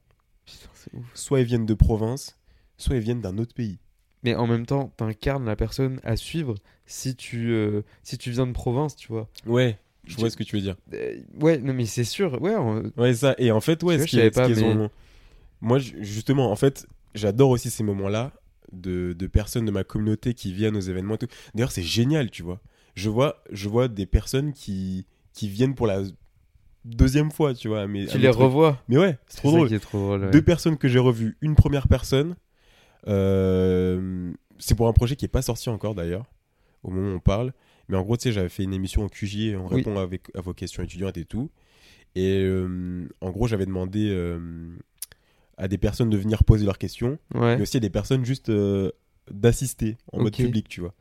Putain, 0.46 0.68
c'est 0.74 0.94
ouf. 0.94 1.04
Soit 1.14 1.40
ils 1.40 1.46
viennent 1.46 1.66
de 1.66 1.74
province, 1.74 2.38
soit 2.76 2.96
ils 2.96 3.02
viennent 3.02 3.20
d'un 3.20 3.38
autre 3.38 3.54
pays. 3.54 3.78
Mais 4.22 4.34
en 4.36 4.46
même 4.46 4.66
temps, 4.66 4.92
t'incarnes 4.96 5.44
la 5.46 5.56
personne 5.56 5.98
à 6.04 6.16
suivre 6.16 6.54
si 6.86 7.16
tu 7.16 7.50
euh, 7.52 7.82
si 8.04 8.18
tu 8.18 8.30
viens 8.30 8.46
de 8.46 8.52
province, 8.52 8.94
tu 8.94 9.08
vois. 9.08 9.28
Ouais, 9.46 9.78
je 10.04 10.14
Tu- 10.14 10.20
vois 10.20 10.30
ce 10.30 10.36
que 10.36 10.44
tu 10.44 10.54
veux 10.54 10.62
dire. 10.62 10.76
Euh, 10.94 11.20
ouais, 11.40 11.58
non 11.58 11.74
mais 11.74 11.86
c'est 11.86 12.04
sûr. 12.04 12.40
Ouais. 12.40 12.54
on- 12.54 12.92
Ouais, 12.96 13.14
ça. 13.14 13.34
Et 13.38 13.50
en 13.50 13.60
fait, 13.60 13.82
ouais, 13.82 13.98
ce 13.98 14.04
qu'ils 14.04 14.20
mais- 14.56 14.62
ont- 14.64 14.90
Moi, 15.60 15.78
ju- 15.80 15.96
justement, 16.04 16.50
en 16.52 16.56
fait, 16.56 16.86
j'adore 17.14 17.50
aussi 17.50 17.70
ces 17.70 17.82
moments-là 17.84 18.32
de, 18.72 19.12
de 19.12 19.26
personnes 19.26 19.64
de 19.66 19.70
ma 19.70 19.84
communauté 19.84 20.34
qui 20.34 20.52
viennent 20.52 20.76
aux 20.76 20.80
événements. 20.80 21.16
D'ailleurs, 21.54 21.72
c'est 21.72 21.82
génial, 21.82 22.30
tu 22.30 22.42
vois. 22.42 22.60
Je 22.94 23.08
vois, 23.08 23.42
je 23.50 23.68
vois 23.68 23.88
des 23.88 24.06
personnes 24.06 24.52
qui, 24.52 25.06
qui 25.32 25.48
viennent 25.48 25.74
pour 25.74 25.86
la 25.86 26.02
deuxième 26.84 27.30
fois, 27.30 27.54
tu 27.54 27.68
vois. 27.68 27.86
Mais, 27.86 28.06
Tu 28.06 28.18
les 28.18 28.28
revois. 28.28 28.82
Mais 28.88 28.98
ouais, 28.98 29.18
c'est 29.28 29.38
trop 29.38 29.50
drôle. 29.52 29.68
qui 29.68 29.74
est 29.74 29.78
trop 29.80 29.98
drôle. 29.98 30.24
ouais. 30.24 30.30
Deux 30.30 30.42
personnes 30.42 30.76
que 30.76 30.88
j'ai 30.88 30.98
revues. 30.98 31.36
Une 31.40 31.54
première 31.54 31.88
personne, 31.88 32.34
euh, 33.08 34.32
c'est 34.58 34.74
pour 34.74 34.88
un 34.88 34.92
projet 34.92 35.16
qui 35.16 35.24
est 35.24 35.28
pas 35.28 35.42
sorti 35.42 35.68
encore 35.70 35.94
d'ailleurs, 35.94 36.26
au 36.82 36.90
moment 36.90 37.12
où 37.12 37.16
on 37.16 37.20
parle. 37.20 37.52
Mais 37.88 37.96
en 37.96 38.02
gros, 38.02 38.16
tu 38.16 38.24
sais, 38.24 38.32
j'avais 38.32 38.48
fait 38.48 38.62
une 38.64 38.72
émission 38.74 39.02
en 39.04 39.08
QJ, 39.08 39.54
on 39.56 39.68
Oui. 39.68 39.76
répond 39.76 39.98
avec, 39.98 40.30
à 40.34 40.40
vos 40.40 40.54
questions 40.54 40.82
étudiantes 40.82 41.16
et 41.18 41.24
tout. 41.24 41.50
Et 42.14 42.40
euh, 42.44 43.08
en 43.20 43.30
gros, 43.30 43.46
j'avais 43.48 43.66
demandé 43.66 44.08
euh, 44.10 44.38
à 45.58 45.68
des 45.68 45.78
personnes 45.78 46.10
de 46.10 46.16
venir 46.16 46.44
poser 46.44 46.64
leurs 46.64 46.78
questions, 46.78 47.18
Ouais. 47.34 47.56
mais 47.56 47.62
aussi 47.62 47.76
à 47.76 47.80
des 47.80 47.90
personnes 47.90 48.24
juste 48.24 48.48
euh, 48.48 48.90
d'assister 49.30 49.96
en 50.12 50.22
mode 50.22 50.34
public, 50.36 50.68
tu 50.68 50.80
vois. 50.80 50.94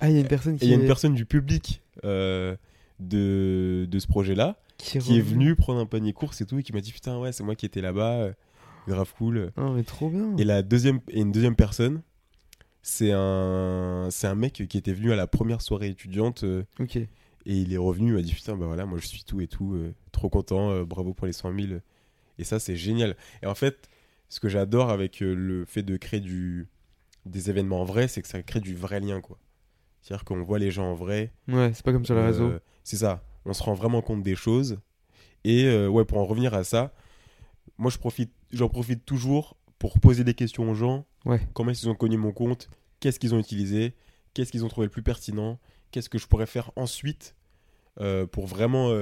Ah, 0.00 0.08
il 0.10 0.14
y 0.14 0.18
a 0.18 0.20
une 0.20 0.28
personne 0.28 0.56
qui 0.58 0.64
il 0.64 0.70
y 0.70 0.72
a 0.72 0.76
une 0.76 0.86
personne 0.86 1.14
du 1.14 1.24
public 1.26 1.82
euh, 2.04 2.56
de, 3.00 3.86
de 3.90 3.98
ce 3.98 4.06
projet-là 4.06 4.56
qui 4.76 4.98
est, 4.98 5.00
qui 5.00 5.16
est 5.16 5.20
revenue. 5.20 5.34
venue 5.44 5.56
prendre 5.56 5.80
un 5.80 5.86
panier 5.86 6.12
course 6.12 6.40
et 6.40 6.46
tout, 6.46 6.58
et 6.58 6.62
qui 6.62 6.72
m'a 6.72 6.80
dit 6.80 6.92
Putain, 6.92 7.18
ouais, 7.18 7.32
c'est 7.32 7.42
moi 7.42 7.54
qui 7.56 7.66
étais 7.66 7.80
là-bas, 7.80 8.12
euh, 8.20 8.32
grave 8.86 9.12
cool. 9.18 9.52
Ah, 9.56 9.70
mais 9.74 9.82
trop 9.82 10.08
bien. 10.08 10.36
Et 10.38 10.44
la 10.44 10.62
deuxième 10.62 11.00
et 11.08 11.20
une 11.20 11.32
deuxième 11.32 11.56
personne, 11.56 12.00
c'est 12.82 13.12
un 13.12 14.08
un 14.22 14.34
mec 14.34 14.52
qui 14.68 14.78
était 14.78 14.92
venu 14.92 15.12
à 15.12 15.16
la 15.16 15.26
première 15.26 15.60
soirée 15.62 15.88
étudiante 15.88 16.44
Ok. 16.80 16.96
et 16.96 17.08
il 17.46 17.72
est 17.72 17.76
revenu, 17.78 18.08
il 18.10 18.14
m'a 18.14 18.22
dit 18.22 18.32
putain 18.34 18.56
bah 18.56 18.66
voilà 18.66 18.86
moi 18.86 18.98
je 19.00 19.06
suis 19.06 19.24
tout 19.24 19.40
et 19.40 19.46
tout, 19.48 19.76
trop 20.12 20.28
content, 20.30 20.82
bravo 20.84 21.12
pour 21.12 21.26
les 21.26 21.32
100 21.32 21.52
000 21.58 21.72
et 22.38 22.44
ça 22.44 22.58
c'est 22.58 22.76
génial. 22.76 23.16
Et 23.42 23.46
en 23.46 23.54
fait 23.54 23.88
ce 24.28 24.40
que 24.40 24.48
j'adore 24.48 24.90
avec 24.90 25.22
euh, 25.22 25.34
le 25.34 25.64
fait 25.64 25.82
de 25.82 25.96
créer 25.96 26.20
du 26.20 26.68
des 27.24 27.50
événements 27.50 27.82
en 27.82 27.84
vrai, 27.84 28.08
c'est 28.08 28.22
que 28.22 28.28
ça 28.28 28.42
crée 28.42 28.60
du 28.60 28.74
vrai 28.74 29.00
lien 29.00 29.20
quoi. 29.20 29.38
C'est-à-dire 30.00 30.24
qu'on 30.24 30.42
voit 30.42 30.58
les 30.58 30.70
gens 30.70 30.90
en 30.90 30.94
vrai. 30.94 31.32
Ouais, 31.48 31.72
c'est 31.74 31.84
pas 31.84 31.92
comme 31.92 32.04
sur 32.04 32.14
les 32.14 32.22
euh, 32.22 32.26
réseaux. 32.26 32.52
C'est 32.84 32.96
ça. 32.96 33.22
On 33.44 33.52
se 33.52 33.62
rend 33.62 33.74
vraiment 33.74 34.00
compte 34.00 34.22
des 34.22 34.34
choses. 34.36 34.78
Et 35.44 35.64
euh, 35.64 35.88
ouais, 35.88 36.04
pour 36.04 36.18
en 36.18 36.24
revenir 36.24 36.54
à 36.54 36.64
ça, 36.64 36.92
moi 37.76 37.90
je 37.90 37.98
profite, 37.98 38.32
j'en 38.52 38.68
profite 38.68 39.04
toujours 39.04 39.56
pour 39.78 40.00
poser 40.00 40.24
des 40.24 40.34
questions 40.34 40.70
aux 40.70 40.74
gens. 40.74 41.06
Ouais. 41.24 41.40
Comment 41.54 41.72
qu'ils 41.72 41.88
ont 41.88 41.94
connu 41.94 42.16
mon 42.16 42.32
compte? 42.32 42.70
Qu'est-ce 43.00 43.18
qu'ils 43.18 43.34
ont 43.34 43.38
utilisé? 43.38 43.94
Qu'est-ce 44.34 44.50
qu'ils 44.50 44.64
ont 44.64 44.68
trouvé 44.68 44.86
le 44.86 44.90
plus 44.90 45.02
pertinent? 45.02 45.58
Qu'est-ce 45.90 46.08
que 46.08 46.18
je 46.18 46.26
pourrais 46.26 46.46
faire 46.46 46.70
ensuite 46.76 47.34
euh, 48.00 48.26
pour 48.26 48.46
vraiment 48.46 48.92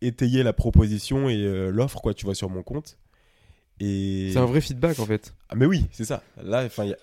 étayer 0.00 0.42
la 0.42 0.52
proposition 0.52 1.28
et 1.28 1.70
l'offre 1.70 2.00
quoi, 2.00 2.14
tu 2.14 2.24
vois, 2.24 2.34
sur 2.34 2.50
mon 2.50 2.62
compte? 2.62 2.98
Et 3.80 4.30
C'est 4.32 4.38
un 4.38 4.46
vrai 4.46 4.60
feedback 4.60 4.98
en 4.98 5.06
fait. 5.06 5.34
ah 5.48 5.54
mais 5.54 5.66
oui, 5.66 5.86
c'est 5.92 6.04
ça. 6.04 6.22
Là, 6.42 6.64
enfin, 6.64 6.84
il 6.84 6.90
y 6.90 6.92
a. 6.92 6.96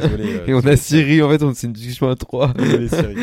Désolé, 0.00 0.36
euh, 0.36 0.46
Et 0.48 0.54
on 0.54 0.60
a 0.60 0.76
Siri, 0.76 1.22
en 1.22 1.30
fait, 1.30 1.42
on 1.42 1.54
c'est 1.54 1.66
une 1.66 1.72
discussion 1.72 2.08
à 2.08 2.16
trois. 2.16 2.52
Désolé, 2.54 2.88
Siri. 2.88 3.14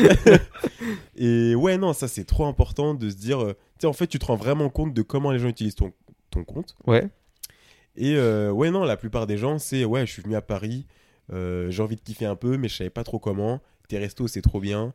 et 1.16 1.54
ouais, 1.54 1.78
non, 1.78 1.92
ça 1.92 2.08
c'est 2.08 2.24
trop 2.24 2.46
important 2.46 2.94
de 2.94 3.10
se 3.10 3.16
dire, 3.16 3.42
euh, 3.42 3.52
tu 3.52 3.82
sais, 3.82 3.86
en 3.86 3.92
fait, 3.92 4.06
tu 4.06 4.18
te 4.18 4.26
rends 4.26 4.36
vraiment 4.36 4.68
compte 4.70 4.94
de 4.94 5.02
comment 5.02 5.30
les 5.30 5.38
gens 5.38 5.48
utilisent 5.48 5.74
ton, 5.74 5.92
ton 6.30 6.44
compte. 6.44 6.74
Ouais. 6.86 7.08
Et 7.96 8.16
euh, 8.16 8.50
ouais, 8.50 8.70
non, 8.70 8.84
la 8.84 8.96
plupart 8.96 9.26
des 9.26 9.36
gens, 9.36 9.58
c'est 9.58 9.84
ouais, 9.84 10.06
je 10.06 10.12
suis 10.12 10.22
venu 10.22 10.34
à 10.34 10.40
Paris, 10.40 10.86
euh, 11.32 11.70
j'ai 11.70 11.82
envie 11.82 11.96
de 11.96 12.00
kiffer 12.00 12.24
un 12.26 12.36
peu, 12.36 12.56
mais 12.56 12.68
je 12.68 12.76
savais 12.76 12.90
pas 12.90 13.04
trop 13.04 13.18
comment. 13.18 13.60
Tes 13.88 13.98
restos, 13.98 14.28
c'est 14.28 14.42
trop 14.42 14.60
bien. 14.60 14.94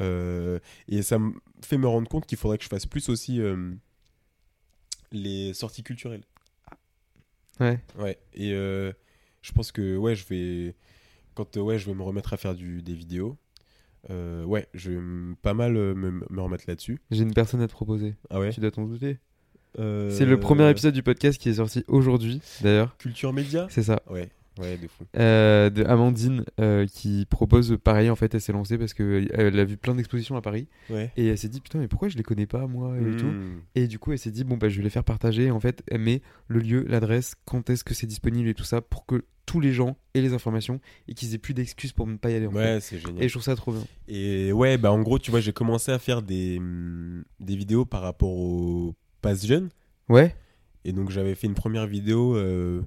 Euh, 0.00 0.58
et 0.88 1.02
ça 1.02 1.18
me 1.18 1.34
fait 1.62 1.78
me 1.78 1.86
rendre 1.86 2.08
compte 2.08 2.26
qu'il 2.26 2.38
faudrait 2.38 2.58
que 2.58 2.64
je 2.64 2.68
fasse 2.68 2.86
plus 2.86 3.08
aussi 3.08 3.40
euh, 3.40 3.72
les 5.12 5.52
sorties 5.54 5.82
culturelles. 5.82 6.24
Ouais. 7.60 7.78
Ouais, 7.98 8.18
et 8.34 8.52
euh, 8.54 8.92
je 9.42 9.52
pense 9.52 9.72
que 9.72 9.96
ouais, 9.96 10.14
je 10.14 10.26
vais 10.26 10.74
quand 11.34 11.56
ouais, 11.56 11.78
je 11.78 11.86
vais 11.86 11.94
me 11.94 12.02
remettre 12.02 12.32
à 12.32 12.36
faire 12.36 12.54
du, 12.54 12.82
des 12.82 12.94
vidéos. 12.94 13.36
euh, 14.10 14.44
ouais, 14.44 14.66
je 14.74 14.90
vais 14.90 15.34
pas 15.42 15.54
mal 15.54 15.76
euh, 15.76 15.94
me, 15.94 16.10
me 16.28 16.40
remettre 16.40 16.64
là-dessus. 16.66 17.00
J'ai 17.10 17.22
une 17.22 17.34
personne 17.34 17.60
à 17.62 17.68
te 17.68 17.72
proposer. 17.72 18.14
Ah 18.30 18.40
ouais? 18.40 18.50
Tu 18.50 18.60
dois 18.60 18.70
t'en 18.70 18.84
douter. 18.84 19.18
Euh, 19.78 20.10
C'est 20.10 20.26
le 20.26 20.38
premier 20.38 20.68
épisode 20.68 20.92
du 20.94 21.02
podcast 21.02 21.40
qui 21.40 21.48
est 21.48 21.54
sorti 21.54 21.84
aujourd'hui, 21.88 22.42
d'ailleurs. 22.60 22.96
Culture 22.98 23.32
média? 23.32 23.66
C'est 23.70 23.82
ça. 23.84 24.02
Ouais, 24.10 24.28
ouais, 24.58 24.76
de 24.76 24.86
fou. 24.88 25.04
Euh, 25.16 25.70
de 25.70 25.84
Amandine 25.84 26.44
euh, 26.60 26.86
qui 26.86 27.26
propose 27.28 27.78
pareil 27.82 28.10
en 28.10 28.16
fait 28.16 28.34
elle 28.34 28.40
s'est 28.40 28.52
lancée 28.52 28.78
parce 28.78 28.94
que 28.94 29.26
elle 29.32 29.58
a 29.58 29.64
vu 29.64 29.76
plein 29.76 29.94
d'expositions 29.94 30.36
à 30.36 30.42
Paris 30.42 30.68
Ouais. 30.90 31.10
et 31.16 31.26
elle 31.28 31.38
s'est 31.38 31.48
dit 31.48 31.60
putain 31.60 31.78
mais 31.78 31.88
pourquoi 31.88 32.08
je 32.08 32.16
les 32.16 32.22
connais 32.22 32.46
pas 32.46 32.66
moi 32.66 32.96
et 32.98 33.16
tout 33.16 33.26
Mmh. 33.26 33.60
et 33.76 33.86
du 33.86 33.98
coup 33.98 34.12
elle 34.12 34.18
s'est 34.18 34.30
dit 34.30 34.44
bon 34.44 34.56
bah 34.56 34.68
je 34.68 34.76
vais 34.78 34.82
les 34.84 34.90
faire 34.90 35.04
partager 35.04 35.50
en 35.50 35.60
fait 35.60 35.82
elle 35.88 36.00
met 36.00 36.22
le 36.48 36.58
lieu 36.60 36.84
l'adresse 36.88 37.34
quand 37.44 37.70
est-ce 37.70 37.84
que 37.84 37.94
c'est 37.94 38.06
disponible 38.06 38.48
et 38.48 38.54
tout 38.54 38.64
ça 38.64 38.80
pour 38.80 39.06
que 39.06 39.24
tous 39.44 39.58
les 39.58 39.72
gens 39.72 39.96
aient 40.14 40.20
les 40.20 40.34
informations 40.34 40.80
et 41.08 41.14
qu'ils 41.14 41.34
aient 41.34 41.38
plus 41.38 41.52
d'excuses 41.52 41.92
pour 41.92 42.06
ne 42.06 42.16
pas 42.16 42.30
y 42.30 42.34
aller 42.34 42.46
en. 42.46 42.52
Ouais, 42.52 42.78
c'est 42.80 42.98
génial. 42.98 43.24
et 43.24 43.28
je 43.28 43.32
trouve 43.34 43.42
ça 43.42 43.56
trop 43.56 43.72
bien 43.72 43.82
Et 44.06 44.52
ouais, 44.52 44.78
bah 44.78 44.92
en 44.92 45.00
gros, 45.02 45.18
tu 45.18 45.32
vois, 45.32 45.40
j'ai 45.40 45.52
commencé 45.52 45.90
à 45.90 45.98
faire 45.98 46.22
des, 46.22 46.58
hum, 46.58 47.24
des 47.40 47.56
vidéos 47.56 47.84
par 47.84 48.02
rapport 48.02 48.30
au 48.30 48.94
pass 49.20 49.44
jeune. 49.44 49.68
ouais 50.08 50.36
Et 50.84 50.92
donc 50.92 51.10
j'avais 51.10 51.34
fait 51.34 51.48
une 51.48 51.54
première 51.54 51.88
vidéo, 51.88 52.36
euh, 52.36 52.82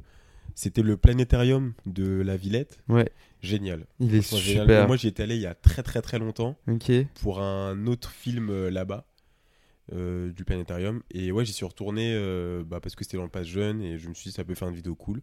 c'était 0.55 0.81
le 0.81 0.97
planétarium 0.97 1.73
de 1.85 2.21
la 2.21 2.35
Villette. 2.37 2.79
Ouais. 2.89 3.09
Génial. 3.41 3.85
il 3.99 4.15
est 4.15 4.21
génial. 4.37 4.63
super 4.63 4.87
Moi 4.87 4.97
j'y 4.97 5.07
étais 5.07 5.21
allé 5.23 5.35
il 5.35 5.41
y 5.41 5.45
a 5.45 5.53
très 5.53 5.83
très 5.83 6.01
très 6.01 6.17
longtemps 6.17 6.57
ok 6.67 6.91
pour 7.21 7.39
un 7.41 7.85
autre 7.85 8.09
film 8.09 8.49
euh, 8.49 8.71
là-bas. 8.71 9.05
euh, 9.93 10.31
du 10.31 10.43
planétarium 10.45 11.03
et 11.11 11.31
ouais 11.31 11.45
j'y 11.45 11.53
suis 11.53 11.65
retourné 11.65 12.11
euh, 12.15 12.63
bah, 12.65 12.79
parce 12.79 12.95
que 12.95 13.03
c'était 13.03 13.17
dans 13.17 13.23
le 13.23 13.29
pass 13.29 13.45
jeune 13.45 13.81
et 13.83 13.99
je 13.99 14.09
me 14.09 14.15
suis 14.15 14.29
dit 14.31 14.35
ça 14.35 14.43
peut 14.43 14.55
faire 14.55 14.67
une 14.67 14.73
vidéo 14.75 14.95
cool 14.95 15.21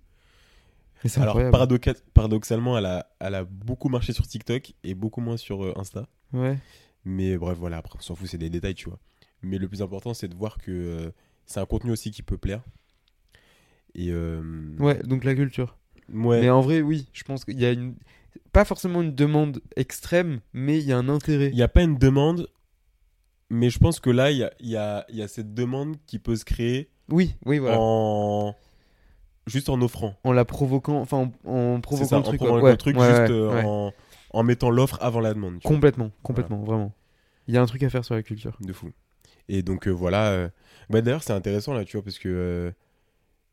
alors 1.23 1.35
paradoxa- 1.51 2.01
paradoxalement 2.15 2.79
elle 2.79 2.87
a, 2.87 3.09
elle 3.19 3.35
a 3.35 3.43
beaucoup 3.45 3.89
marché 3.89 4.13
sur 4.13 4.25
TikTok 4.29 4.73
et 4.85 4.95
beaucoup 4.95 5.21
moins 5.21 5.37
sur 5.37 5.77
Insta 5.77 6.07
ouais 6.33 6.59
Mais 7.05 7.37
bref, 7.37 7.59
voilà, 7.59 7.79
après, 7.79 7.99
on 7.99 8.03
s'en 8.03 8.15
fout, 8.15 8.29
c'est 8.29 8.39
des 8.39 8.49
détails, 8.51 8.75
tu 8.77 8.89
vois. 8.89 9.01
Mais 9.43 9.59
le 9.59 9.67
plus 9.67 9.83
important, 9.83 10.15
c'est 10.15 10.29
de 10.29 10.37
voir 10.37 10.59
que 10.59 11.13
c'est 11.47 11.59
un 11.59 11.67
contenu 11.67 11.91
aussi 11.91 12.13
qui 12.13 12.23
peut 12.23 12.39
plaire. 12.39 12.63
Et. 13.95 14.09
euh, 14.11 14.43
ouais 14.79 15.03
donc 15.03 15.25
la 15.25 15.35
culture 15.35 15.77
ouais. 16.13 16.41
mais 16.41 16.51
en 16.51 16.61
vrai 16.61 16.81
oui 16.83 17.09
je 17.13 17.23
pense 17.25 17.45
qu'il 17.45 17.61
y 17.61 17.67
a 17.67 17.73
une 17.73 17.95
pas 18.53 18.65
forcément 18.65 19.03
une 19.03 19.15
demande 19.15 19.61
extrême 19.77 20.41
mais 20.53 20.79
il 20.79 20.85
y 20.87 20.93
a 20.93 20.99
un 20.99 21.09
intérêt 21.09 21.49
Il 21.51 21.57
n'y 21.57 21.63
a 21.63 21.69
pas 21.69 21.83
une 21.83 21.97
demande, 21.99 22.49
mais 23.51 23.69
je 23.71 23.79
pense 23.79 24.01
que 24.01 24.09
là, 24.11 24.31
il 24.31 24.39
y 24.39 24.45
a, 24.45 24.53
y, 24.61 24.77
a, 24.77 25.05
y 25.11 25.21
a 25.23 25.29
cette 25.29 25.53
demande 25.55 25.97
qui 26.07 26.19
peut 26.19 26.37
se 26.37 26.45
créer 26.45 26.89
oui 27.11 27.35
oui 27.45 27.59
voilà 27.59 27.77
en. 27.79 28.55
Juste 29.47 29.69
en 29.69 29.81
offrant. 29.83 30.15
en 30.23 30.33
la 30.33 30.45
provoquant, 30.45 31.01
enfin 31.01 31.31
en, 31.45 31.51
en 31.53 31.81
provoquant 31.81 32.09
ça, 32.09 32.17
le 32.17 32.21
en 32.21 32.25
truc. 32.25 32.39
provoquant 32.39 32.69
le 32.69 32.77
truc, 32.77 32.97
Ouais, 32.97 33.09
juste 33.09 33.31
euh, 33.33 33.63
en, 33.65 33.93
en 34.31 34.43
mettant 34.45 34.71
l'offre 34.71 34.99
avant 35.01 35.19
la 35.21 35.35
demande. 35.35 35.55
vois. 35.61 35.69
Complètement, 35.73 36.13
complètement, 36.23 36.63
vraiment. 36.63 36.95
Il 37.49 37.55
y 37.55 37.59
a 37.59 37.63
un 37.63 37.67
truc 37.67 37.83
à 37.83 37.91
faire 37.91 38.05
sur 38.05 38.15
la 38.15 38.23
culture. 38.23 38.57
De 38.61 38.73
fou. 38.73 38.93
Et 39.49 39.63
donc 39.63 39.89
euh, 39.89 39.91
voilà. 39.91 40.49
Bah, 40.91 41.01
D'ailleurs, 41.01 41.25
c'est 41.25 41.33
intéressant 41.33 41.73
là, 41.75 41.85
tu 41.85 41.97
vois, 41.97 42.05
parce 42.05 42.21
que 42.21 42.73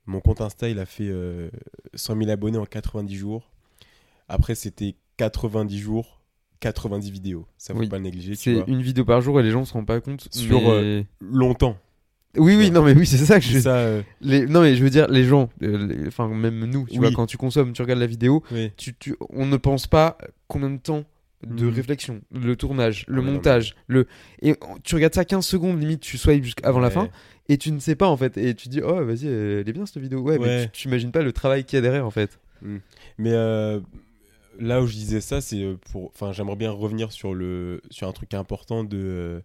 mon 0.09 0.19
compte 0.21 0.41
Insta, 0.41 0.67
il 0.69 0.79
a 0.79 0.85
fait 0.85 1.07
euh, 1.09 1.49
100 1.93 2.17
000 2.17 2.29
abonnés 2.29 2.57
en 2.57 2.65
90 2.65 3.15
jours. 3.15 3.51
Après, 4.27 4.55
c'était 4.55 4.95
90 5.17 5.77
jours, 5.79 6.19
90 6.59 7.11
vidéos. 7.11 7.45
Ça 7.57 7.73
faut 7.73 7.79
Oui. 7.79 7.87
pas 7.89 7.97
le 7.97 8.03
négliger, 8.03 8.35
C'est 8.35 8.63
une 8.67 8.81
vidéo 8.81 9.05
par 9.05 9.21
jour 9.21 9.39
et 9.39 9.43
les 9.43 9.51
gens 9.51 9.65
se 9.65 9.73
rendent 9.73 9.85
pas 9.87 10.01
compte. 10.01 10.27
Sur, 10.31 10.61
mais- 10.61 10.67
euh, 10.69 11.03
Longtemps. 11.21 11.77
Oui, 12.37 12.55
oui, 12.55 12.65
Ouais. 12.65 12.69
non, 12.69 12.83
mais 12.83 12.93
oui, 12.95 13.07
c'est 13.07 13.17
ça 13.17 13.39
que 13.39 13.45
je 13.45 13.59
ça. 13.59 13.75
euh, 13.77 14.01
Les... 14.21 14.45
Non, 14.45 14.61
mais 14.61 14.75
je 14.75 14.83
veux 14.83 14.91
dire, 14.91 15.07
les 15.07 15.23
gens, 15.23 15.49
euh, 15.63 16.05
enfin, 16.07 16.27
même 16.27 16.63
nous, 16.65 16.85
tu 16.85 16.93
Oui. 16.93 16.97
vois, 16.99 17.11
quand 17.11 17.25
tu 17.25 17.37
consommes, 17.37 17.73
tu 17.73 17.81
regardes 17.81 17.99
la 17.99 18.05
vidéo, 18.05 18.43
oui. 18.51 18.71
tu, 18.77 18.93
tu... 18.95 19.15
on 19.31 19.47
ne 19.47 19.57
pense 19.57 19.87
pas 19.87 20.17
combien 20.47 20.69
de 20.69 20.77
temps 20.77 21.05
de 21.45 21.65
Mhm. 21.65 21.73
réflexion, 21.73 22.21
le 22.31 22.55
tournage, 22.55 23.05
le 23.07 23.21
Ouais, 23.21 23.31
montage, 23.31 23.75
le. 23.87 24.07
Et 24.41 24.55
tu 24.83 24.95
regardes 24.95 25.13
ça 25.15 25.23
15 25.25 25.45
secondes, 25.45 25.79
limite, 25.79 26.01
tu 26.01 26.17
swipes 26.17 26.43
jusqu'avant 26.43 26.79
la 26.79 26.89
fin, 26.89 27.09
et 27.47 27.57
tu 27.57 27.71
ne 27.71 27.79
sais 27.79 27.95
pas, 27.95 28.07
en 28.09 28.17
fait, 28.17 28.37
et 28.37 28.53
tu 28.55 28.67
dis, 28.69 28.81
oh, 28.81 29.05
vas-y, 29.05 29.27
elle 29.27 29.67
est 29.67 29.73
bien 29.73 29.85
cette 29.85 29.99
vidéo. 30.01 30.19
Ouais, 30.21 30.37
mais 30.37 30.45
Ouais. 30.45 30.65
tu 30.73 30.81
tu 30.83 30.87
imagines 30.89 31.11
pas 31.11 31.21
le 31.21 31.31
travail 31.31 31.63
qu'il 31.63 31.77
y 31.77 31.79
a 31.79 31.81
derrière, 31.81 32.05
en 32.05 32.11
fait. 32.11 32.39
Mais 33.17 33.31
euh, 33.31 33.79
là 34.59 34.81
où 34.81 34.87
je 34.87 34.93
disais 34.93 35.21
ça, 35.21 35.39
c'est 35.39 35.61
euh, 35.63 35.75
pour. 35.91 36.11
Enfin, 36.13 36.33
j'aimerais 36.33 36.57
bien 36.57 36.71
revenir 36.71 37.11
sur 37.13 37.33
le 37.33 37.81
sur 37.89 38.07
un 38.07 38.11
truc 38.11 38.33
important 38.33 38.83
de 38.83 38.97
euh, 38.97 39.39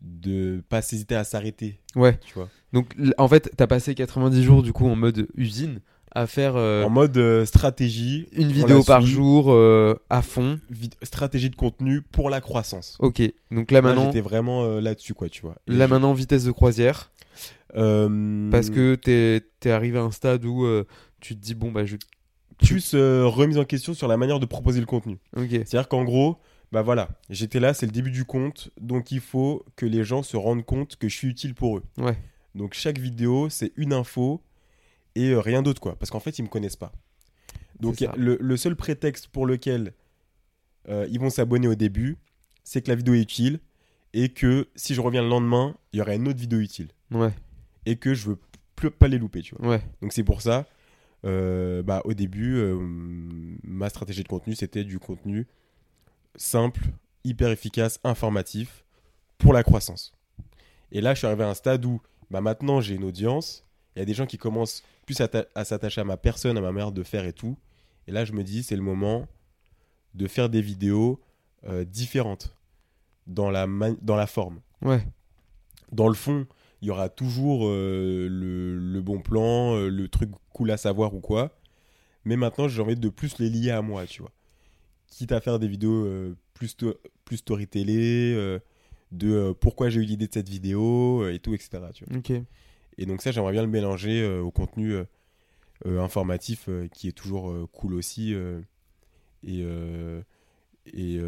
de 0.00 0.62
pas 0.68 0.78
hésiter 0.78 1.16
à 1.16 1.24
s'arrêter, 1.24 1.80
Ouais. 1.96 2.18
tu 2.24 2.34
vois. 2.34 2.48
Donc, 2.72 2.94
en 3.18 3.26
fait, 3.26 3.50
t'as 3.56 3.66
passé 3.66 3.94
90 3.96 4.44
jours, 4.44 4.62
du 4.62 4.72
coup, 4.72 4.86
en 4.86 4.94
mode 4.94 5.26
usine, 5.34 5.80
à 6.20 6.26
faire 6.26 6.54
euh, 6.56 6.84
En 6.84 6.90
mode 6.90 7.16
euh, 7.16 7.44
stratégie, 7.44 8.28
une 8.32 8.50
vidéo 8.52 8.82
par 8.82 9.02
jour 9.02 9.52
euh, 9.52 9.94
à 10.10 10.22
fond. 10.22 10.58
vid- 10.70 10.94
stratégie 11.02 11.50
de 11.50 11.56
contenu 11.56 12.02
pour 12.02 12.30
la 12.30 12.40
croissance. 12.40 12.96
Ok. 13.00 13.22
Donc 13.50 13.70
là, 13.70 13.80
Là, 13.80 13.88
maintenant, 13.88 14.06
j'étais 14.06 14.20
vraiment 14.20 14.64
euh, 14.64 14.80
là-dessus, 14.80 15.14
quoi, 15.14 15.28
tu 15.28 15.42
vois. 15.42 15.56
Et 15.66 15.72
là, 15.72 15.86
je- 15.86 15.90
maintenant, 15.90 16.12
vitesse 16.14 16.44
de 16.44 16.50
croisière. 16.52 17.10
Parce 17.72 18.70
que 18.70 18.94
t'es 18.94 19.42
es 19.64 19.70
arrivé 19.70 19.98
à 19.98 20.02
un 20.02 20.10
stade 20.10 20.44
où 20.44 20.66
tu 21.20 21.34
te 21.36 21.40
dis, 21.40 21.54
bon, 21.54 21.70
bah, 21.70 21.84
je. 21.84 21.96
plus 22.58 22.94
remise 22.94 23.58
en 23.58 23.64
question 23.64 23.94
sur 23.94 24.08
la 24.08 24.16
manière 24.16 24.40
de 24.40 24.46
proposer 24.46 24.80
le 24.80 24.86
contenu. 24.86 25.18
Ok. 25.36 25.48
C'est-à-dire 25.50 25.88
qu'en 25.88 26.04
gros, 26.04 26.38
bah 26.72 26.82
voilà, 26.82 27.08
j'étais 27.30 27.60
là, 27.60 27.72
c'est 27.74 27.86
le 27.86 27.92
début 27.92 28.10
du 28.10 28.24
compte, 28.24 28.70
donc 28.80 29.10
il 29.10 29.20
faut 29.20 29.64
que 29.76 29.86
les 29.86 30.04
gens 30.04 30.22
se 30.22 30.36
rendent 30.36 30.64
compte 30.64 30.96
que 30.96 31.08
je 31.08 31.16
suis 31.16 31.28
utile 31.28 31.54
pour 31.54 31.78
eux. 31.78 31.82
Ouais. 31.98 32.16
Donc 32.54 32.74
chaque 32.74 32.98
vidéo, 32.98 33.48
c'est 33.48 33.72
une 33.76 33.92
info 33.92 34.42
et 35.14 35.30
euh, 35.30 35.40
rien 35.40 35.62
d'autre, 35.62 35.80
quoi. 35.80 35.96
Parce 35.98 36.10
qu'en 36.10 36.20
fait, 36.20 36.38
ils 36.38 36.42
me 36.42 36.48
connaissent 36.48 36.76
pas. 36.76 36.92
Donc 37.80 38.00
le, 38.16 38.36
le 38.40 38.56
seul 38.56 38.74
prétexte 38.76 39.28
pour 39.28 39.46
lequel 39.46 39.92
euh, 40.88 41.06
ils 41.10 41.20
vont 41.20 41.30
s'abonner 41.30 41.68
au 41.68 41.74
début, 41.76 42.16
c'est 42.64 42.82
que 42.82 42.88
la 42.88 42.96
vidéo 42.96 43.14
est 43.14 43.20
utile 43.20 43.60
et 44.14 44.30
que 44.30 44.68
si 44.74 44.94
je 44.94 45.00
reviens 45.00 45.22
le 45.22 45.28
lendemain, 45.28 45.76
il 45.92 45.98
y 45.98 46.02
aura 46.02 46.14
une 46.14 46.26
autre 46.28 46.38
vidéo 46.40 46.58
utile 46.60 46.88
Ouais. 47.12 47.32
et 47.86 47.96
que 47.96 48.14
je 48.14 48.30
veux 48.30 48.38
plus 48.74 48.90
pas 48.90 49.06
les 49.08 49.18
louper, 49.18 49.42
tu 49.42 49.54
vois. 49.54 49.68
Ouais. 49.68 49.82
Donc 50.02 50.12
c'est 50.12 50.24
pour 50.24 50.42
ça, 50.42 50.66
euh, 51.24 51.82
bah, 51.82 52.02
au 52.04 52.14
début, 52.14 52.56
euh, 52.56 52.76
ma 53.62 53.88
stratégie 53.90 54.22
de 54.24 54.28
contenu, 54.28 54.54
c'était 54.56 54.82
du 54.84 54.98
contenu 54.98 55.46
simple, 56.36 56.80
hyper 57.24 57.50
efficace, 57.50 58.00
informatif 58.04 58.84
pour 59.38 59.52
la 59.52 59.62
croissance. 59.62 60.12
Et 60.90 61.00
là, 61.00 61.14
je 61.14 61.18
suis 61.18 61.26
arrivé 61.26 61.44
à 61.44 61.48
un 61.48 61.54
stade 61.54 61.84
où 61.84 62.00
bah, 62.30 62.40
maintenant 62.40 62.80
j'ai 62.80 62.94
une 62.94 63.04
audience, 63.04 63.64
il 63.96 63.98
y 64.00 64.02
a 64.02 64.04
des 64.04 64.14
gens 64.14 64.26
qui 64.26 64.38
commencent 64.38 64.82
plus 65.06 65.20
à, 65.20 65.28
ta- 65.28 65.46
à 65.54 65.64
s'attacher 65.64 66.00
à 66.00 66.04
ma 66.04 66.16
personne, 66.16 66.56
à 66.56 66.60
ma 66.60 66.72
manière 66.72 66.92
de 66.92 67.02
faire 67.02 67.24
et 67.24 67.32
tout. 67.32 67.56
Et 68.06 68.12
là, 68.12 68.24
je 68.24 68.32
me 68.32 68.42
dis, 68.44 68.62
c'est 68.62 68.76
le 68.76 68.82
moment 68.82 69.26
de 70.14 70.26
faire 70.26 70.48
des 70.48 70.60
vidéos 70.62 71.20
euh, 71.64 71.84
différentes 71.84 72.54
dans 73.26 73.50
la, 73.50 73.66
dans 74.00 74.16
la 74.16 74.26
forme 74.26 74.60
Ouais. 74.82 75.04
dans 75.92 76.08
le 76.08 76.14
fond, 76.14 76.46
il 76.80 76.88
y 76.88 76.90
aura 76.90 77.08
toujours 77.08 77.66
euh, 77.66 78.28
le, 78.30 78.78
le 78.78 79.00
bon 79.02 79.20
plan, 79.20 79.74
euh, 79.76 79.88
le 79.88 80.08
truc 80.08 80.30
cool 80.52 80.70
à 80.70 80.76
savoir 80.76 81.14
ou 81.14 81.20
quoi. 81.20 81.58
Mais 82.24 82.36
maintenant, 82.36 82.68
j'ai 82.68 82.80
envie 82.80 82.94
de 82.96 83.08
plus 83.08 83.38
les 83.38 83.50
lier 83.50 83.70
à 83.70 83.82
moi, 83.82 84.06
tu 84.06 84.22
vois. 84.22 84.30
Quitte 85.08 85.32
à 85.32 85.40
faire 85.40 85.58
des 85.58 85.68
vidéos 85.68 86.06
plus, 86.54 86.76
plus 87.24 87.38
storytellées, 87.38 88.58
de 89.12 89.52
pourquoi 89.52 89.88
j'ai 89.88 90.00
eu 90.00 90.04
l'idée 90.04 90.26
de 90.28 90.34
cette 90.34 90.48
vidéo 90.48 91.26
et 91.28 91.38
tout, 91.38 91.54
etc. 91.54 91.78
Tu 91.94 92.04
vois. 92.04 92.18
Ok. 92.18 92.32
Et 92.98 93.06
donc 93.06 93.22
ça, 93.22 93.30
j'aimerais 93.30 93.52
bien 93.52 93.62
le 93.62 93.68
mélanger 93.68 94.22
euh, 94.22 94.40
au 94.40 94.50
contenu 94.50 94.92
euh, 94.92 95.04
euh, 95.86 96.00
informatif 96.00 96.68
qui 96.92 97.08
est 97.08 97.12
toujours 97.12 97.54
cool 97.72 97.94
aussi 97.94 98.34
et, 99.46 99.64
et 100.94 101.20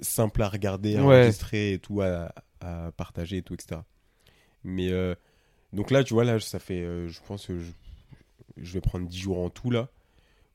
simple 0.00 0.42
à 0.42 0.48
regarder, 0.48 0.96
à 0.96 1.04
Ouais. 1.06 1.16
enregistrer 1.16 1.74
et 1.74 1.78
tout, 1.78 2.00
à, 2.02 2.32
à 2.60 2.90
partager 2.92 3.38
et 3.38 3.42
tout, 3.42 3.54
etc. 3.54 3.84
Mais 4.64 4.90
donc 5.72 5.90
là, 5.90 6.02
tu 6.04 6.14
vois, 6.14 6.24
là, 6.24 6.40
ça 6.40 6.58
fait, 6.58 6.82
je 7.08 7.20
pense 7.26 7.46
que 7.46 7.58
je, 7.58 7.70
je 8.56 8.72
vais 8.74 8.80
prendre 8.80 9.06
10 9.06 9.18
jours 9.18 9.38
en 9.38 9.50
tout 9.50 9.70
là 9.70 9.88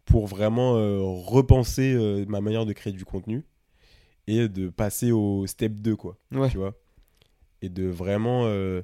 pour 0.06 0.28
vraiment 0.28 0.74
repenser 1.24 2.26
ma 2.28 2.42
manière 2.42 2.66
de 2.66 2.74
créer 2.74 2.94
du 2.94 3.06
contenu 3.06 3.46
et 4.28 4.50
de 4.50 4.70
passer 4.70 5.12
au 5.12 5.48
step 5.48 5.74
2, 5.76 5.96
quoi 5.96 6.18
Ouais. 6.32 6.50
tu 6.50 6.58
vois 6.58 6.76
et 7.62 7.70
de 7.70 7.88
vraiment 7.88 8.46
euh, 8.46 8.82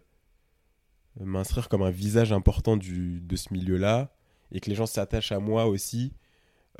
m'inscrire 1.19 1.69
comme 1.69 1.81
un 1.81 1.91
visage 1.91 2.31
important 2.31 2.77
du, 2.77 3.21
de 3.21 3.35
ce 3.35 3.53
milieu-là 3.53 4.13
et 4.51 4.59
que 4.59 4.69
les 4.69 4.75
gens 4.75 4.85
s'attachent 4.85 5.31
à 5.31 5.39
moi 5.39 5.65
aussi 5.65 6.13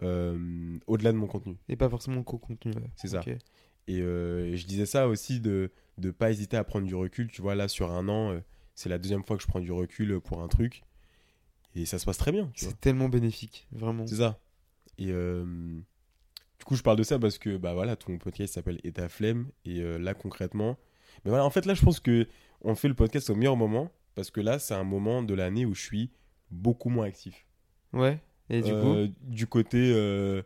euh, 0.03 0.77
au-delà 0.87 1.11
de 1.11 1.17
mon 1.17 1.27
contenu. 1.27 1.57
Et 1.69 1.75
pas 1.75 1.89
forcément 1.89 2.23
co-contenu. 2.23 2.73
C'est 2.95 3.09
ça. 3.09 3.23
Et, 3.87 4.01
euh, 4.01 4.45
et 4.45 4.57
je 4.57 4.67
disais 4.67 4.85
ça 4.85 5.07
aussi 5.07 5.39
de 5.39 5.71
ne 5.97 6.11
pas 6.11 6.31
hésiter 6.31 6.57
à 6.57 6.63
prendre 6.63 6.85
du 6.85 6.95
recul. 6.95 7.31
Tu 7.31 7.41
vois, 7.41 7.55
là, 7.55 7.67
sur 7.67 7.91
un 7.91 8.07
an, 8.07 8.31
euh, 8.31 8.39
c'est 8.75 8.89
la 8.89 8.97
deuxième 8.97 9.23
fois 9.23 9.37
que 9.37 9.43
je 9.43 9.47
prends 9.47 9.59
du 9.59 9.71
recul 9.71 10.19
pour 10.19 10.41
un 10.41 10.47
truc. 10.47 10.83
Et 11.75 11.85
ça 11.85 11.99
se 11.99 12.05
passe 12.05 12.17
très 12.17 12.31
bien. 12.31 12.51
C'est 12.55 12.79
tellement 12.79 13.09
bénéfique, 13.09 13.67
vraiment. 13.71 14.05
C'est 14.07 14.17
ça. 14.17 14.39
Et 14.97 15.11
du 15.11 16.65
coup, 16.65 16.75
je 16.75 16.81
parle 16.81 16.97
de 16.97 17.03
ça 17.03 17.19
parce 17.19 17.37
que 17.37 17.55
bah 17.55 17.75
voilà, 17.75 17.95
ton 17.95 18.17
podcast 18.17 18.55
s'appelle 18.55 18.79
Et 18.83 18.91
ta 18.91 19.09
flemme. 19.09 19.47
Et 19.63 19.79
là, 19.99 20.15
concrètement, 20.15 20.79
mais 21.23 21.29
voilà, 21.29 21.45
en 21.45 21.51
fait, 21.51 21.65
là, 21.65 21.75
je 21.75 21.83
pense 21.83 21.99
que 21.99 22.27
on 22.61 22.73
fait 22.73 22.87
le 22.87 22.95
podcast 22.95 23.29
au 23.29 23.35
meilleur 23.35 23.55
moment 23.55 23.91
parce 24.17 24.31
que 24.31 24.41
là, 24.41 24.57
c'est 24.57 24.73
un 24.73 24.83
moment 24.83 25.21
de 25.21 25.35
l'année 25.35 25.67
où 25.67 25.75
je 25.75 25.81
suis 25.81 26.09
beaucoup 26.49 26.89
moins 26.89 27.05
actif. 27.05 27.45
Ouais. 27.93 28.19
Et 28.49 28.63
du 28.63 28.71
Euh, 28.71 29.07
du 29.21 29.45
côté 29.45 29.91
euh, 29.93 30.41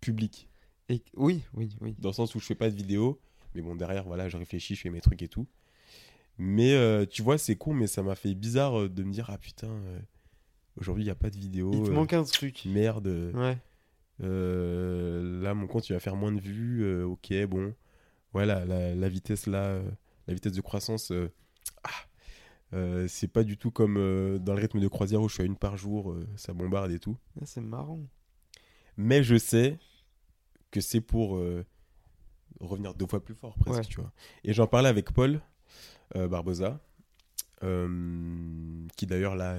public, 0.00 0.48
coup. 0.86 0.94
Et... 0.94 1.02
Oui, 1.16 1.42
oui, 1.54 1.76
oui. 1.80 1.96
dans 1.98 2.10
le 2.10 2.14
sens 2.14 2.32
où 2.36 2.38
je 2.38 2.46
fais 2.46 2.54
pas 2.54 2.70
de 2.70 2.76
vidéo, 2.76 3.20
mais 3.56 3.60
bon, 3.60 3.74
derrière, 3.74 4.04
voilà, 4.04 4.28
je 4.28 4.36
réfléchis, 4.36 4.76
je 4.76 4.82
fais 4.82 4.90
mes 4.90 5.00
trucs 5.00 5.20
et 5.20 5.26
tout. 5.26 5.48
Mais 6.38 6.72
euh, 6.74 7.06
tu 7.06 7.22
vois, 7.22 7.38
c'est 7.38 7.56
con, 7.56 7.74
mais 7.74 7.88
ça 7.88 8.04
m'a 8.04 8.14
fait 8.14 8.36
bizarre 8.36 8.88
de 8.88 9.02
me 9.02 9.10
dire, 9.10 9.30
ah 9.30 9.38
putain, 9.38 9.82
aujourd'hui, 10.76 11.02
il 11.02 11.06
n'y 11.08 11.10
a 11.10 11.16
pas 11.16 11.30
de 11.30 11.38
vidéo. 11.38 11.72
Il 11.74 11.82
te 11.82 11.90
manque 11.90 12.12
un 12.12 12.22
truc. 12.22 12.66
Merde. 12.66 13.32
Ouais. 13.34 13.58
Là, 14.20 15.54
mon 15.54 15.66
compte, 15.66 15.88
il 15.88 15.92
va 15.92 15.98
faire 15.98 16.14
moins 16.14 16.30
de 16.30 16.40
vues. 16.40 17.02
ok, 17.02 17.32
bon. 17.48 17.74
Voilà, 18.32 18.64
la, 18.64 18.94
la 18.94 19.08
vitesse 19.08 19.46
là, 19.48 19.82
la 20.28 20.34
vitesse 20.34 20.52
de 20.52 20.60
croissance, 20.60 21.12
ah, 21.82 21.90
euh, 22.72 23.06
c'est 23.08 23.28
pas 23.28 23.42
du 23.44 23.56
tout 23.56 23.70
comme 23.70 23.96
euh, 23.96 24.38
dans 24.38 24.54
le 24.54 24.60
rythme 24.60 24.80
de 24.80 24.88
croisière 24.88 25.20
où 25.22 25.28
je 25.28 25.34
suis 25.34 25.42
à 25.42 25.46
une 25.46 25.56
par 25.56 25.76
jour, 25.76 26.12
euh, 26.12 26.26
ça 26.36 26.52
bombarde 26.52 26.90
et 26.92 26.98
tout. 26.98 27.16
Ah, 27.40 27.44
c'est 27.46 27.60
marrant. 27.60 28.00
Mais 28.96 29.22
je 29.22 29.36
sais 29.36 29.78
que 30.70 30.80
c'est 30.80 31.00
pour 31.00 31.40
revenir 32.60 32.94
deux 32.94 33.06
fois 33.06 33.24
plus 33.24 33.34
fort, 33.34 33.54
presque, 33.58 33.78
Ouais. 33.80 33.84
tu 33.86 34.00
vois. 34.00 34.12
Et 34.44 34.52
j'en 34.52 34.66
parlais 34.66 34.88
avec 34.88 35.12
Paul 35.12 35.40
Barbosa, 36.14 36.78
qui 37.60 39.06
d'ailleurs 39.06 39.36
là 39.36 39.58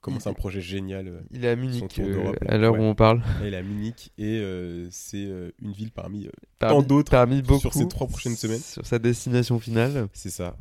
commence 0.00 0.24
Il- 0.24 0.28
un 0.30 0.34
projet 0.34 0.60
génial. 0.60 1.22
Il 1.30 1.44
est 1.44 1.48
à 1.48 1.56
Munich 1.56 1.98
à 2.46 2.56
l'heure 2.58 2.72
Ouais. 2.74 2.80
où 2.80 2.82
on 2.82 2.94
parle. 2.94 3.18
Là, 3.20 3.46
il 3.46 3.54
est 3.54 3.56
à 3.56 3.62
Munich 3.62 4.12
et 4.18 4.42
c'est 4.90 5.28
une 5.60 5.72
ville 5.72 5.92
parmi 5.92 6.28
Parmi, 6.58 6.84
d'autres 6.84 7.10
parmi 7.10 7.42
beaucoup 7.42 7.60
sur 7.60 7.72
ces 7.74 7.86
trois 7.88 8.06
prochaines 8.08 8.36
semaines. 8.36 8.60
Sur 8.60 8.84
sa 8.84 8.98
destination 8.98 9.58
finale. 9.60 10.08
C'est 10.12 10.30
ça. 10.30 10.56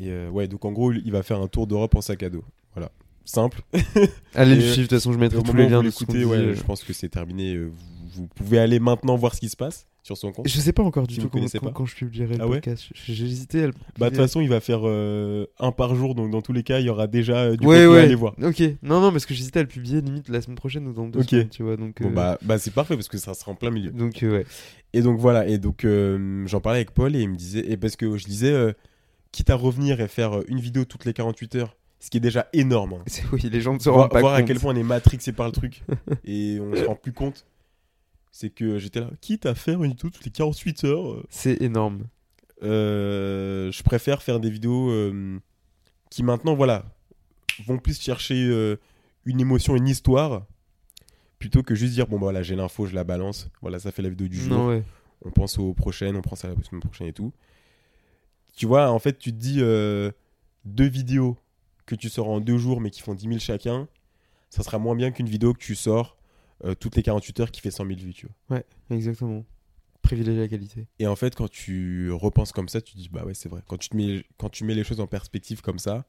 Et 0.00 0.10
euh, 0.10 0.28
ouais, 0.30 0.48
donc 0.48 0.64
en 0.64 0.72
gros, 0.72 0.92
il 0.92 1.10
va 1.12 1.22
faire 1.22 1.40
un 1.40 1.48
tour 1.48 1.66
d'Europe 1.66 1.94
en 1.94 2.00
sac 2.00 2.22
à 2.22 2.30
dos. 2.30 2.44
Voilà. 2.74 2.90
Simple. 3.24 3.62
Allez 4.34 4.56
le 4.56 4.60
suivre, 4.62 4.76
de 4.76 4.82
toute 4.82 4.90
façon, 4.98 5.12
je 5.12 5.18
Et 5.18 5.20
mettrai 5.20 5.42
tous 5.42 5.54
les 5.56 5.68
liens 5.68 5.82
de 5.82 5.90
dit, 5.90 6.24
ouais, 6.24 6.36
euh. 6.38 6.54
je 6.54 6.62
pense 6.62 6.82
que 6.82 6.92
c'est 6.92 7.08
terminé. 7.08 7.54
euh, 7.54 7.70
Vous, 8.12 8.22
vous 8.22 8.26
pouvez 8.34 8.58
aller 8.58 8.80
maintenant 8.80 9.16
voir 9.16 9.34
ce 9.34 9.40
qui 9.40 9.48
se 9.48 9.56
passe 9.56 9.86
sur 10.02 10.16
son 10.16 10.32
compte. 10.32 10.48
Je 10.48 10.58
sais 10.58 10.72
pas 10.72 10.82
encore 10.82 11.06
du 11.06 11.14
Si 11.14 11.20
tout 11.20 11.28
quand, 11.28 11.86
je 11.86 11.94
publierai 11.94 12.34
le 12.34 12.40
Ah 12.42 12.48
ouais 12.48 12.56
podcast. 12.56 12.86
J'ai 12.94 13.24
hésité 13.24 13.62
à 13.62 13.66
le 13.68 13.72
Bah, 13.96 14.10
de 14.10 14.16
toute 14.16 14.24
façon, 14.24 14.40
il 14.40 14.48
va 14.48 14.58
faire 14.58 14.80
euh, 14.82 15.46
un 15.60 15.70
par 15.70 15.94
jour, 15.94 16.16
donc 16.16 16.32
dans 16.32 16.42
tous 16.42 16.52
les 16.52 16.64
cas, 16.64 16.80
il 16.80 16.86
y 16.86 16.88
aura 16.88 17.06
déjà 17.06 17.54
du 17.56 17.64
ouais, 17.64 17.76
contenu 17.84 17.92
ouais. 17.94 18.00
à 18.00 18.02
aller 18.02 18.14
voir. 18.16 18.34
Ok. 18.42 18.60
Non, 18.82 19.00
non, 19.00 19.12
parce 19.12 19.24
que 19.24 19.34
j'hésitais 19.34 19.60
à 19.60 19.62
le 19.62 19.68
publier 19.68 20.00
limite 20.00 20.28
la 20.28 20.40
semaine 20.42 20.56
prochaine 20.56 20.88
ou 20.88 20.92
dans 20.92 21.06
deux 21.06 21.20
Ok. 21.20 21.28
semaines, 21.30 21.48
tu 21.48 21.62
vois. 21.62 21.76
Donc, 21.76 22.02
Bon, 22.02 22.10
bah, 22.10 22.38
bah 22.42 22.58
c'est 22.58 22.72
parfait 22.74 22.96
parce 22.96 23.08
que 23.08 23.18
ça 23.18 23.34
sera 23.34 23.52
en 23.52 23.54
plein 23.54 23.70
milieu. 23.70 23.92
donc 23.92 24.18
ouais. 24.22 24.44
Et 24.94 25.00
donc 25.02 25.20
voilà, 25.20 25.46
et 25.46 25.58
donc 25.58 25.86
j'en 26.46 26.60
parlais 26.60 26.78
avec 26.80 26.90
Paul 26.90 27.14
et 27.14 27.20
il 27.20 27.28
me 27.30 27.36
disait, 27.36 27.70
et 27.70 27.76
parce 27.76 27.94
que 27.94 28.16
je 28.16 28.24
disais, 28.24 28.74
quitte 29.32 29.50
à 29.50 29.54
revenir 29.56 30.00
et 30.00 30.08
faire 30.08 30.38
euh, 30.38 30.44
une 30.48 30.60
vidéo 30.60 30.84
toutes 30.84 31.04
les 31.04 31.12
48 31.12 31.54
heures, 31.56 31.76
ce 32.00 32.10
qui 32.10 32.18
est 32.18 32.20
déjà 32.20 32.48
énorme. 32.52 32.94
hein. 32.94 33.02
C'est- 33.06 33.24
Oui, 33.32 33.40
les 33.50 33.60
gens 33.60 33.74
ne 33.74 33.78
se 33.78 33.88
voir, 33.88 34.02
rendent 34.02 34.12
pas 34.12 34.20
voir 34.20 34.34
à 34.34 34.38
compte. 34.38 34.48
quel 34.48 34.60
point 34.60 34.74
on 34.74 34.76
est 34.76 34.82
matrixé 34.82 35.32
par 35.32 35.46
le 35.46 35.52
truc 35.52 35.82
et 36.24 36.58
on 36.60 36.74
se 36.76 36.84
rend 36.84 36.94
plus 36.96 37.12
compte 37.12 37.44
c'est 38.34 38.48
que 38.48 38.78
j'étais 38.78 39.00
là, 39.00 39.10
quitte 39.20 39.44
à 39.44 39.54
faire 39.54 39.82
une 39.82 39.90
vidéo 39.90 40.08
toutes 40.08 40.24
les 40.24 40.30
48 40.30 40.84
heures, 40.84 41.10
euh, 41.12 41.22
C'est 41.28 41.60
énorme. 41.60 42.04
euh, 42.62 43.70
je 43.70 43.82
préfère 43.82 44.22
faire 44.22 44.40
des 44.40 44.50
vidéos 44.50 44.90
euh, 44.90 45.38
qui 46.10 46.22
maintenant, 46.22 46.54
voilà, 46.54 46.84
vont 47.66 47.78
plus 47.78 48.00
chercher 48.00 48.34
euh, 48.48 48.76
une 49.26 49.40
émotion, 49.40 49.76
une 49.76 49.86
histoire, 49.88 50.46
plutôt 51.38 51.62
que 51.62 51.74
juste 51.74 51.92
dire, 51.92 52.06
bon, 52.06 52.16
bah 52.16 52.22
voilà, 52.24 52.42
j'ai 52.42 52.56
l'info, 52.56 52.86
je 52.86 52.94
la 52.94 53.04
balance, 53.04 53.48
voilà, 53.60 53.78
ça 53.78 53.92
fait 53.92 54.02
la 54.02 54.08
vidéo 54.08 54.28
du 54.28 54.36
jour, 54.40 54.56
Non, 54.56 54.68
ouais. 54.68 54.82
on 55.24 55.30
pense 55.30 55.58
aux 55.58 55.74
prochaines, 55.74 56.16
on 56.16 56.22
pense 56.22 56.44
à 56.44 56.48
la 56.48 56.54
semaine 56.62 56.80
prochaine 56.82 57.08
et 57.08 57.12
tout. 57.12 57.32
Tu 58.52 58.66
vois, 58.66 58.90
en 58.90 58.98
fait, 58.98 59.18
tu 59.18 59.32
te 59.32 59.38
dis 59.38 59.58
euh, 59.60 60.10
deux 60.64 60.88
vidéos 60.88 61.36
que 61.86 61.94
tu 61.94 62.08
sors 62.08 62.28
en 62.28 62.40
deux 62.40 62.58
jours, 62.58 62.80
mais 62.80 62.90
qui 62.90 63.00
font 63.00 63.14
10 63.14 63.26
000 63.26 63.38
chacun, 63.38 63.88
ça 64.50 64.62
sera 64.62 64.78
moins 64.78 64.94
bien 64.94 65.10
qu'une 65.10 65.28
vidéo 65.28 65.52
que 65.52 65.58
tu 65.58 65.74
sors 65.74 66.16
euh, 66.64 66.74
toutes 66.74 66.96
les 66.96 67.02
48 67.02 67.40
heures 67.40 67.50
qui 67.50 67.60
fait 67.60 67.70
100 67.70 67.86
000 67.86 67.98
vues, 67.98 68.14
tu 68.14 68.28
vois. 68.48 68.62
Exactement. 68.90 69.44
Privilégier 70.02 70.40
la 70.42 70.48
qualité. 70.48 70.86
Et 70.98 71.06
en 71.06 71.16
fait, 71.16 71.34
quand 71.34 71.50
tu 71.50 72.10
repenses 72.12 72.52
comme 72.52 72.68
ça, 72.68 72.80
tu 72.80 72.92
te 72.92 72.98
dis, 72.98 73.08
bah 73.08 73.24
ouais, 73.24 73.34
c'est 73.34 73.48
vrai. 73.48 73.62
Quand 73.66 73.78
tu, 73.78 73.88
te 73.88 73.96
mets, 73.96 74.24
quand 74.36 74.48
tu 74.48 74.64
mets 74.64 74.74
les 74.74 74.84
choses 74.84 75.00
en 75.00 75.06
perspective 75.06 75.62
comme 75.62 75.78
ça, 75.78 76.04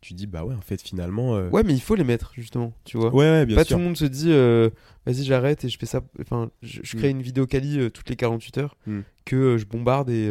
tu 0.00 0.14
dis, 0.14 0.26
bah 0.26 0.44
ouais, 0.44 0.54
en 0.54 0.60
fait, 0.60 0.80
finalement. 0.82 1.36
euh, 1.36 1.48
Ouais, 1.50 1.62
mais 1.62 1.74
il 1.74 1.80
faut 1.80 1.94
les 1.94 2.04
mettre, 2.04 2.32
justement, 2.34 2.72
tu 2.84 2.96
vois. 2.96 3.10
ouais, 3.14 3.24
ouais, 3.30 3.46
bien 3.46 3.56
pas 3.56 3.64
sûr. 3.64 3.76
tout 3.76 3.80
le 3.80 3.86
monde 3.86 3.96
se 3.96 4.04
dit, 4.04 4.30
euh, 4.30 4.70
vas-y, 5.06 5.24
j'arrête 5.24 5.64
et 5.64 5.68
je 5.68 5.78
fais 5.78 5.86
ça. 5.86 6.02
Enfin, 6.20 6.50
je, 6.62 6.80
je 6.82 6.96
crée 6.96 7.08
Mm. 7.08 7.16
une 7.16 7.22
vidéo 7.22 7.46
quali 7.46 7.78
euh, 7.78 7.90
toutes 7.90 8.08
les 8.10 8.16
48 8.16 8.58
heures 8.58 8.76
Mm. 8.86 9.00
que 9.24 9.56
je 9.58 9.64
bombarde 9.66 10.10
et, 10.10 10.24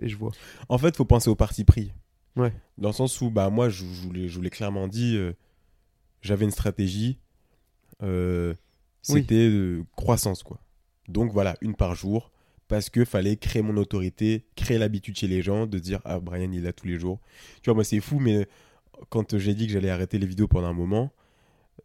et 0.00 0.08
je 0.08 0.16
vois. 0.16 0.32
En 0.68 0.78
fait, 0.78 0.96
faut 0.96 1.04
penser 1.04 1.30
au 1.30 1.34
parti 1.36 1.64
pris. 1.64 1.92
Ouais. 2.36 2.52
Dans 2.78 2.88
le 2.88 2.94
sens 2.94 3.20
où, 3.20 3.30
bah, 3.30 3.48
moi, 3.50 3.68
je, 3.68 3.78
je 3.84 4.02
vous 4.02 4.12
l'ai- 4.12 4.28
je 4.28 4.34
vous 4.36 4.42
l'ai 4.42 4.50
clairement 4.50 4.88
dit, 4.88 5.18
j'avais 6.22 6.44
une 6.44 6.50
stratégie. 6.50 7.18
Oui. 8.02 8.54
C'était 9.02 9.48
de 9.50 9.84
croissance, 9.96 10.42
quoi. 10.42 10.58
Donc 11.08 11.30
voilà, 11.32 11.56
une 11.60 11.74
par 11.74 11.94
jour. 11.94 12.30
Parce 12.66 12.88
que 12.88 13.04
fallait 13.04 13.36
créer 13.36 13.60
mon 13.60 13.76
autorité, 13.76 14.46
créer 14.56 14.78
l'habitude 14.78 15.16
chez 15.18 15.28
les 15.28 15.42
gens 15.42 15.66
de 15.66 15.78
dire 15.78 16.00
Ah, 16.06 16.18
Brian, 16.18 16.50
il 16.50 16.60
est 16.60 16.62
là 16.62 16.72
tous 16.72 16.86
les 16.86 16.98
jours. 16.98 17.20
Tu 17.62 17.68
vois, 17.68 17.74
moi, 17.74 17.84
c'est 17.84 18.00
fou, 18.00 18.18
mais 18.18 18.48
quand 19.08 19.38
j'ai 19.38 19.54
dit 19.54 19.66
que 19.66 19.72
j'allais 19.72 19.90
arrêter 19.90 20.18
les 20.18 20.26
vidéos 20.26 20.48
pendant 20.48 20.68
un 20.68 20.72
moment, 20.72 21.12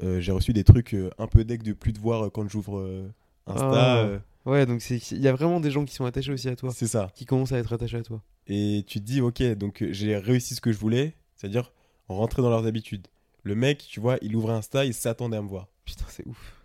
euh, 0.01 0.19
j'ai 0.19 0.31
reçu 0.31 0.53
des 0.53 0.63
trucs 0.63 0.93
euh, 0.93 1.09
un 1.17 1.27
peu 1.27 1.43
deck 1.43 1.63
de 1.63 1.73
plus 1.73 1.93
de 1.93 1.99
voir 1.99 2.25
euh, 2.25 2.29
quand 2.29 2.47
j'ouvre 2.47 3.09
Insta. 3.47 4.03
Ah. 4.03 4.21
Ouais, 4.45 4.65
donc 4.65 4.87
il 4.89 5.21
y 5.21 5.27
a 5.27 5.33
vraiment 5.33 5.59
des 5.59 5.69
gens 5.69 5.85
qui 5.85 5.93
sont 5.93 6.05
attachés 6.05 6.31
aussi 6.31 6.47
à 6.47 6.55
toi, 6.55 6.71
c'est 6.73 6.87
ça. 6.87 7.11
qui 7.13 7.25
commencent 7.25 7.51
à 7.51 7.57
être 7.57 7.73
attachés 7.73 7.97
à 7.97 8.03
toi. 8.03 8.21
Et 8.47 8.83
tu 8.87 8.99
te 8.99 9.05
dis, 9.05 9.21
ok, 9.21 9.43
donc 9.55 9.85
j'ai 9.91 10.17
réussi 10.17 10.55
ce 10.55 10.61
que 10.61 10.71
je 10.71 10.77
voulais, 10.77 11.13
c'est-à-dire 11.35 11.71
rentrer 12.07 12.41
dans 12.41 12.49
leurs 12.49 12.65
habitudes. 12.65 13.07
Le 13.43 13.53
mec, 13.55 13.85
tu 13.87 13.99
vois, 13.99 14.17
il 14.21 14.35
ouvre 14.35 14.51
Insta, 14.51 14.85
il 14.85 14.93
s'attendait 14.93 15.37
à 15.37 15.41
me 15.41 15.47
voir. 15.47 15.67
Putain, 15.85 16.05
c'est 16.09 16.25
ouf. 16.25 16.55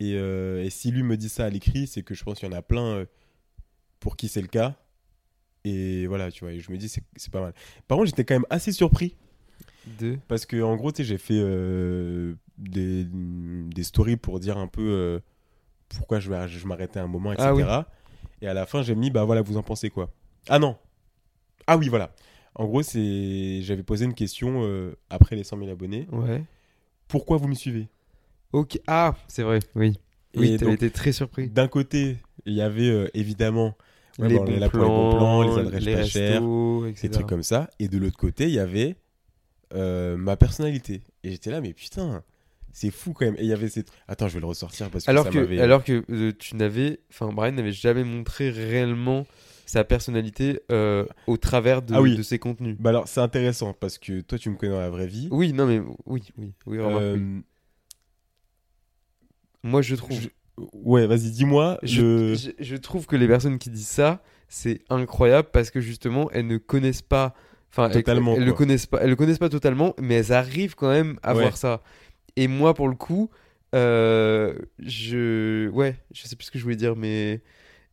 Et, 0.00 0.14
euh, 0.16 0.64
et 0.64 0.70
si 0.70 0.90
lui 0.90 1.02
me 1.04 1.16
dit 1.16 1.28
ça 1.28 1.44
à 1.44 1.48
l'écrit, 1.48 1.86
c'est 1.86 2.02
que 2.02 2.14
je 2.14 2.24
pense 2.24 2.40
qu'il 2.40 2.48
y 2.50 2.52
en 2.52 2.56
a 2.56 2.62
plein 2.62 3.06
pour 4.00 4.16
qui 4.16 4.28
c'est 4.28 4.42
le 4.42 4.48
cas. 4.48 4.76
Et 5.64 6.06
voilà, 6.06 6.30
tu 6.30 6.44
vois, 6.44 6.52
et 6.52 6.60
je 6.60 6.72
me 6.72 6.76
dis, 6.76 6.88
c'est 6.88 7.30
pas 7.30 7.40
mal. 7.40 7.54
Par 7.86 7.96
contre, 7.96 8.08
j'étais 8.08 8.24
quand 8.24 8.34
même 8.34 8.46
assez 8.50 8.72
surpris. 8.72 9.16
Parce 10.28 10.46
que, 10.46 10.62
en 10.62 10.76
gros, 10.76 10.92
tu 10.92 10.98
sais, 10.98 11.04
j'ai 11.04 11.18
fait 11.18 11.38
euh, 11.38 12.34
des, 12.58 13.04
des 13.04 13.82
stories 13.82 14.16
pour 14.16 14.40
dire 14.40 14.58
un 14.58 14.66
peu 14.68 14.82
euh, 14.82 15.20
pourquoi 15.88 16.20
je, 16.20 16.30
je 16.46 16.66
m'arrêtais 16.66 17.00
un 17.00 17.06
moment, 17.06 17.32
etc. 17.32 17.48
Ah 17.48 17.54
oui. 17.54 17.62
Et 18.40 18.48
à 18.48 18.54
la 18.54 18.66
fin, 18.66 18.82
j'ai 18.82 18.94
mis, 18.94 19.10
bah 19.10 19.24
voilà, 19.24 19.42
vous 19.42 19.56
en 19.56 19.62
pensez 19.62 19.90
quoi? 19.90 20.10
Ah 20.48 20.58
non 20.58 20.76
Ah 21.66 21.76
oui, 21.76 21.88
voilà. 21.88 22.12
En 22.54 22.66
gros, 22.66 22.82
c'est 22.82 23.60
j'avais 23.62 23.82
posé 23.82 24.04
une 24.04 24.14
question 24.14 24.62
euh, 24.64 24.96
après 25.10 25.36
les 25.36 25.44
100 25.44 25.58
000 25.58 25.70
abonnés. 25.70 26.06
Ouais. 26.12 26.44
Pourquoi 27.08 27.36
vous 27.36 27.48
me 27.48 27.54
suivez? 27.54 27.88
Ok. 28.52 28.78
Ah, 28.86 29.14
c'est 29.28 29.42
vrai, 29.42 29.60
oui. 29.74 29.98
Et 30.34 30.38
Oui, 30.38 30.56
t'avais 30.56 30.74
été 30.74 30.90
très 30.90 31.12
surpris. 31.12 31.48
D'un 31.48 31.68
côté, 31.68 32.18
il 32.44 32.54
y 32.54 32.62
avait 32.62 33.10
évidemment 33.14 33.74
les, 34.18 34.38
bons 34.38 34.68
plans, 34.68 35.42
les 35.42 35.58
adresses 35.58 35.84
les 35.84 35.94
pas 35.94 36.04
chères, 36.04 36.40
restos, 36.40 36.84
des 36.84 36.90
etc. 36.90 37.08
trucs 37.10 37.26
comme 37.26 37.42
ça. 37.42 37.70
Et 37.78 37.88
de 37.88 37.98
l'autre 37.98 38.18
côté, 38.18 38.44
il 38.44 38.52
y 38.52 38.58
avait 38.58 38.96
euh, 39.74 40.16
ma 40.16 40.36
personnalité. 40.36 41.02
Et 41.24 41.30
j'étais 41.30 41.50
là, 41.50 41.60
mais 41.60 41.72
putain, 41.72 42.22
c'est 42.72 42.90
fou 42.90 43.12
quand 43.12 43.24
même. 43.26 43.36
Et 43.36 43.42
il 43.42 43.46
y 43.48 43.52
avait 43.52 43.68
cette. 43.68 43.90
Attends, 44.08 44.28
je 44.28 44.34
vais 44.34 44.40
le 44.40 44.46
ressortir 44.46 44.90
parce 44.90 45.04
que 45.04 45.10
Alors 45.10 45.24
ça 45.24 45.30
que, 45.30 45.58
alors 45.60 45.84
que 45.84 46.04
euh, 46.10 46.32
tu 46.38 46.56
n'avais, 46.56 47.00
enfin 47.10 47.32
Brian 47.32 47.52
n'avait 47.52 47.72
jamais 47.72 48.04
montré 48.04 48.50
réellement 48.50 49.26
sa 49.66 49.84
personnalité 49.84 50.60
euh, 50.70 51.06
au 51.26 51.36
travers 51.36 51.80
de, 51.82 51.94
Ah 51.94 52.02
oui. 52.02 52.16
de 52.16 52.22
ses 52.22 52.38
contenus. 52.38 52.76
Bah 52.78 52.90
alors, 52.90 53.08
c'est 53.08 53.20
intéressant 53.20 53.72
parce 53.72 53.96
que 53.98 54.20
toi, 54.20 54.38
tu 54.38 54.50
me 54.50 54.56
connais 54.56 54.72
dans 54.72 54.80
la 54.80 54.90
vraie 54.90 55.06
vie. 55.06 55.28
Oui, 55.30 55.52
non 55.52 55.66
mais 55.66 55.80
oui, 56.06 56.22
oui, 56.36 56.52
oui. 56.66 56.78
remarque, 56.78 57.04
oui. 57.16 57.42
Moi 59.62 59.82
je 59.82 59.94
trouve, 59.94 60.20
je- 60.20 60.28
Ouais, 60.74 61.06
vas-y, 61.06 61.30
dis-moi. 61.30 61.78
je- 61.82 62.52
je 62.58 62.76
trouve 62.76 63.06
que 63.06 63.16
les 63.16 63.26
personnes 63.26 63.58
qui 63.58 63.70
disent 63.70 63.86
ça, 63.88 64.22
c'est 64.48 64.82
incroyable 64.90 65.48
parce 65.52 65.70
que 65.70 65.80
justement 65.80 66.30
elles 66.32 66.46
ne 66.46 66.58
connaissent 66.58 67.00
pas, 67.02 67.34
enfin 67.72 67.86
elles- 67.88 67.94
Totalement, 67.94 68.36
elles, 68.36 68.44
le 68.44 68.52
connaissent 68.52 68.86
pas, 68.86 68.98
elles 69.02 69.10
le 69.10 69.16
connaissent 69.16 69.38
pas 69.38 69.48
totalement, 69.48 69.94
mais 70.00 70.14
elles 70.14 70.32
arrivent 70.32 70.74
quand 70.76 70.90
même 70.90 71.18
à 71.22 71.34
Ouais. 71.34 71.40
voir 71.42 71.56
ça. 71.56 71.82
Et 72.36 72.46
moi 72.48 72.74
pour 72.74 72.88
le 72.88 72.94
coup, 72.94 73.30
euh, 73.74 74.54
je, 74.78 75.68
ouais, 75.70 75.96
je 76.12 76.22
sais 76.26 76.36
plus 76.36 76.46
ce 76.46 76.50
que 76.50 76.58
je 76.58 76.64
voulais 76.64 76.76
dire, 76.76 76.94
mais 76.96 77.40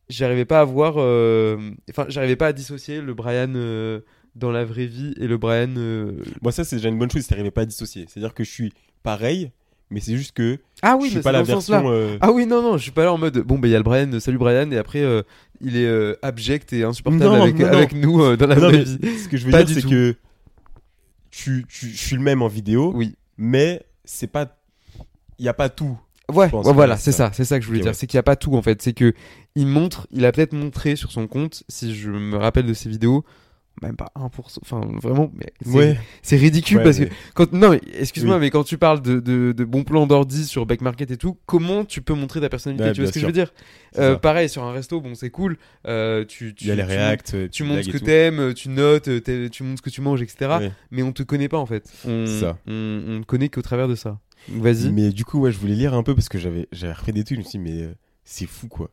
j'arrivais 0.08 0.44
pas 0.44 0.60
à 0.60 0.64
voir, 0.64 0.94
euh, 0.98 1.56
enfin 1.90 2.04
j'arrivais 2.08 2.36
pas 2.36 2.48
à 2.48 2.52
dissocier 2.52 3.00
le 3.00 3.14
Brian 3.14 3.52
euh, 3.54 4.00
dans 4.34 4.50
la 4.50 4.64
vraie 4.64 4.86
vie 4.86 5.14
et 5.18 5.26
le 5.26 5.38
Brian. 5.38 5.74
Moi, 6.42 6.52
ça, 6.52 6.64
c'est 6.64 6.76
déjà 6.76 6.88
une 6.88 6.98
bonne 6.98 7.10
chose 7.10 7.22
si 7.22 7.28
t'arrivais 7.28 7.50
pas 7.50 7.62
à 7.62 7.66
dissocier. 7.66 8.06
C'est-à-dire 8.08 8.34
que 8.34 8.44
je 8.44 8.50
suis 8.50 8.72
pareil, 9.02 9.50
mais 9.90 10.00
c'est 10.00 10.16
juste 10.16 10.32
que 10.32 10.58
Ah 10.82 10.96
je 10.98 11.02
oui, 11.02 11.08
suis 11.08 11.16
mais 11.18 11.22
pas 11.22 11.32
la 11.32 11.42
version. 11.42 11.90
euh, 11.90 12.16
Ah 12.20 12.30
oui, 12.32 12.46
non, 12.46 12.62
non, 12.62 12.76
je 12.76 12.82
suis 12.82 12.90
pas 12.92 13.04
là 13.04 13.12
en 13.12 13.18
mode 13.18 13.38
bon, 13.38 13.58
bah 13.58 13.68
il 13.68 13.70
y 13.72 13.74
a 13.74 13.78
le 13.78 13.84
Brian, 13.84 14.10
euh, 14.12 14.20
salut 14.20 14.38
Brian, 14.38 14.70
et 14.70 14.76
après 14.78 15.00
euh, 15.02 15.22
il 15.60 15.76
est 15.76 15.86
euh, 15.86 16.14
abject 16.22 16.72
et 16.72 16.84
insupportable 16.84 17.24
Non, 17.24 17.42
avec, 17.42 17.58
non, 17.58 17.66
avec 17.66 17.92
nous 17.94 18.36
dans 18.36 18.46
la 18.46 18.54
Non, 18.56 18.68
vraie 18.68 18.84
vie. 18.84 18.98
ce 19.18 19.28
que 19.28 19.36
je 19.36 19.44
veux 19.46 19.50
Pas 19.52 19.64
dire, 19.64 19.74
c'est 19.82 19.88
que 19.88 20.14
tu, 21.30 21.64
tu, 21.68 21.88
je 21.90 21.96
suis 21.96 22.16
le 22.16 22.22
même 22.22 22.42
en 22.42 22.48
vidéo, 22.48 22.92
Oui. 22.94 23.14
mais 23.38 23.82
c'est 24.04 24.26
pas. 24.26 24.56
Il 25.38 25.44
y 25.44 25.48
a 25.48 25.54
pas 25.54 25.68
tout. 25.68 25.98
Ouais, 26.32 26.48
pense 26.48 26.64
ouais, 26.66 26.70
que 26.72 26.74
voilà, 26.76 26.96
c'est 26.96 27.12
ça, 27.12 27.30
c'est 27.32 27.44
ça 27.44 27.58
que 27.58 27.62
je 27.62 27.68
voulais 27.68 27.80
dire. 27.80 27.88
ouais. 27.90 27.94
C'est 27.94 28.06
qu'il 28.06 28.16
n'y 28.16 28.20
a 28.20 28.24
pas 28.24 28.36
tout 28.36 28.54
en 28.54 28.62
fait. 28.62 28.80
C'est 28.82 28.92
que 28.92 29.14
il 29.56 29.66
montre, 29.66 30.06
il 30.12 30.24
a 30.24 30.32
peut-être 30.32 30.52
montré 30.52 30.94
sur 30.96 31.10
son 31.10 31.26
compte, 31.26 31.64
si 31.68 31.94
je 31.94 32.10
me 32.10 32.36
rappelle 32.36 32.66
de 32.66 32.74
ses 32.74 32.88
vidéos, 32.88 33.24
même 33.82 33.96
pas 33.96 34.12
1%. 34.14 34.58
Enfin, 34.62 34.80
vraiment, 35.00 35.30
mais 35.34 35.52
c'est 35.62 35.70
Ouais. 35.70 35.98
c'est 36.22 36.36
ridicule 36.36 36.78
Ouais, 36.78 36.84
parce 36.84 36.98
mais- 36.98 37.08
que 37.08 37.14
quand 37.34 37.52
non, 37.52 37.70
mais 37.70 37.80
excuse-moi, 37.98 38.34
Oui. 38.36 38.40
mais 38.42 38.50
quand 38.50 38.62
tu 38.64 38.76
parles 38.76 39.00
de, 39.00 39.20
de, 39.20 39.52
de 39.52 39.64
bons 39.64 39.84
plans 39.84 40.06
d'ordi 40.06 40.44
sur 40.44 40.66
Back 40.66 40.82
Market 40.82 41.10
et 41.10 41.16
tout, 41.16 41.38
comment 41.46 41.84
tu 41.84 42.02
peux 42.02 42.12
montrer 42.14 42.40
ta 42.40 42.48
personnalité? 42.48 42.84
Ouais, 42.88 42.92
Tu 42.92 43.00
vois 43.00 43.08
ce 43.08 43.12
que 43.14 43.20
sûr. 43.20 43.28
je 43.28 43.32
veux 43.32 43.38
dire? 43.38 43.52
Euh. 43.98 44.16
Pareil 44.16 44.48
sur 44.48 44.64
un 44.64 44.72
resto, 44.72 45.00
bon, 45.00 45.14
c'est 45.14 45.30
cool. 45.30 45.56
Euh, 45.86 46.24
tu, 46.26 46.54
tu, 46.54 46.64
Il 46.64 46.68
y 46.68 46.70
a 46.72 46.74
les 46.74 47.16
tu- 47.24 47.48
Tu 47.50 47.64
montres 47.64 47.84
ce 47.84 47.88
que 47.90 47.98
t'aimes, 47.98 48.52
tu 48.54 48.68
notes, 48.68 49.08
euh, 49.08 49.48
tu 49.48 49.62
montres 49.62 49.78
ce 49.78 49.82
que 49.82 49.90
tu 49.90 50.00
manges, 50.02 50.20
etc. 50.22 50.70
Mais 50.90 51.02
on 51.02 51.12
te 51.12 51.22
connaît 51.22 51.48
pas 51.48 51.58
en 51.58 51.66
fait. 51.66 51.90
On, 52.06 52.26
ça. 52.26 52.58
on, 52.66 52.72
on 52.72 53.18
ne 53.20 53.24
connaît 53.24 53.48
qu'au 53.48 53.62
travers 53.62 53.88
de 53.88 53.94
ça. 53.94 54.18
Donc, 54.48 54.62
Vas-y. 54.62 54.90
Mais 54.92 55.10
du 55.10 55.24
coup, 55.24 55.40
ouais, 55.40 55.52
je 55.52 55.58
voulais 55.58 55.74
lire 55.74 55.94
un 55.94 56.02
peu 56.02 56.14
parce 56.14 56.28
que 56.28 56.38
j'avais 56.38 56.66
j'avais 56.72 56.92
refait 56.94 57.12
des 57.12 57.24
trucs. 57.24 57.38
Je 57.38 57.44
me 57.44 57.48
suis 57.48 57.58
dit, 57.58 57.64
mais 57.64 57.82
euh, 57.82 57.94
c'est 58.24 58.46
fou 58.46 58.68
quoi. 58.68 58.90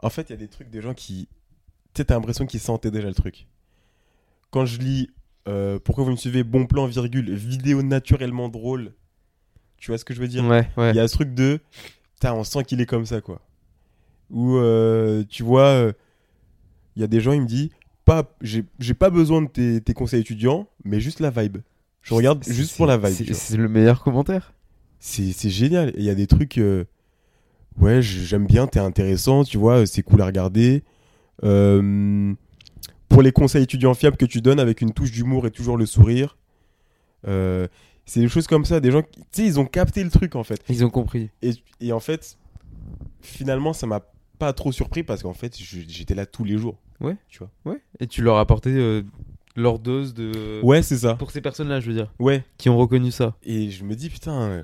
En 0.00 0.10
fait, 0.10 0.28
il 0.28 0.30
y 0.30 0.34
a 0.34 0.36
des 0.36 0.48
trucs 0.48 0.70
des 0.70 0.80
gens 0.80 0.94
qui. 0.94 1.28
Tu 1.94 2.00
sais, 2.00 2.04
t'as 2.04 2.14
l'impression 2.14 2.46
qu'ils 2.46 2.60
sentaient 2.60 2.90
déjà 2.90 3.08
le 3.08 3.14
truc. 3.14 3.46
Quand 4.50 4.66
je 4.66 4.78
lis 4.78 5.10
euh, 5.46 5.78
Pourquoi 5.82 6.04
vous 6.04 6.10
me 6.10 6.16
suivez 6.16 6.42
Bon 6.44 6.66
plan, 6.66 6.86
virgule, 6.86 7.32
vidéo 7.34 7.82
naturellement 7.82 8.48
drôle. 8.48 8.92
Tu 9.76 9.90
vois 9.90 9.98
ce 9.98 10.04
que 10.04 10.14
je 10.14 10.20
veux 10.20 10.28
dire? 10.28 10.44
Ouais, 10.44 10.68
ouais. 10.76 10.90
Il 10.90 10.96
y 10.96 11.00
a 11.00 11.06
ce 11.08 11.14
truc 11.14 11.34
de. 11.34 11.60
Putain, 12.14 12.34
on 12.34 12.44
sent 12.44 12.64
qu'il 12.64 12.80
est 12.80 12.86
comme 12.86 13.06
ça 13.06 13.20
quoi. 13.20 13.40
Ou 14.30 14.56
euh, 14.56 15.22
tu 15.28 15.42
vois, 15.42 15.66
euh, 15.68 15.92
il 16.96 17.00
y 17.00 17.04
a 17.04 17.06
des 17.06 17.20
gens, 17.20 17.32
ils 17.32 17.40
me 17.42 17.46
disent 17.46 17.70
pas, 18.04 18.34
J'ai 18.40 18.94
pas 18.94 19.10
besoin 19.10 19.42
de 19.42 19.48
tes, 19.48 19.80
tes 19.80 19.94
conseils 19.94 20.20
étudiants, 20.20 20.66
mais 20.84 20.98
juste 21.00 21.20
la 21.20 21.30
vibe. 21.30 21.58
Je 22.02 22.14
regarde 22.14 22.42
juste 22.44 22.76
pour 22.76 22.86
la 22.86 22.96
vibe. 22.96 23.32
c'est- 23.34 23.56
le 23.56 23.68
meilleur 23.68 24.02
commentaire. 24.02 24.52
C'est 24.98 25.32
génial. 25.50 25.92
Il 25.96 26.02
y 26.02 26.10
a 26.10 26.14
des 26.14 26.26
trucs. 26.26 26.58
euh, 26.58 26.84
ouais, 27.80 28.02
j'aime 28.02 28.46
bien, 28.46 28.66
t'es 28.66 28.80
intéressant, 28.80 29.44
tu 29.44 29.58
vois, 29.58 29.86
c'est 29.86 30.02
cool 30.02 30.22
à 30.22 30.26
regarder. 30.26 30.82
Euh, 31.44 32.34
pour 33.08 33.22
les 33.22 33.32
conseils 33.32 33.62
étudiants 33.64 33.94
fiables 33.94 34.16
que 34.16 34.26
tu 34.26 34.40
donnes 34.40 34.60
avec 34.60 34.80
une 34.80 34.92
touche 34.92 35.10
d'humour 35.12 35.46
et 35.46 35.50
toujours 35.50 35.76
le 35.76 35.86
sourire. 35.86 36.36
Euh, 37.26 37.66
c'est 38.04 38.20
des 38.20 38.28
choses 38.28 38.46
comme 38.46 38.64
ça, 38.64 38.80
des 38.80 38.90
gens 38.90 39.02
qui, 39.02 39.20
tu 39.20 39.26
sais, 39.32 39.44
ils 39.46 39.58
ont 39.60 39.66
capté 39.66 40.02
le 40.04 40.10
truc 40.10 40.36
en 40.36 40.44
fait. 40.44 40.60
Ils 40.68 40.84
ont 40.84 40.90
compris. 40.90 41.30
Et, 41.42 41.50
et 41.80 41.92
en 41.92 42.00
fait, 42.00 42.38
finalement, 43.20 43.72
ça 43.72 43.86
m'a 43.86 44.00
pas 44.38 44.52
trop 44.52 44.72
surpris 44.72 45.02
parce 45.02 45.22
qu'en 45.22 45.34
fait, 45.34 45.56
j'étais 45.58 46.14
là 46.14 46.26
tous 46.26 46.44
les 46.44 46.56
jours. 46.58 46.78
Ouais. 47.00 47.16
Tu 47.28 47.38
vois. 47.38 47.50
Ouais. 47.64 47.80
Et 48.00 48.06
tu 48.06 48.22
leur 48.22 48.36
as 48.36 48.40
apporté 48.40 48.70
euh, 48.70 49.02
leur 49.56 49.78
dose 49.78 50.14
de. 50.14 50.60
Ouais, 50.62 50.82
c'est 50.82 50.98
ça. 50.98 51.14
Pour 51.16 51.30
ces 51.30 51.40
personnes-là, 51.40 51.80
je 51.80 51.88
veux 51.88 51.94
dire, 51.94 52.12
Ouais. 52.18 52.44
qui 52.56 52.68
ont 52.68 52.76
reconnu 52.78 53.10
ça. 53.10 53.36
Et 53.42 53.70
je 53.70 53.84
me 53.84 53.94
dis, 53.94 54.08
putain, 54.10 54.40
euh, 54.42 54.62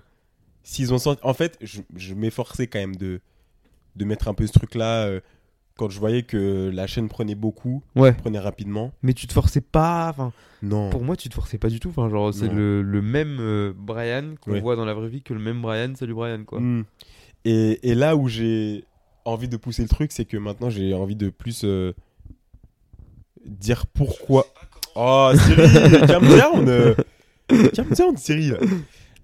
s'ils 0.62 0.92
ont 0.94 0.98
senti. 0.98 1.20
En 1.24 1.34
fait, 1.34 1.58
je, 1.60 1.80
je 1.96 2.14
m'efforçais 2.14 2.66
quand 2.66 2.78
même 2.78 2.96
de, 2.96 3.20
de 3.96 4.04
mettre 4.04 4.28
un 4.28 4.34
peu 4.34 4.46
ce 4.46 4.52
truc-là 4.52 5.06
euh, 5.06 5.20
quand 5.76 5.88
je 5.90 5.98
voyais 5.98 6.22
que 6.22 6.70
la 6.72 6.86
chaîne 6.86 7.08
prenait 7.08 7.34
beaucoup, 7.34 7.82
Ouais. 7.96 8.12
prenait 8.12 8.38
rapidement. 8.38 8.92
Mais 9.02 9.12
tu 9.12 9.26
te 9.26 9.32
forçais 9.32 9.60
pas. 9.60 10.08
Enfin, 10.10 10.32
Non. 10.62 10.90
pour 10.90 11.02
moi, 11.02 11.16
tu 11.16 11.28
te 11.28 11.34
forçais 11.34 11.58
pas 11.58 11.68
du 11.68 11.80
tout. 11.80 11.88
Enfin, 11.88 12.08
genre, 12.08 12.32
c'est 12.32 12.48
le, 12.48 12.82
le 12.82 13.02
même 13.02 13.38
euh, 13.40 13.72
Brian 13.76 14.34
qu'on 14.40 14.52
Ouais. 14.52 14.60
voit 14.60 14.76
dans 14.76 14.84
la 14.84 14.94
vraie 14.94 15.08
vie 15.08 15.22
que 15.22 15.34
le 15.34 15.40
même 15.40 15.60
Brian. 15.62 15.92
Salut 15.96 16.14
Brian, 16.14 16.44
quoi. 16.44 16.60
Mm. 16.60 16.84
Et, 17.44 17.90
et 17.90 17.94
là 17.94 18.14
où 18.16 18.28
j'ai 18.28 18.84
envie 19.24 19.48
de 19.48 19.56
pousser 19.56 19.82
le 19.82 19.88
truc, 19.88 20.12
c'est 20.12 20.24
que 20.26 20.36
maintenant 20.36 20.70
j'ai 20.70 20.94
envie 20.94 21.16
de 21.16 21.28
plus 21.30 21.62
euh, 21.64 21.92
dire 23.44 23.86
pourquoi. 23.86 24.46
Oh, 24.94 25.32
Cyril, 25.34 26.00
calm 26.06 26.24
down 26.28 26.68
euh. 26.68 26.94
Calm 27.74 27.88
down, 27.90 28.16
Cyril 28.16 28.58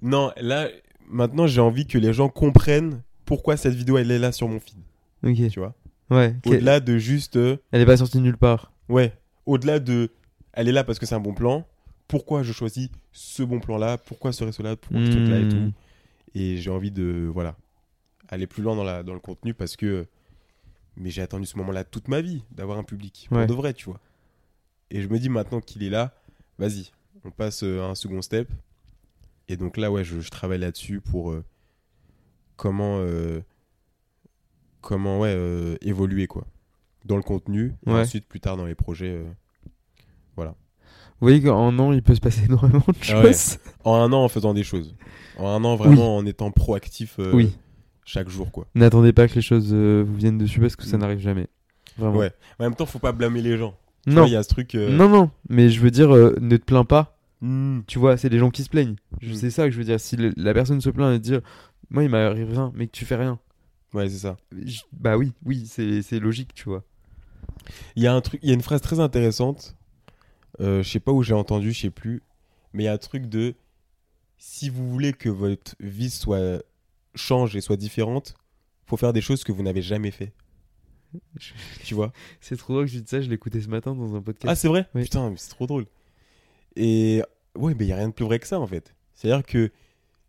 Non, 0.02 0.32
là, 0.40 0.68
maintenant 1.08 1.46
j'ai 1.46 1.60
envie 1.60 1.86
que 1.86 1.96
les 1.98 2.12
gens 2.12 2.28
comprennent 2.28 3.02
pourquoi 3.24 3.56
cette 3.56 3.74
vidéo 3.74 3.96
elle 3.98 4.10
est 4.10 4.18
là 4.18 4.32
sur 4.32 4.48
mon 4.48 4.58
feed, 4.58 4.78
Ok. 5.24 5.48
tu 5.50 5.60
vois? 5.60 5.74
Ouais. 6.10 6.34
Au-delà 6.44 6.80
de 6.80 6.98
juste. 6.98 7.36
euh, 7.36 7.56
Elle 7.72 7.82
est 7.82 7.86
pas 7.86 7.96
sortie 7.96 8.20
nulle 8.20 8.36
part. 8.36 8.72
Ouais, 8.88 9.12
au-delà 9.46 9.78
de. 9.78 10.10
Elle 10.52 10.68
est 10.68 10.72
là 10.72 10.82
parce 10.84 10.98
que 10.98 11.06
c'est 11.06 11.14
un 11.14 11.20
bon 11.20 11.34
plan. 11.34 11.66
Pourquoi 12.08 12.42
je 12.42 12.52
choisis 12.52 12.88
ce 13.12 13.42
bon 13.44 13.60
plan-là? 13.60 13.96
Pourquoi 13.98 14.32
ce 14.32 14.42
resto-là? 14.42 14.74
Pourquoi 14.76 15.04
ce 15.06 15.10
truc-là 15.12 15.38
et 15.38 15.44
Hmm. 15.44 15.48
tout? 15.48 15.72
Et 16.34 16.56
j'ai 16.56 16.70
envie 16.70 16.90
de. 16.90 17.30
Voilà. 17.32 17.56
Aller 18.28 18.46
plus 18.48 18.62
loin 18.62 18.74
dans, 18.76 18.84
la, 18.84 19.02
dans 19.02 19.14
le 19.14 19.20
contenu 19.20 19.54
parce 19.54 19.76
que. 19.76 20.06
Mais 20.96 21.10
j'ai 21.10 21.22
attendu 21.22 21.46
ce 21.46 21.56
moment-là 21.58 21.84
toute 21.84 22.08
ma 22.08 22.20
vie, 22.20 22.42
d'avoir 22.50 22.76
un 22.78 22.82
public. 22.84 23.26
Pour 23.28 23.38
Ouais. 23.38 23.46
de 23.46 23.54
vrai, 23.54 23.72
tu 23.74 23.84
vois. 23.86 24.00
Et 24.90 25.00
je 25.02 25.08
me 25.08 25.18
dis 25.20 25.28
maintenant 25.28 25.60
qu'il 25.60 25.84
est 25.84 25.88
là, 25.88 26.12
vas-y, 26.58 26.90
on 27.24 27.30
passe 27.30 27.62
euh, 27.62 27.80
à 27.82 27.84
un 27.86 27.94
second 27.94 28.20
step. 28.22 28.50
Et 29.48 29.56
donc 29.56 29.76
là, 29.76 29.90
ouais, 29.92 30.02
je, 30.02 30.18
je 30.20 30.30
travaille 30.30 30.58
là-dessus 30.58 31.00
pour. 31.00 31.30
euh, 31.30 31.44
comment. 32.56 32.98
euh, 33.00 33.40
comment, 34.80 35.20
ouais, 35.20 35.32
euh, 35.34 35.76
évoluer, 35.82 36.26
quoi. 36.26 36.46
Dans 37.04 37.16
le 37.16 37.22
contenu. 37.22 37.74
Et 37.86 37.90
Ouais. 37.90 38.00
ensuite, 38.00 38.26
plus 38.26 38.40
tard, 38.40 38.56
dans 38.56 38.66
les 38.66 38.74
projets. 38.74 39.10
euh, 39.16 39.24
Vous 41.22 41.26
voyez 41.26 41.42
qu'en 41.42 41.68
un 41.68 41.78
an, 41.78 41.92
il 41.92 42.02
peut 42.02 42.14
se 42.14 42.20
passer 42.20 42.44
énormément 42.48 42.82
de 42.88 42.94
Ah 43.12 43.20
ouais. 43.20 43.32
choses. 43.32 43.58
En 43.84 43.96
un 43.96 44.10
an 44.12 44.24
en 44.24 44.28
faisant 44.28 44.54
des 44.54 44.62
choses. 44.62 44.94
En 45.38 45.48
un 45.48 45.62
an 45.64 45.76
vraiment 45.76 46.16
en 46.16 46.24
étant 46.24 46.50
proactif 46.50 47.16
euh, 47.18 47.32
Oui. 47.34 47.52
chaque 48.06 48.30
jour 48.30 48.50
quoi. 48.50 48.66
N'attendez 48.74 49.12
pas 49.12 49.28
que 49.28 49.34
les 49.34 49.42
choses 49.42 49.74
vous 49.74 50.14
viennent 50.16 50.38
dessus 50.38 50.60
parce 50.60 50.76
que 50.76 50.84
ça 50.84 50.96
Mm. 50.96 51.00
n'arrive 51.00 51.18
jamais. 51.18 51.46
Vraiment. 51.98 52.16
Ouais. 52.16 52.32
En 52.58 52.64
même 52.64 52.74
temps, 52.74 52.86
faut 52.86 52.98
pas 52.98 53.12
blâmer 53.12 53.42
les 53.42 53.58
gens. 53.58 53.74
Tu 54.06 54.14
Non. 54.14 54.24
Il 54.24 54.32
y 54.32 54.36
a 54.36 54.42
ce 54.42 54.48
truc. 54.48 54.72
Non, 54.74 55.10
non. 55.10 55.30
Mais 55.50 55.68
je 55.68 55.80
veux 55.80 55.90
dire, 55.90 56.08
ne 56.08 56.56
te 56.56 56.64
plains 56.64 56.86
pas. 56.86 57.18
hmm, 57.42 57.80
Tu 57.86 57.98
vois, 57.98 58.16
c'est 58.16 58.30
les 58.30 58.38
gens 58.38 58.48
qui 58.50 58.62
se 58.64 58.70
plaignent. 58.70 58.96
Je- 59.20 59.32
Mm. 59.32 59.34
C'est 59.34 59.50
ça 59.50 59.64
que 59.66 59.72
je 59.72 59.78
veux 59.78 59.84
dire. 59.84 60.00
Si 60.00 60.16
le- 60.16 60.32
la 60.38 60.54
personne 60.54 60.80
se 60.80 60.88
plaint 60.88 61.14
et 61.14 61.18
dire, 61.18 61.40
moi, 61.90 62.02
il 62.02 62.08
m'arrive 62.08 62.48
rien, 62.50 62.72
mais 62.74 62.86
que 62.86 62.92
tu 62.92 63.04
fais 63.04 63.16
rien. 63.16 63.38
Ouais, 63.92 64.08
c'est 64.08 64.18
ça. 64.18 64.36
Je- 64.52 64.82
Bah 64.92 65.16
oui, 65.16 65.32
oui, 65.44 65.66
c'est 65.66 66.20
logique, 66.20 66.54
tu 66.54 66.68
vois. 66.68 66.84
Il 67.96 68.02
y 68.02 68.06
a 68.06 68.14
un 68.14 68.20
truc, 68.20 68.40
il 68.42 68.48
y 68.48 68.52
a 68.52 68.54
une 68.54 68.62
phrase 68.62 68.80
très 68.80 69.00
intéressante. 69.00 69.76
Euh, 70.60 70.82
je 70.82 70.88
sais 70.90 71.00
pas 71.00 71.12
où 71.12 71.22
j'ai 71.22 71.34
entendu, 71.34 71.72
je 71.72 71.80
sais 71.82 71.90
plus. 71.90 72.22
Mais 72.72 72.84
il 72.84 72.86
y 72.86 72.88
a 72.88 72.92
un 72.92 72.98
truc 72.98 73.26
de 73.26 73.54
si 74.38 74.68
vous 74.70 74.88
voulez 74.88 75.12
que 75.12 75.28
votre 75.28 75.74
vie 75.80 76.10
soit 76.10 76.62
change 77.14 77.56
et 77.56 77.60
soit 77.60 77.76
différente, 77.76 78.34
faut 78.86 78.96
faire 78.96 79.12
des 79.12 79.20
choses 79.20 79.42
que 79.44 79.52
vous 79.52 79.62
n'avez 79.62 79.82
jamais 79.82 80.10
fait. 80.10 80.32
Tu 81.84 81.94
vois? 81.94 82.12
C'est 82.40 82.56
trop 82.56 82.74
drôle 82.74 82.86
que 82.86 82.92
je 82.92 82.98
dise 82.98 83.08
ça. 83.08 83.20
Je 83.20 83.28
l'écoutais 83.28 83.60
ce 83.60 83.68
matin 83.68 83.94
dans 83.94 84.14
un 84.14 84.22
podcast. 84.22 84.48
Ah, 84.48 84.54
c'est 84.54 84.68
vrai? 84.68 84.88
Oui. 84.94 85.02
Putain, 85.02 85.30
mais 85.30 85.36
c'est 85.36 85.50
trop 85.50 85.66
drôle. 85.66 85.86
Et 86.76 87.22
ouais, 87.56 87.74
mais 87.76 87.84
il 87.86 87.88
y 87.88 87.92
a 87.92 87.96
rien 87.96 88.08
de 88.08 88.14
plus 88.14 88.24
vrai 88.24 88.38
que 88.38 88.46
ça 88.46 88.60
en 88.60 88.66
fait. 88.66 88.94
C'est-à-dire 89.14 89.44
que 89.44 89.70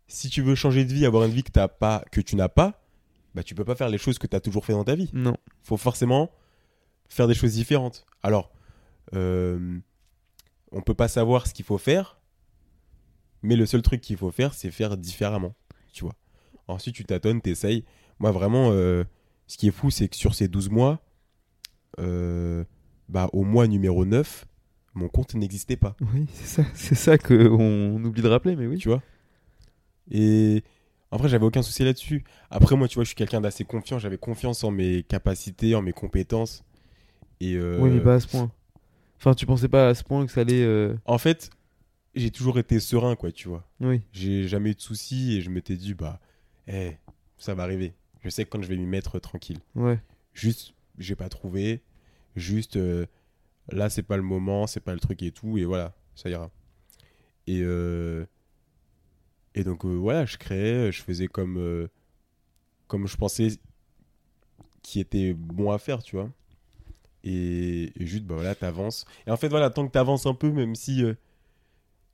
si 0.08 0.28
tu 0.28 0.42
veux 0.42 0.54
changer 0.56 0.84
de 0.84 0.92
vie, 0.92 1.06
avoir 1.06 1.24
une 1.24 1.32
vie 1.32 1.44
que 1.44 1.52
t'as 1.52 1.68
pas 1.68 2.04
que 2.10 2.20
tu 2.20 2.34
n'as 2.36 2.48
pas, 2.48 2.81
bah 3.34 3.42
tu 3.42 3.54
peux 3.54 3.64
pas 3.64 3.74
faire 3.74 3.88
les 3.88 3.98
choses 3.98 4.18
que 4.18 4.26
tu 4.26 4.36
as 4.36 4.40
toujours 4.40 4.64
fait 4.64 4.72
dans 4.72 4.84
ta 4.84 4.94
vie. 4.94 5.10
Non. 5.12 5.36
Faut 5.62 5.76
forcément 5.76 6.30
faire 7.08 7.28
des 7.28 7.34
choses 7.34 7.52
différentes. 7.54 8.04
Alors 8.22 8.52
euh, 9.14 9.78
on 10.70 10.80
peut 10.80 10.94
pas 10.94 11.08
savoir 11.08 11.46
ce 11.46 11.54
qu'il 11.54 11.64
faut 11.64 11.78
faire, 11.78 12.18
mais 13.42 13.56
le 13.56 13.66
seul 13.66 13.82
truc 13.82 14.00
qu'il 14.00 14.16
faut 14.16 14.30
faire, 14.30 14.54
c'est 14.54 14.70
faire 14.70 14.96
différemment, 14.96 15.54
tu 15.92 16.04
vois. 16.04 16.14
Ensuite, 16.68 16.94
tu 16.94 17.04
tâtonnes, 17.04 17.40
t'essayes. 17.42 17.84
Moi, 18.18 18.30
vraiment, 18.30 18.70
euh, 18.70 19.04
ce 19.46 19.58
qui 19.58 19.68
est 19.68 19.72
fou, 19.72 19.90
c'est 19.90 20.08
que 20.08 20.16
sur 20.16 20.34
ces 20.34 20.48
12 20.48 20.70
mois, 20.70 21.00
euh, 21.98 22.64
bah, 23.08 23.28
au 23.32 23.42
mois 23.42 23.66
numéro 23.66 24.04
9, 24.06 24.46
mon 24.94 25.08
compte 25.08 25.34
n'existait 25.34 25.76
pas, 25.76 25.96
Oui, 26.14 26.26
c'est 26.32 26.46
ça. 26.62 26.64
C'est 26.74 26.94
ça 26.94 27.18
que 27.18 27.48
on 27.48 28.02
oublie 28.04 28.22
de 28.22 28.28
rappeler, 28.28 28.56
mais 28.56 28.66
oui. 28.66 28.78
tu 28.78 28.88
vois? 28.88 29.02
Et 30.10 30.62
vrai, 31.16 31.28
j'avais 31.28 31.44
aucun 31.44 31.62
souci 31.62 31.84
là-dessus. 31.84 32.24
Après, 32.50 32.76
moi, 32.76 32.88
tu 32.88 32.94
vois, 32.96 33.04
je 33.04 33.08
suis 33.08 33.16
quelqu'un 33.16 33.40
d'assez 33.40 33.64
confiant. 33.64 33.98
J'avais 33.98 34.18
confiance 34.18 34.64
en 34.64 34.70
mes 34.70 35.02
capacités, 35.02 35.74
en 35.74 35.82
mes 35.82 35.92
compétences. 35.92 36.64
Et 37.40 37.54
euh, 37.56 37.78
Oui, 37.80 37.90
mais 37.90 38.00
pas 38.00 38.14
à 38.14 38.20
ce 38.20 38.28
point. 38.28 38.50
Enfin, 39.18 39.34
tu 39.34 39.46
pensais 39.46 39.68
pas 39.68 39.88
à 39.88 39.94
ce 39.94 40.02
point 40.04 40.24
que 40.26 40.32
ça 40.32 40.40
allait. 40.40 40.64
euh, 40.64 40.94
en 41.04 41.18
fait, 41.18 41.50
j'ai 42.14 42.30
toujours 42.30 42.58
été 42.58 42.80
serein, 42.80 43.14
quoi, 43.16 43.30
tu 43.32 43.48
vois. 43.48 43.68
Oui. 43.80 44.00
J'ai 44.12 44.48
jamais 44.48 44.70
eu 44.70 44.74
de 44.74 44.80
soucis 44.80 45.36
et 45.36 45.40
je 45.42 45.50
m'étais 45.50 45.76
dit, 45.76 45.94
bah, 45.94 46.20
eh, 46.66 46.92
ça 47.38 47.54
va 47.54 47.62
arriver. 47.64 47.92
Je 48.22 48.28
sais 48.30 48.44
que 48.44 48.50
quand 48.50 48.62
je 48.62 48.68
vais 48.68 48.76
m'y 48.76 48.86
mettre 48.86 49.18
tranquille. 49.18 49.58
Ouais. 49.74 49.98
Juste, 50.32 50.74
j'ai 50.98 51.14
pas 51.16 51.28
trouvé. 51.28 51.82
Juste, 52.36 52.76
euh, 52.76 53.06
là, 53.70 53.90
c'est 53.90 54.02
pas 54.02 54.16
le 54.16 54.22
moment, 54.22 54.66
c'est 54.66 54.80
pas 54.80 54.94
le 54.94 55.00
truc 55.00 55.22
et 55.22 55.30
tout. 55.32 55.58
Et 55.58 55.64
voilà, 55.64 55.94
ça 56.14 56.30
ira. 56.30 56.50
Et, 57.46 57.60
euh, 57.62 58.24
et 59.54 59.64
donc, 59.64 59.84
euh, 59.84 59.88
voilà, 59.94 60.24
je 60.24 60.36
créais, 60.38 60.90
je 60.92 61.02
faisais 61.02 61.28
comme, 61.28 61.58
euh, 61.58 61.88
comme 62.86 63.06
je 63.06 63.16
pensais 63.16 63.48
qui 64.82 64.98
était 65.00 65.34
bon 65.34 65.70
à 65.70 65.78
faire, 65.78 66.02
tu 66.02 66.16
vois. 66.16 66.30
Et, 67.24 67.92
et 68.00 68.06
juste, 68.06 68.24
bah 68.24 68.34
voilà, 68.34 68.54
t'avances. 68.54 69.04
Et 69.26 69.30
en 69.30 69.36
fait, 69.36 69.48
voilà, 69.48 69.70
tant 69.70 69.86
que 69.86 69.92
t'avances 69.92 70.26
un 70.26 70.34
peu, 70.34 70.50
même 70.50 70.74
si 70.74 71.04
euh, 71.04 71.14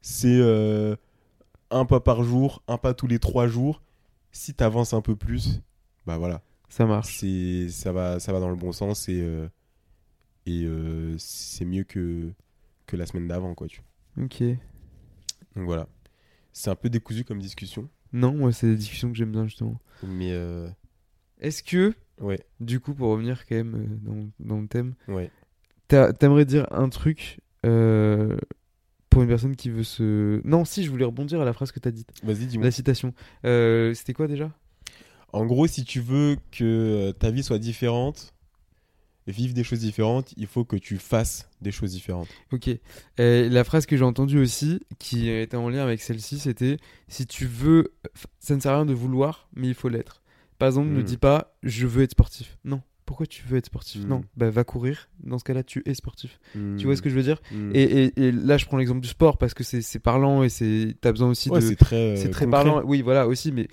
c'est 0.02 0.38
euh, 0.38 0.96
un 1.70 1.84
pas 1.86 2.00
par 2.00 2.24
jour, 2.24 2.62
un 2.68 2.76
pas 2.78 2.92
tous 2.94 3.06
les 3.06 3.18
trois 3.18 3.46
jours, 3.46 3.82
si 4.32 4.52
t'avances 4.54 4.92
un 4.92 5.00
peu 5.00 5.16
plus, 5.16 5.60
bah 6.06 6.18
voilà, 6.18 6.42
Ça 6.68 6.84
marche. 6.86 7.18
c'est 7.18 7.68
ça 7.70 7.92
va 7.92 8.20
ça 8.20 8.32
va 8.32 8.40
dans 8.40 8.50
le 8.50 8.56
bon 8.56 8.72
sens 8.72 9.08
et 9.08 9.20
euh, 9.20 9.48
et 10.46 10.66
c'est 11.18 11.64
mieux 11.64 11.84
que 11.84 12.32
que 12.86 12.96
la 12.96 13.04
semaine 13.06 13.28
d'avant 13.28 13.54
quoi 13.54 13.66
tu 13.68 13.82
Ok. 14.20 14.42
donc 15.56 15.64
voilà 15.66 15.86
c'est 16.58 16.70
un 16.70 16.74
peu 16.74 16.90
décousu 16.90 17.22
comme 17.24 17.38
discussion 17.38 17.88
Non, 18.12 18.34
moi, 18.34 18.52
c'est 18.52 18.66
des 18.66 18.74
discussions 18.74 19.10
que 19.10 19.16
j'aime 19.16 19.30
bien, 19.30 19.44
justement. 19.46 19.78
mais 20.02 20.32
euh, 20.32 20.68
Est-ce 21.40 21.62
que, 21.62 21.94
ouais 22.20 22.40
du 22.58 22.80
coup, 22.80 22.94
pour 22.94 23.10
revenir 23.10 23.46
quand 23.46 23.54
même 23.54 23.74
euh, 23.76 23.86
dans, 24.02 24.30
dans 24.40 24.60
le 24.60 24.66
thème, 24.66 24.94
ouais 25.06 25.30
t'aimerais 25.86 26.44
dire 26.44 26.66
un 26.70 26.88
truc 26.88 27.40
euh, 27.64 28.36
pour 29.08 29.22
une 29.22 29.28
personne 29.28 29.54
qui 29.56 29.70
veut 29.70 29.84
se. 29.84 30.40
Non, 30.46 30.64
si, 30.64 30.84
je 30.84 30.90
voulais 30.90 31.04
rebondir 31.04 31.40
à 31.40 31.44
la 31.44 31.52
phrase 31.52 31.70
que 31.72 31.78
t'as 31.78 31.92
dite. 31.92 32.10
vas-y 32.24 32.46
dis-moi 32.46 32.64
La 32.64 32.70
citation. 32.72 33.14
C'était 33.42 34.12
quoi 34.12 34.26
déjà? 34.26 34.52
En 35.32 35.46
gros 35.46 35.66
si 35.66 35.84
tu 35.84 36.00
veux 36.00 36.36
que 36.50 37.12
ta 37.12 37.30
vie 37.30 37.42
soit 37.42 37.58
différente 37.58 38.34
vivre 39.28 39.54
des 39.54 39.62
choses 39.62 39.80
différentes 39.80 40.32
il 40.36 40.46
faut 40.46 40.64
que 40.64 40.76
tu 40.76 40.96
fasses 40.98 41.48
des 41.60 41.70
choses 41.70 41.92
différentes 41.92 42.28
Ok. 42.52 42.70
Euh, 43.20 43.48
la 43.48 43.62
phrase 43.64 43.86
que 43.86 43.96
j'ai 43.96 44.04
entendue 44.04 44.38
aussi, 44.40 44.80
qui 44.98 45.28
était 45.30 45.56
en 45.56 45.68
lien 45.68 45.82
avec 45.82 46.00
celle-ci, 46.00 46.38
c'était 46.38 46.78
si 47.08 47.26
tu 47.26 47.46
veux, 47.46 47.92
ça 48.40 48.56
ne 48.56 48.60
sert 48.60 48.72
à 48.72 48.76
rien 48.76 48.86
de 48.86 48.94
vouloir, 48.94 49.48
mais 49.54 49.68
il 49.68 49.74
faut 49.74 49.88
l'être. 49.88 50.22
Par 50.58 50.66
exemple, 50.68 50.88
ne 50.88 51.00
Mm. 51.00 51.04
dis 51.04 51.16
pas 51.18 51.56
je 51.62 51.86
veux 51.86 52.02
être 52.02 52.12
sportif. 52.12 52.58
Non. 52.64 52.80
Pourquoi 53.06 53.24
tu 53.26 53.42
veux 53.46 53.56
être 53.56 53.66
sportif? 53.66 54.04
Non. 54.04 54.22
Bah 54.36 54.50
va 54.50 54.64
courir. 54.64 55.08
Dans 55.20 55.38
ce 55.38 55.44
cas-là, 55.44 55.62
tu 55.62 55.82
es 55.86 55.94
sportif. 55.94 56.38
Hmm. 56.54 56.76
Tu 56.76 56.84
vois 56.84 56.94
ce 56.94 57.00
que 57.00 57.08
je 57.08 57.14
veux 57.14 57.22
dire? 57.22 57.40
Et, 57.72 57.82
et- 58.04 58.22
et 58.26 58.32
là, 58.32 58.58
je 58.58 58.66
prends 58.66 58.76
l'exemple 58.76 59.00
du 59.00 59.08
sport 59.08 59.38
parce 59.38 59.54
que 59.54 59.64
c'est 59.64 59.98
parlant 59.98 60.42
et 60.42 60.50
c'est 60.50 60.94
t'as 61.00 61.10
besoin 61.12 61.28
aussi 61.30 61.48
ouais, 61.48 61.60
de. 61.60 61.66
c'est 61.66 61.76
très 61.76 61.96
euh, 61.96 62.16
C'est 62.16 62.28
très 62.28 62.46
parlant. 62.46 62.82
Oui, 62.84 63.00
voilà 63.00 63.26
aussi, 63.26 63.50
mais 63.50 63.68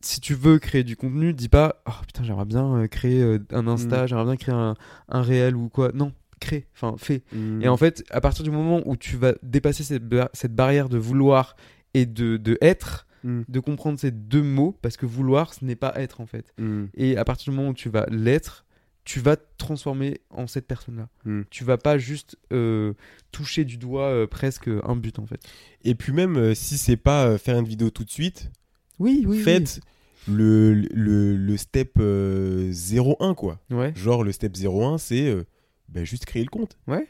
si 0.00 0.20
tu 0.20 0.34
veux 0.34 0.58
créer 0.58 0.84
du 0.84 0.96
contenu, 0.96 1.32
dis 1.32 1.48
pas 1.48 1.82
oh 1.86 1.92
putain 2.06 2.24
j'aimerais 2.24 2.44
bien 2.44 2.76
euh, 2.76 2.86
créer 2.86 3.22
euh, 3.22 3.38
un 3.52 3.66
Insta, 3.66 4.04
Mm. 4.04 4.08
j'aimerais 4.08 4.24
bien 4.24 4.36
créer 4.36 4.54
un, 4.54 4.74
un 5.08 5.22
réel 5.22 5.56
ou 5.56 5.68
quoi. 5.68 5.90
Non, 5.94 6.12
crée. 6.40 6.66
Enfin, 6.74 6.94
fais. 6.98 7.22
Hmm. 7.32 7.62
Et 7.62 7.68
en 7.68 7.76
fait, 7.76 8.04
à 8.10 8.20
partir 8.20 8.44
du 8.44 8.50
moment 8.50 8.82
où 8.86 8.96
tu 8.96 9.16
vas 9.16 9.34
dépasser 9.42 9.82
cette, 9.84 10.06
ba- 10.06 10.30
cette 10.34 10.54
barrière 10.54 10.88
de 10.88 10.98
vouloir 10.98 11.56
et 11.94 12.06
de, 12.06 12.36
de 12.36 12.58
être, 12.60 13.04
Hmm. 13.24 13.42
de 13.48 13.58
comprendre 13.60 13.98
ces 13.98 14.10
deux 14.12 14.42
mots, 14.42 14.78
parce 14.82 14.96
que 14.96 15.06
vouloir, 15.06 15.52
ce 15.54 15.64
n'est 15.64 15.74
pas 15.74 15.92
être 15.96 16.20
en 16.20 16.26
fait. 16.26 16.54
Et 16.94 17.16
à 17.16 17.24
partir 17.24 17.50
du 17.50 17.56
moment 17.58 17.70
où 17.70 17.74
tu 17.74 17.88
vas 17.88 18.06
l'être, 18.08 18.64
tu 19.04 19.18
vas 19.20 19.36
te 19.36 19.42
transformer 19.56 20.20
en 20.30 20.46
cette 20.46 20.66
personne-là. 20.68 21.08
Tu 21.50 21.64
vas 21.64 21.76
pas 21.78 21.96
juste 21.98 22.36
euh, 22.52 22.92
toucher 23.32 23.64
du 23.64 23.78
doigt 23.78 24.08
euh, 24.10 24.26
presque 24.28 24.68
un 24.84 24.94
but 24.96 25.18
en 25.18 25.26
fait. 25.26 25.40
et 25.82 25.94
puis 25.96 26.12
même 26.12 26.36
euh, 26.36 26.54
si 26.54 26.76
c'est 26.78 26.96
pas 26.98 27.36
faire 27.38 27.58
une 27.58 27.66
vidéo 27.66 27.90
tout 27.90 28.04
de 28.04 28.10
suite 28.10 28.50
Oui, 28.98 29.24
oui. 29.26 29.38
faites 29.40 29.80
le, 30.28 30.74
le, 30.74 31.36
le 31.36 31.56
step 31.56 31.94
euh, 31.98 32.72
01 32.72 33.34
quoi. 33.34 33.60
Ouais. 33.70 33.92
Genre 33.94 34.24
le 34.24 34.32
step 34.32 34.56
01 34.56 34.98
c'est 34.98 35.28
euh, 35.28 35.44
bah, 35.88 36.04
juste 36.04 36.24
créer 36.24 36.42
le 36.42 36.48
compte. 36.50 36.78
Ouais. 36.86 37.06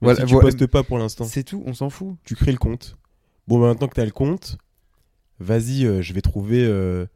Voilà, 0.00 0.20
si 0.26 0.32
tu 0.32 0.38
postes 0.40 0.66
pas 0.66 0.82
pour 0.82 0.98
l'instant, 0.98 1.24
C'est 1.24 1.42
tout, 1.44 1.62
on 1.66 1.74
s'en 1.74 1.90
fout. 1.90 2.16
tu 2.24 2.34
crées 2.34 2.52
le 2.52 2.58
compte. 2.58 2.96
Bon 3.48 3.58
bah, 3.60 3.66
maintenant 3.68 3.88
que 3.88 3.94
tu 3.94 4.00
as 4.00 4.04
le 4.06 4.10
compte, 4.12 4.56
vas-y, 5.38 5.84
euh, 5.84 6.00
je 6.00 6.12
vais 6.14 6.22
trouver 6.22 6.64
euh, 6.64 7.06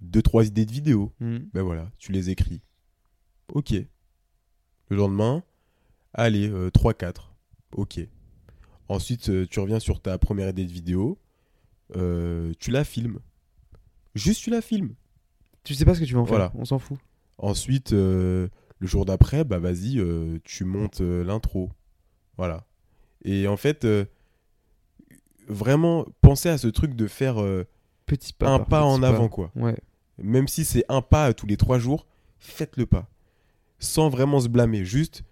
deux 0.00 0.22
trois 0.22 0.46
idées 0.46 0.66
de 0.66 0.72
vidéos. 0.72 1.12
Hmm. 1.20 1.38
Ben 1.52 1.62
voilà, 1.62 1.90
tu 1.98 2.12
les 2.12 2.30
écris. 2.30 2.60
OK. 3.52 3.72
Le 3.72 4.96
lendemain, 4.96 5.42
allez, 6.14 6.50
3 6.72 6.94
4. 6.94 7.34
OK. 7.72 8.00
Ensuite, 8.88 9.28
euh, 9.28 9.46
tu 9.50 9.60
reviens 9.60 9.80
sur 9.80 10.00
ta 10.00 10.16
première 10.18 10.48
idée 10.48 10.64
de 10.64 10.72
vidéo, 10.72 11.18
euh, 11.96 12.52
tu 12.58 12.70
la 12.70 12.84
filmes. 12.84 13.18
Juste 14.18 14.42
tu 14.42 14.50
la 14.50 14.60
filmes. 14.60 14.94
Tu 15.64 15.74
sais 15.74 15.84
pas 15.84 15.94
ce 15.94 16.00
que 16.00 16.04
tu 16.04 16.14
vas 16.14 16.20
en 16.20 16.26
faire, 16.26 16.36
Voilà. 16.36 16.52
on 16.54 16.64
s'en 16.64 16.78
fout. 16.78 16.98
Ensuite, 17.38 17.92
euh, 17.92 18.48
le 18.78 18.86
jour 18.86 19.04
d'après, 19.04 19.44
bah 19.44 19.58
vas-y, 19.58 19.98
euh, 19.98 20.38
tu 20.44 20.64
montes 20.64 21.00
euh, 21.00 21.22
l'intro. 21.24 21.70
Voilà. 22.36 22.64
Et 23.24 23.46
en 23.48 23.56
fait, 23.56 23.86
vraiment, 25.48 26.06
penser 26.20 26.48
à 26.48 26.58
ce 26.58 26.68
truc 26.68 26.94
de 26.94 27.06
faire 27.06 27.36
Petit 28.06 28.32
pas. 28.32 28.48
un 28.50 28.58
par 28.58 28.66
pas 28.68 28.84
en 28.84 29.02
avant, 29.02 29.28
quoi. 29.28 29.50
Ouais. 29.54 29.76
Même 30.18 30.48
si 30.48 30.64
c'est 30.64 30.84
un 30.88 31.02
pas 31.02 31.32
tous 31.34 31.46
les 31.46 31.56
trois 31.56 31.78
jours, 31.78 32.06
faites 32.38 32.76
le 32.76 32.86
pas. 32.86 33.08
Sans 33.78 34.08
vraiment 34.08 34.40
se 34.40 34.48
blâmer. 34.48 34.84
Juste, 34.84 35.22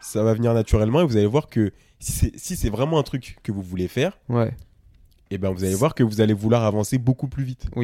ça 0.00 0.22
va 0.22 0.34
venir 0.34 0.52
naturellement 0.54 1.00
et 1.00 1.04
vous 1.06 1.16
allez 1.16 1.26
voir 1.26 1.48
que 1.48 1.72
si 1.98 2.12
c'est 2.36 2.56
si 2.56 2.68
vraiment 2.68 2.98
un 2.98 3.02
truc 3.02 3.38
que 3.42 3.52
vous 3.52 3.62
voulez 3.62 3.88
faire, 3.88 4.18
Ouais. 4.28 4.54
et 5.30 5.38
ben 5.38 5.50
vous 5.50 5.64
allez 5.64 5.74
voir 5.74 5.94
que 5.94 6.02
vous 6.02 6.20
allez 6.20 6.34
vouloir 6.34 6.64
avancer 6.64 6.98
beaucoup 6.98 7.28
plus 7.28 7.44
vite. 7.44 7.66
Ça 7.74 7.80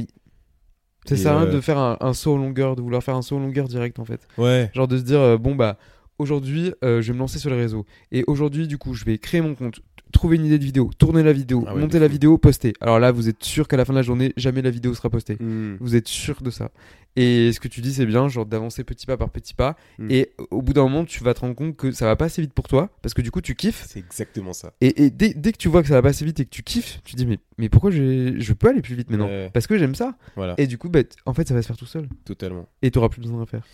À 1.13 1.39
rien 1.39 1.47
euh, 1.47 1.53
de 1.53 1.61
faire 1.61 1.79
un, 1.79 1.97
un 2.01 2.13
saut 2.13 2.35
en 2.35 2.39
longueur, 2.39 2.77
de 2.77 2.83
vouloir 2.83 3.03
faire 3.03 3.17
un 3.17 3.23
saut 3.23 3.37
en 3.37 3.41
longueur 3.41 3.69
direct 3.69 3.99
en 3.99 4.05
fait. 4.05 4.27
Ouais. 4.39 4.71
Genre 4.75 4.89
de 4.89 4.99
se 4.99 5.03
dire, 5.03 5.21
euh, 5.21 5.39
bon 5.39 5.55
bah, 5.55 5.77
aujourd'hui, 6.19 6.73
euh, 6.85 7.01
je 7.01 7.09
vais 7.09 7.15
me 7.15 7.19
lancer 7.19 7.39
sur 7.39 7.51
les 7.51 7.57
réseaux. 7.57 7.87
Et 8.13 8.25
aujourd'hui, 8.27 8.69
du 8.69 8.79
coup, 8.79 8.95
je 8.95 9.05
vais 9.05 9.19
créer 9.19 9.41
mon 9.41 9.55
compte, 9.55 9.81
trouver 10.13 10.37
une 10.37 10.47
idée 10.47 10.59
de 10.59 10.65
vidéo, 10.65 10.91
tourner 10.99 11.23
la 11.23 11.33
vidéo, 11.33 11.65
Ah 11.67 11.75
ouais, 11.75 11.81
monter 11.81 11.99
la 11.99 12.07
fou. 12.07 12.13
vidéo, 12.13 12.39
poster. 12.39 12.73
Alors 12.81 12.99
là, 12.99 13.13
vous 13.13 13.29
êtes 13.29 13.43
sûr 13.43 13.69
qu'à 13.69 13.77
la 13.77 13.85
fin 13.85 13.93
de 13.93 13.99
la 13.99 14.03
journée, 14.03 14.33
jamais 14.37 14.63
la 14.63 14.71
vidéo 14.71 14.95
sera 14.95 15.11
postée. 15.11 15.37
Hmm. 15.41 15.77
Vous 15.81 15.97
êtes 15.97 16.09
sûr 16.09 16.43
de 16.43 16.51
ça. 16.51 16.71
Et 17.17 17.53
ce 17.53 17.59
que 17.59 17.69
tu 17.69 17.81
dis, 17.81 17.93
c'est 17.93 18.07
bien, 18.07 18.29
genre 18.29 18.47
d'avancer 18.47 18.85
petit 18.85 19.05
pas 19.05 19.17
par 19.17 19.31
petit 19.31 19.53
pas. 19.53 19.77
Mm. 19.99 20.11
Et 20.11 20.31
au 20.51 20.63
bout 20.63 20.73
d'un 20.73 20.83
moment, 20.85 21.05
tu 21.05 21.25
vas 21.25 21.35
te 21.35 21.41
rendre 21.41 21.57
compte 21.57 21.77
que 21.77 21.91
ça 21.91 22.07
va 22.07 22.15
pas 22.15 22.27
assez 22.27 22.41
vite 22.41 22.53
pour 22.53 22.69
toi, 22.69 22.89
parce 23.03 23.15
que 23.15 23.21
du 23.21 23.33
coup, 23.33 23.41
tu 23.41 23.57
kiffes. 23.57 23.85
C'est 23.89 23.99
exactement 23.99 24.53
ça. 24.53 24.73
Et, 24.81 25.05
et 25.07 25.11
dès, 25.11 25.35
dès 25.35 25.51
que 25.51 25.59
tu 25.59 25.69
vois 25.69 25.83
que 25.83 25.89
ça 25.89 25.95
va 25.95 26.03
pas 26.03 26.11
assez 26.11 26.25
vite 26.25 26.39
et 26.39 26.45
que 26.45 26.51
tu 26.51 26.63
kiffes, 26.63 27.01
tu 27.05 27.15
te 27.15 27.17
dis, 27.17 27.27
mais, 27.27 27.39
mais 27.59 27.69
pourquoi 27.69 27.91
je 27.91 28.53
peux 28.53 28.69
aller 28.69 28.81
plus 28.81 28.95
vite 28.95 29.11
maintenant 29.11 29.27
Ouais. 29.27 29.51
Parce 29.53 29.67
que 29.67 29.77
j'aime 29.77 29.97
ça. 29.97 30.17
Voilà, 30.37 30.55
Et 30.57 30.69
du 30.69 30.79
coup, 30.79 30.89
bah, 30.89 31.01
en 31.27 31.35
fait, 31.35 31.49
ça 31.49 31.55
va 31.55 31.63
se 31.63 31.67
faire 31.67 31.77
tout 31.77 31.87
seul. 31.87 32.09
totalement. 32.25 32.69
Et 32.83 32.93
t'auras 32.93 33.09
plus 33.09 33.21
besoin 33.21 33.41
de 33.43 33.49
faire. 33.49 33.65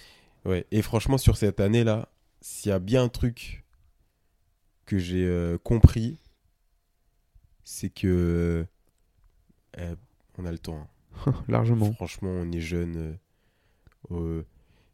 Ouais. 0.46 0.64
Et 0.72 0.80
franchement, 0.80 1.18
sur 1.18 1.36
cette 1.36 1.60
année-là, 1.60 2.08
s'il 2.40 2.70
y 2.70 2.72
a 2.72 2.78
bien 2.78 3.02
un 3.02 3.08
truc 3.08 3.64
que 4.86 4.96
j'ai 4.98 5.26
euh, 5.26 5.58
compris, 5.62 6.16
c'est 7.68 7.90
que 7.90 8.64
euh, 9.78 9.94
on 10.38 10.46
a 10.46 10.52
le 10.52 10.58
temps. 10.58 10.88
hein. 11.26 11.34
Largement. 11.48 11.92
Franchement, 11.94 12.30
on 12.30 12.50
est 12.52 12.60
jeune. 12.60 13.18
euh, 14.12 14.42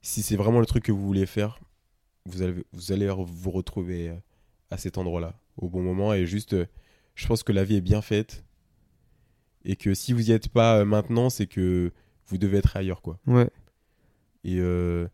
si 0.00 0.22
c'est 0.22 0.36
vraiment 0.36 0.58
le 0.58 0.66
truc 0.66 0.84
que 0.84 0.90
vous 0.92 1.04
voulez 1.06 1.26
faire, 1.26 1.60
vous 2.24 2.40
allez, 2.42 2.64
vous 2.72 2.90
allez 2.92 3.08
vous 3.08 3.50
retrouver 3.50 4.08
euh, 4.08 4.16
à 4.70 4.78
cet 4.78 4.96
endroit-là, 4.96 5.38
au 5.58 5.68
bon 5.68 5.82
moment. 5.82 6.14
Et 6.14 6.24
juste, 6.26 6.56
je 7.14 7.26
pense 7.26 7.42
que 7.42 7.52
la 7.52 7.62
vie 7.62 7.76
est 7.76 7.80
bien 7.82 8.00
faite. 8.00 8.42
Et 9.64 9.76
que 9.76 9.92
si 9.94 10.12
vous 10.14 10.30
y 10.30 10.32
êtes 10.32 10.48
pas 10.48 10.84
maintenant, 10.86 11.28
c'est 11.30 11.46
que 11.46 11.92
vous 12.26 12.38
devez 12.38 12.58
être 12.58 12.74
ailleurs, 12.76 13.02
quoi. 13.02 13.18
Ouais. 13.26 13.50
Et 14.44 14.58
euh, 14.58 15.06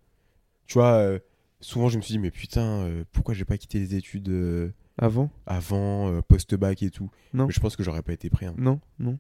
tu 0.66 0.74
vois, 0.74 1.18
souvent 1.61 1.88
je 1.88 1.96
me 1.96 2.02
suis 2.02 2.12
dit, 2.12 2.18
mais 2.18 2.30
putain, 2.30 2.82
euh, 2.82 3.04
pourquoi 3.12 3.34
j'ai 3.34 3.44
pas 3.44 3.59
quitté 3.59 3.78
les 3.78 3.94
études 3.94 4.28
euh, 4.28 4.72
Avant 4.96 5.30
avant, 5.46 6.12
euh, 6.12 6.22
post-bac 6.22 6.82
et 6.82 6.90
tout 6.90 7.11
Non. 7.34 7.46
Mais 7.46 7.52
je 7.52 7.61
pense 7.61 7.76
que 7.76 7.82
j'aurais 7.82 8.02
pas 8.02 8.12
été 8.12 8.30
prêt. 8.30 8.46
hein. 8.46 8.54
Non, 8.59 8.80
non. 8.98 9.18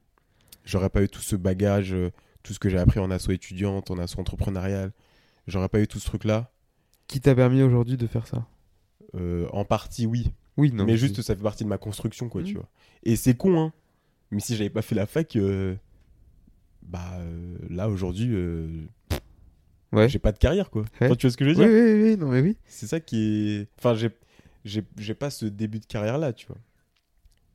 J'aurais 0.64 0.90
pas 0.90 1.02
eu 1.02 1.08
tout 1.08 1.20
ce 1.20 1.34
bagage, 1.36 1.96
tout 2.42 2.52
ce 2.52 2.58
que 2.58 2.68
j'ai 2.68 2.78
appris 2.78 3.00
en 3.00 3.10
asso 3.10 3.30
étudiante, 3.30 3.90
en 3.90 3.98
asso 3.98 4.18
entrepreneuriale. 4.18 4.92
J'aurais 5.46 5.68
pas 5.70 5.80
eu 5.80 5.86
tout 5.86 5.98
ce 5.98 6.04
truc-là. 6.06 6.50
Qui 7.06 7.20
t'a 7.20 7.34
permis 7.34 7.62
aujourd'hui 7.62 7.96
de 7.96 8.06
faire 8.06 8.26
ça? 8.26 8.46
En 9.52 9.64
partie, 9.64 10.04
oui. 10.04 10.30
Oui, 10.58 10.70
non. 10.72 10.84
mais 10.84 10.98
juste, 10.98 11.22
ça 11.22 11.34
fait 11.34 11.42
partie 11.42 11.64
de 11.64 11.68
ma 11.70 11.78
construction, 11.78 12.28
quoi, 12.28 12.42
tu 12.42 12.54
vois. 12.54 12.68
Et 13.04 13.16
c'est 13.16 13.34
con, 13.34 13.58
hein. 13.58 13.72
Mais 14.30 14.40
si 14.40 14.56
j'avais 14.56 14.68
pas 14.68 14.82
fait 14.82 14.94
la 14.94 15.06
fac, 15.06 15.38
bah 16.82 17.18
là, 17.70 17.88
aujourd'hui, 17.88 18.34
Ouais. 19.92 20.08
j'ai 20.08 20.18
pas 20.18 20.32
de 20.32 20.38
carrière, 20.38 20.70
quoi. 20.70 20.82
Ouais. 21.00 21.06
Enfin, 21.06 21.14
tu 21.16 21.26
vois 21.26 21.32
ce 21.32 21.36
que 21.36 21.44
je 21.44 21.50
veux 21.50 21.54
dire 21.56 21.66
oui, 21.66 21.80
oui, 21.80 22.02
oui, 22.10 22.16
non, 22.16 22.28
mais 22.28 22.40
oui. 22.40 22.56
C'est 22.66 22.86
ça 22.86 23.00
qui 23.00 23.56
est. 23.60 23.66
Enfin, 23.78 23.94
j'ai, 23.94 24.10
j'ai, 24.64 24.82
j'ai 24.98 25.14
pas 25.14 25.30
ce 25.30 25.46
début 25.46 25.78
de 25.80 25.86
carrière 25.86 26.18
là, 26.18 26.32
tu 26.32 26.46
vois. 26.46 26.58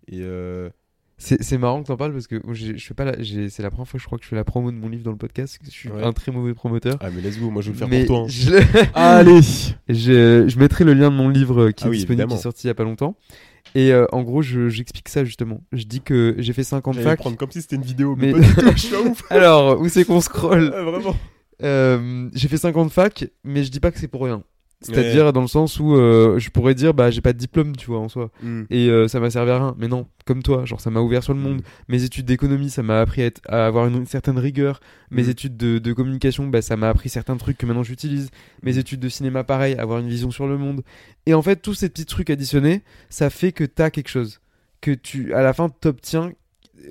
Et 0.10 0.20
euh, 0.22 0.70
C'est 1.18 1.42
c'est 1.44 1.58
marrant 1.58 1.82
que 1.82 1.88
t'en 1.88 1.96
parles 1.96 2.12
parce 2.12 2.28
que 2.28 2.42
je 2.52 2.74
fais 2.78 2.94
pas 2.94 3.14
c'est 3.24 3.60
la 3.62 3.70
première 3.70 3.88
fois 3.88 3.98
que 3.98 4.02
je 4.02 4.06
crois 4.06 4.18
que 4.18 4.24
je 4.26 4.30
fais 4.30 4.36
la 4.36 4.44
promo 4.44 4.72
de 4.72 4.76
mon 4.78 4.90
livre 4.90 5.04
dans 5.04 5.12
le 5.12 5.18
podcast. 5.18 5.60
Je 5.64 5.70
suis 5.70 5.90
Ouais. 5.90 6.04
un 6.04 6.12
très 6.12 6.32
mauvais 6.32 6.54
promoteur. 6.54 6.98
ah 7.02 7.10
mais 7.12 7.22
let's 7.22 7.40
go, 7.40 7.50
moi 7.52 7.62
je 7.62 7.68
vais 7.68 7.74
le 7.74 7.78
faire 7.80 7.88
mais 7.88 8.06
pour 8.06 8.18
toi. 8.18 8.26
hein. 8.26 8.28
je, 8.30 8.90
Allez. 8.96 9.42
je, 9.88 10.46
je 10.48 10.60
mettrai 10.60 10.84
le 10.84 10.94
lien 10.94 11.10
de 11.12 11.16
mon 11.16 11.30
livre 11.30 11.70
qui 11.72 11.84
Ah 11.86 11.88
est 11.88 11.90
oui, 11.92 11.98
disponible, 11.98 12.24
évidemment. 12.24 12.36
qui 12.36 12.40
est 12.40 12.44
sorti 12.44 12.66
il 12.66 12.68
y 12.68 12.72
a 12.72 12.76
pas 12.76 12.84
longtemps. 12.84 13.16
Et 13.76 13.92
euh, 13.94 14.06
en 14.12 14.22
gros, 14.24 14.42
je- 14.42 14.68
j'explique 14.70 15.08
ça 15.10 15.24
justement. 15.24 15.62
Je 15.72 15.86
dis 15.86 16.02
que 16.02 16.36
j'ai 16.38 16.52
fait 16.54 16.64
5 16.64 16.86
ans 16.88 16.92
de 16.92 16.96
J'allais 16.98 17.10
fac. 17.12 17.20
prendre 17.20 17.38
comme 17.38 17.50
si 17.52 17.62
c'était 17.62 17.78
une 17.78 17.82
vidéo, 17.84 18.16
mais, 18.18 18.34
Mais- 18.34 18.42
pas 18.42 18.48
du 18.48 18.54
tout. 18.56 18.72
Je 18.76 18.82
suis 18.88 18.96
ouf. 18.96 19.24
Alors, 19.32 19.80
où 19.80 19.88
c'est 19.88 20.04
qu'on 20.06 20.20
scrolle? 20.22 20.74
Ah, 20.76 20.84
vraiment. 20.84 21.16
Euh, 21.62 22.30
J'ai 22.34 22.48
fait 22.48 22.58
5 22.58 22.76
ans 22.78 22.86
de 22.86 22.92
fac, 22.92 23.26
mais 23.44 23.64
je 23.64 23.72
dis 23.72 23.80
pas 23.80 23.92
que 23.92 24.00
c'est 24.00 24.08
pour 24.08 24.24
rien. 24.24 24.44
C'est-à-dire 24.86 25.32
dans 25.32 25.40
le 25.40 25.48
sens 25.48 25.80
où 25.80 25.96
euh, 25.96 26.40
je 26.40 26.50
pourrais 26.50 26.76
dire 26.76 26.94
bah 26.94 27.10
j'ai 27.10 27.22
pas 27.22 27.32
de 27.32 27.38
diplôme 27.38 27.74
tu 27.74 27.86
vois 27.86 28.00
en 28.00 28.10
soi. 28.10 28.32
Mm. 28.42 28.64
et 28.70 28.90
euh, 28.90 29.08
ça 29.08 29.22
m'a 29.22 29.30
servi 29.30 29.50
à 29.52 29.58
rien. 29.58 29.76
Mais 29.78 29.88
non 29.88 30.08
comme 30.26 30.44
toi 30.44 30.66
genre 30.66 30.82
ça 30.82 30.90
m'a 30.90 31.00
ouvert 31.00 31.24
sur 31.24 31.34
le 31.34 31.40
monde. 31.40 31.62
Mes 31.88 32.04
études 32.04 32.26
d'économie 32.26 32.70
ça 32.70 32.84
m'a 32.84 33.00
appris 33.00 33.22
à, 33.22 33.28
être- 33.28 33.40
à 33.48 33.66
avoir 33.66 33.88
une, 33.88 34.06
certaine 34.08 34.38
rigueur. 34.38 34.82
Mes 35.10 35.24
Mm. 35.24 35.30
études 35.30 35.56
de, 35.56 35.78
de 35.80 35.94
communication 35.94 36.48
bah, 36.48 36.62
ça 36.62 36.76
m'a 36.76 36.90
appris 36.90 37.08
certains 37.08 37.38
trucs 37.38 37.58
que 37.58 37.66
maintenant 37.66 37.84
j'utilise. 37.84 38.30
Mes 38.62 38.74
Mm. 38.74 38.80
études 38.80 39.00
de 39.00 39.08
cinéma 39.08 39.46
pareil 39.46 39.76
avoir 39.76 40.00
une 40.00 40.10
vision 40.10 40.32
sur 40.32 40.48
le 40.48 40.58
monde. 40.58 40.82
Et 41.28 41.34
en 41.34 41.42
fait 41.42 41.62
tous 41.62 41.76
ces 41.76 41.88
petits 41.88 42.06
trucs 42.06 42.30
additionnés 42.30 42.82
ça 43.10 43.30
fait 43.30 43.54
que 43.54 43.64
t'as 43.64 43.90
quelque 43.90 44.10
chose. 44.10 44.42
Que 44.82 44.92
tu 44.92 45.34
à 45.34 45.44
la 45.44 45.54
fin 45.54 45.70
t'obtiens 45.70 46.34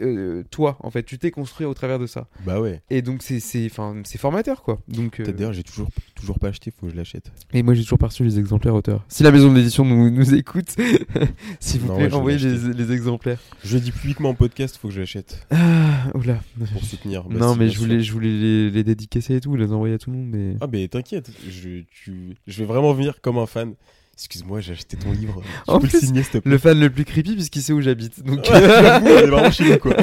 euh, 0.00 0.42
toi 0.50 0.76
en 0.80 0.90
fait 0.90 1.02
tu 1.02 1.18
t'es 1.18 1.30
construit 1.30 1.66
au 1.66 1.74
travers 1.74 1.98
de 1.98 2.06
ça 2.06 2.28
Bah 2.46 2.60
ouais. 2.60 2.80
et 2.90 3.02
donc 3.02 3.22
c'est 3.22 3.40
c'est 3.40 3.66
enfin 3.66 3.94
c'est 4.04 4.18
formateur 4.18 4.62
quoi 4.62 4.80
donc 4.88 5.20
euh, 5.20 5.24
D'ailleurs, 5.24 5.52
j'ai 5.52 5.62
toujours, 5.62 5.88
toujours 6.14 6.38
pas 6.38 6.48
acheté, 6.48 6.70
faut 6.70 6.86
que 6.86 6.92
je 6.92 6.96
l'achète. 6.96 7.30
et 7.52 7.62
moi 7.62 7.74
j'ai 7.74 7.82
toujours 7.82 7.98
pas 7.98 8.06
reçu 8.08 8.24
les 8.24 8.38
exemplaires 8.38 8.74
auteurs 8.74 9.04
si 9.08 9.22
la 9.22 9.30
maison 9.30 9.52
d'édition 9.52 9.84
nous, 9.84 10.10
nous 10.10 10.34
écoute 10.34 10.74
s'il 11.60 11.80
vous 11.80 11.88
Non, 11.88 11.96
plaît 11.96 12.06
ouais, 12.06 12.14
envoyez 12.14 12.38
les, 12.38 12.72
les 12.74 12.92
exemplaires 12.92 13.40
Je 13.64 13.78
dis 13.78 13.92
publiquement 13.92 14.30
en 14.30 14.34
podcast, 14.34 14.76
faut 14.76 14.88
que 14.88 14.94
je 14.94 15.00
l'achète 15.00 15.46
ah 15.50 16.08
oula 16.14 16.40
pour 16.72 16.84
soutenir. 16.84 17.24
Bah, 17.24 17.36
non 17.38 17.54
mais 17.56 17.68
je 17.68 17.78
voulais 17.78 18.00
je 18.00 18.12
voulais 18.12 18.28
les, 18.30 18.70
les 18.70 18.84
dédicacer 18.84 19.36
et 19.36 19.40
tout 19.40 19.54
les 19.56 19.72
envoyer 19.72 19.94
à 19.94 19.98
tout 19.98 20.10
le 20.10 20.16
monde 20.16 20.28
mais 20.30 20.56
Ah 20.60 20.66
mais 20.70 20.86
t'inquiète, 20.88 21.30
je, 21.48 21.82
tu... 21.90 22.34
je 22.46 22.58
vais 22.60 22.66
vraiment 22.66 22.92
venir 22.92 23.20
comme 23.20 23.38
un 23.38 23.46
fan. 23.46 23.74
Excuse-moi, 24.14 24.60
j'ai 24.60 24.72
acheté 24.72 24.96
ton 24.96 25.10
livre. 25.20 25.42
Tu 25.42 25.48
En 25.70 25.78
peux 25.80 25.88
plus, 25.88 26.00
le 26.00 26.06
signer, 26.06 26.22
s'il 26.22 26.32
te 26.32 26.38
plaît. 26.38 26.50
le 26.52 26.58
fan 26.58 26.78
le 26.78 26.90
plus 26.90 27.04
creepy 27.04 27.34
puisqu'il 27.34 27.62
sait 27.62 27.72
où 27.72 27.80
j'habite 27.80 28.22
donc 28.24 28.38
Ouais, 28.40 28.60
j'avoue, 28.60 29.06
on 29.06 29.08
est 29.18 29.26
vraiment 29.26 29.50
chez 29.50 29.70
nous, 29.70 29.78
quoi. 29.78 29.96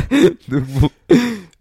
Donc 0.47 0.63
bon. 0.65 0.89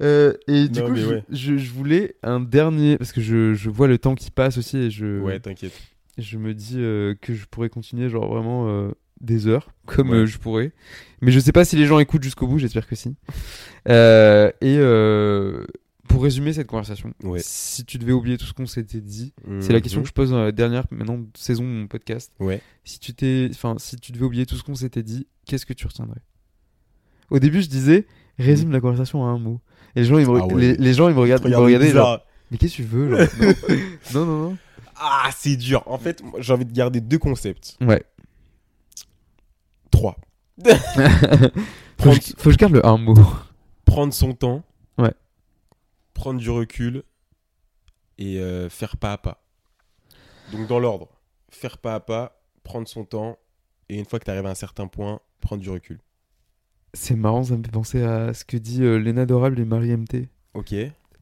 Euh, 0.01 0.33
et 0.47 0.69
du 0.69 0.81
Non, 0.81 0.87
coup, 0.89 0.97
je, 0.97 1.07
ouais. 1.07 1.25
je- 1.31 1.57
je 1.59 1.71
voulais 1.73 2.15
un 2.23 2.39
dernier 2.41 2.97
parce 2.99 3.13
que 3.13 3.21
je, 3.21 3.55
je 3.55 3.69
vois 3.69 3.89
le 3.89 3.99
temps 3.99 4.15
qui 4.15 4.31
passe 4.31 4.57
aussi 4.57 4.77
et 4.79 4.91
je, 4.91 5.21
Ouais, 5.21 5.41
t'inquiète. 5.41 5.73
je 6.19 6.39
me 6.39 6.55
dis 6.55 6.77
euh, 6.79 7.15
que 7.21 7.35
je 7.35 7.47
pourrais 7.47 7.69
continuer 7.69 8.09
genre 8.09 8.33
vraiment 8.33 8.69
euh, 8.69 8.91
des 9.21 9.49
heures 9.49 9.71
comme 9.87 10.11
Ouais. 10.11 10.27
je 10.27 10.39
pourrais. 10.39 10.73
Mais 11.21 11.33
je 11.33 11.41
sais 11.41 11.51
pas 11.53 11.65
si 11.65 11.75
les 11.77 11.85
gens 11.87 11.99
écoutent 11.99 12.23
jusqu'au 12.23 12.47
bout, 12.47 12.59
j'espère 12.59 12.87
que 12.87 12.95
si. 12.95 13.17
Et 13.87 14.79
pour 16.09 16.23
résumer 16.23 16.53
cette 16.53 16.67
conversation, 16.67 17.13
Ouais. 17.23 17.41
si 17.43 17.85
tu 17.85 17.99
devais 17.99 18.13
oublier 18.13 18.37
tout 18.39 18.45
ce 18.47 18.53
qu'on 18.53 18.67
s'était 18.67 19.01
dit, 19.01 19.33
c'est 19.61 19.73
la 19.73 19.81
question 19.81 20.03
que 20.03 20.09
je 20.09 20.13
pose 20.13 20.31
dans 20.31 20.43
la 20.43 20.53
dernière 20.53 20.85
maintenant 20.91 21.21
saison 21.35 21.63
de 21.63 21.69
mon 21.69 21.87
podcast. 21.87 22.33
Mhm. 22.41 22.47
Ouais. 22.47 22.61
Si 22.85 22.99
tu 22.99 23.15
t'es, 23.15 23.49
enfin, 23.53 23.77
si 23.79 23.97
tu 23.97 24.13
devais 24.13 24.25
oublier 24.25 24.47
tout 24.47 24.57
ce 24.57 24.63
qu'on 24.63 24.75
s'était 24.75 25.03
dit, 25.03 25.27
qu'est-ce 25.47 25.67
que 25.67 25.73
tu 25.75 25.87
retiendrais? 25.87 26.21
Au 27.31 27.39
début, 27.39 27.61
je 27.63 27.69
disais, 27.69 28.07
résume 28.39 28.73
la 28.73 28.81
conversation 28.81 29.25
à 29.25 29.29
un 29.29 29.39
mot. 29.39 29.61
Et 29.95 30.01
les 30.01 30.07
gens, 30.07 30.19
ils 30.19 30.27
me, 30.27 30.41
Ah 30.41 30.47
ouais. 30.47 30.61
les, 30.61 30.77
les 30.77 30.95
gens, 30.95 31.09
ils 31.09 31.15
me 31.15 31.21
regardent, 31.21 31.45
ils 31.45 31.51
me 31.51 31.57
regardaient, 31.57 31.91
genre, 31.91 32.21
mais 32.51 32.57
qu'est-ce 32.59 32.73
que 32.79 32.83
tu 32.83 32.89
veux 32.89 33.09
Non, 34.15 34.25
non, 34.25 34.27
non. 34.27 34.51
non. 34.51 34.57
Ah, 34.97 35.31
c'est 35.37 35.57
dur. 35.57 35.83
En 35.87 35.99
fait, 35.99 36.23
j'ai 36.39 36.53
envie 36.53 36.65
de 36.65 36.73
garder 36.73 37.01
deux 37.01 37.19
concepts. 37.19 37.77
Ouais. 37.81 38.03
Trois. 39.91 40.17
faut, 40.65 40.71
Prendre, 41.97 42.19
que 42.19 42.25
je, 42.27 42.33
faut 42.37 42.45
que 42.45 42.51
je 42.53 42.57
garde 42.57 42.73
le 42.75 42.85
un 42.87 42.97
mot. 42.99 43.15
prendre 43.85 44.13
son 44.13 44.33
temps. 44.35 44.65
Prendre 46.19 46.41
du 46.41 46.51
recul. 46.51 47.05
Et 48.19 48.39
euh, 48.41 48.69
faire 48.69 48.97
pas 48.97 49.13
à 49.13 49.19
pas. 49.19 49.41
Donc, 50.53 50.67
dans 50.67 50.81
l'ordre. 50.81 51.09
Faire 51.51 51.79
pas 51.79 51.95
à 51.95 52.01
pas, 52.01 52.43
prendre 52.65 52.89
son 52.89 53.05
temps. 53.05 53.39
Et 53.89 53.97
une 53.99 54.05
fois 54.05 54.19
que 54.19 54.25
tu 54.25 54.31
arrives 54.31 54.45
à 54.47 54.51
un 54.51 54.55
certain 54.57 54.89
point, 54.89 55.21
prendre 55.41 55.63
du 55.63 55.71
recul. 55.71 56.01
C'est 56.93 57.15
marrant, 57.15 57.45
ça 57.45 57.57
me 57.57 57.63
fait 57.63 57.71
penser 57.71 58.03
à 58.03 58.35
ce 58.35 58.45
que 58.45 58.57
dit 58.57 58.83
euh, 58.83 58.97
Léna 58.97 59.27
Dorable 59.27 59.61
et 59.61 59.65
Marie 59.65 59.97
MT. 59.97 60.29
Ok. 60.55 60.75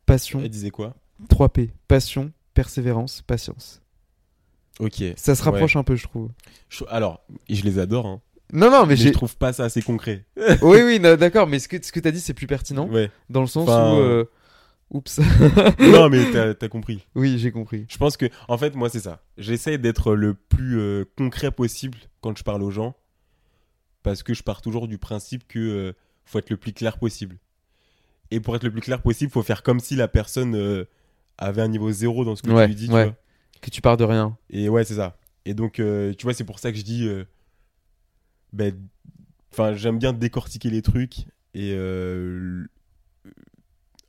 Passion, 0.07 0.41
Elle 0.41 0.49
disait 0.49 0.71
quoi? 0.71 0.95
3P. 1.29 1.71
Passion, 1.89 2.33
persévérance, 2.55 3.21
patience. 3.23 3.83
Ok. 4.81 5.03
Ça 5.17 5.35
se 5.35 5.43
rapproche 5.43 5.77
un 5.77 5.85
peu, 5.85 5.97
je 5.97 6.05
trouve. 6.05 6.31
Je- 6.69 6.85
Alors, 6.89 7.21
je 7.51 7.63
les 7.63 7.79
adore, 7.79 8.07
hein. 8.07 8.23
Non, 8.53 8.71
non, 8.71 8.83
mais, 8.83 8.95
Mais 8.95 8.97
je 8.97 9.09
trouve 9.11 9.37
pas 9.37 9.53
ça 9.53 9.65
assez 9.65 9.83
concret. 9.83 10.25
oui, 10.63 10.81
oui, 10.83 11.01
d'accord, 11.01 11.47
mais 11.49 11.59
ce 11.59 11.67
que, 11.69 11.85
ce 11.85 11.91
que 11.93 11.99
t'as 12.01 12.13
dit, 12.13 12.21
c'est 12.21 12.35
plus 12.35 12.47
pertinent. 12.47 12.89
Ouais. 12.89 13.11
Dans 13.29 13.41
le 13.41 13.47
sens 13.49 13.69
Enfin, 13.69 13.93
où. 13.95 13.99
euh, 13.99 14.25
Oups. 14.91 15.19
non, 15.81 16.09
mais 16.11 16.31
t'as 16.33 16.51
as 16.61 16.69
compris. 16.69 17.05
oui, 17.15 17.39
j'ai 17.39 17.51
compris. 17.51 17.87
Je 17.89 17.97
pense 17.99 18.17
que, 18.17 18.27
en 18.49 18.57
fait, 18.57 18.75
moi, 18.77 18.89
c'est 18.89 19.01
ça. 19.01 19.23
J'essaie 19.37 19.79
d'être 19.79 20.15
le 20.15 20.35
plus 20.35 20.79
euh, 20.79 21.05
concret 21.17 21.51
possible 21.51 21.99
quand 22.21 22.37
je 22.39 22.45
parle 22.45 22.63
aux 22.63 22.71
gens. 22.71 22.95
Parce 24.03 24.23
que 24.23 24.33
je 24.35 24.43
pars 24.45 24.63
toujours 24.63 24.87
du 24.87 24.99
principe 24.99 25.47
que 25.49 25.59
euh, 25.59 25.93
faut 26.25 26.39
être 26.39 26.51
le 26.51 26.57
plus 26.57 26.73
clair 26.73 26.99
possible. 26.99 27.37
Et 28.31 28.39
pour 28.41 28.55
être 28.55 28.63
le 28.63 28.71
plus 28.71 28.81
clair 28.81 29.03
possible, 29.03 29.33
faut 29.33 29.43
faire 29.43 29.63
comme 29.65 29.81
si 29.81 29.97
la 29.97 30.07
personne 30.09 30.55
euh, 30.55 30.85
avait 31.39 31.63
un 31.63 31.69
niveau 31.69 31.91
zéro 31.91 32.25
dans 32.25 32.37
ce 32.37 32.43
que 32.43 32.51
Ouais, 32.51 32.65
tu 32.67 32.69
lui 32.69 32.75
dis. 32.77 32.85
tu 32.87 32.91
vois. 32.93 33.15
Que 33.61 33.71
tu 33.71 33.81
pars 33.81 33.97
de 33.97 34.05
rien. 34.05 34.37
Et 34.51 34.69
ouais, 34.69 34.85
c'est 34.85 34.95
ça. 34.95 35.19
Et 35.45 35.55
donc, 35.55 35.75
tu 35.75 36.23
vois, 36.23 36.35
c'est 36.35 36.45
pour 36.45 36.59
ça 36.61 36.71
que 36.71 36.79
je 36.79 36.83
dis. 36.85 37.09
ben, 38.53 38.73
Enfin, 39.53 39.75
j'aime 39.75 39.99
bien 39.99 40.13
décortiquer 40.13 40.71
les 40.71 40.83
trucs 40.83 41.27
et 41.55 41.75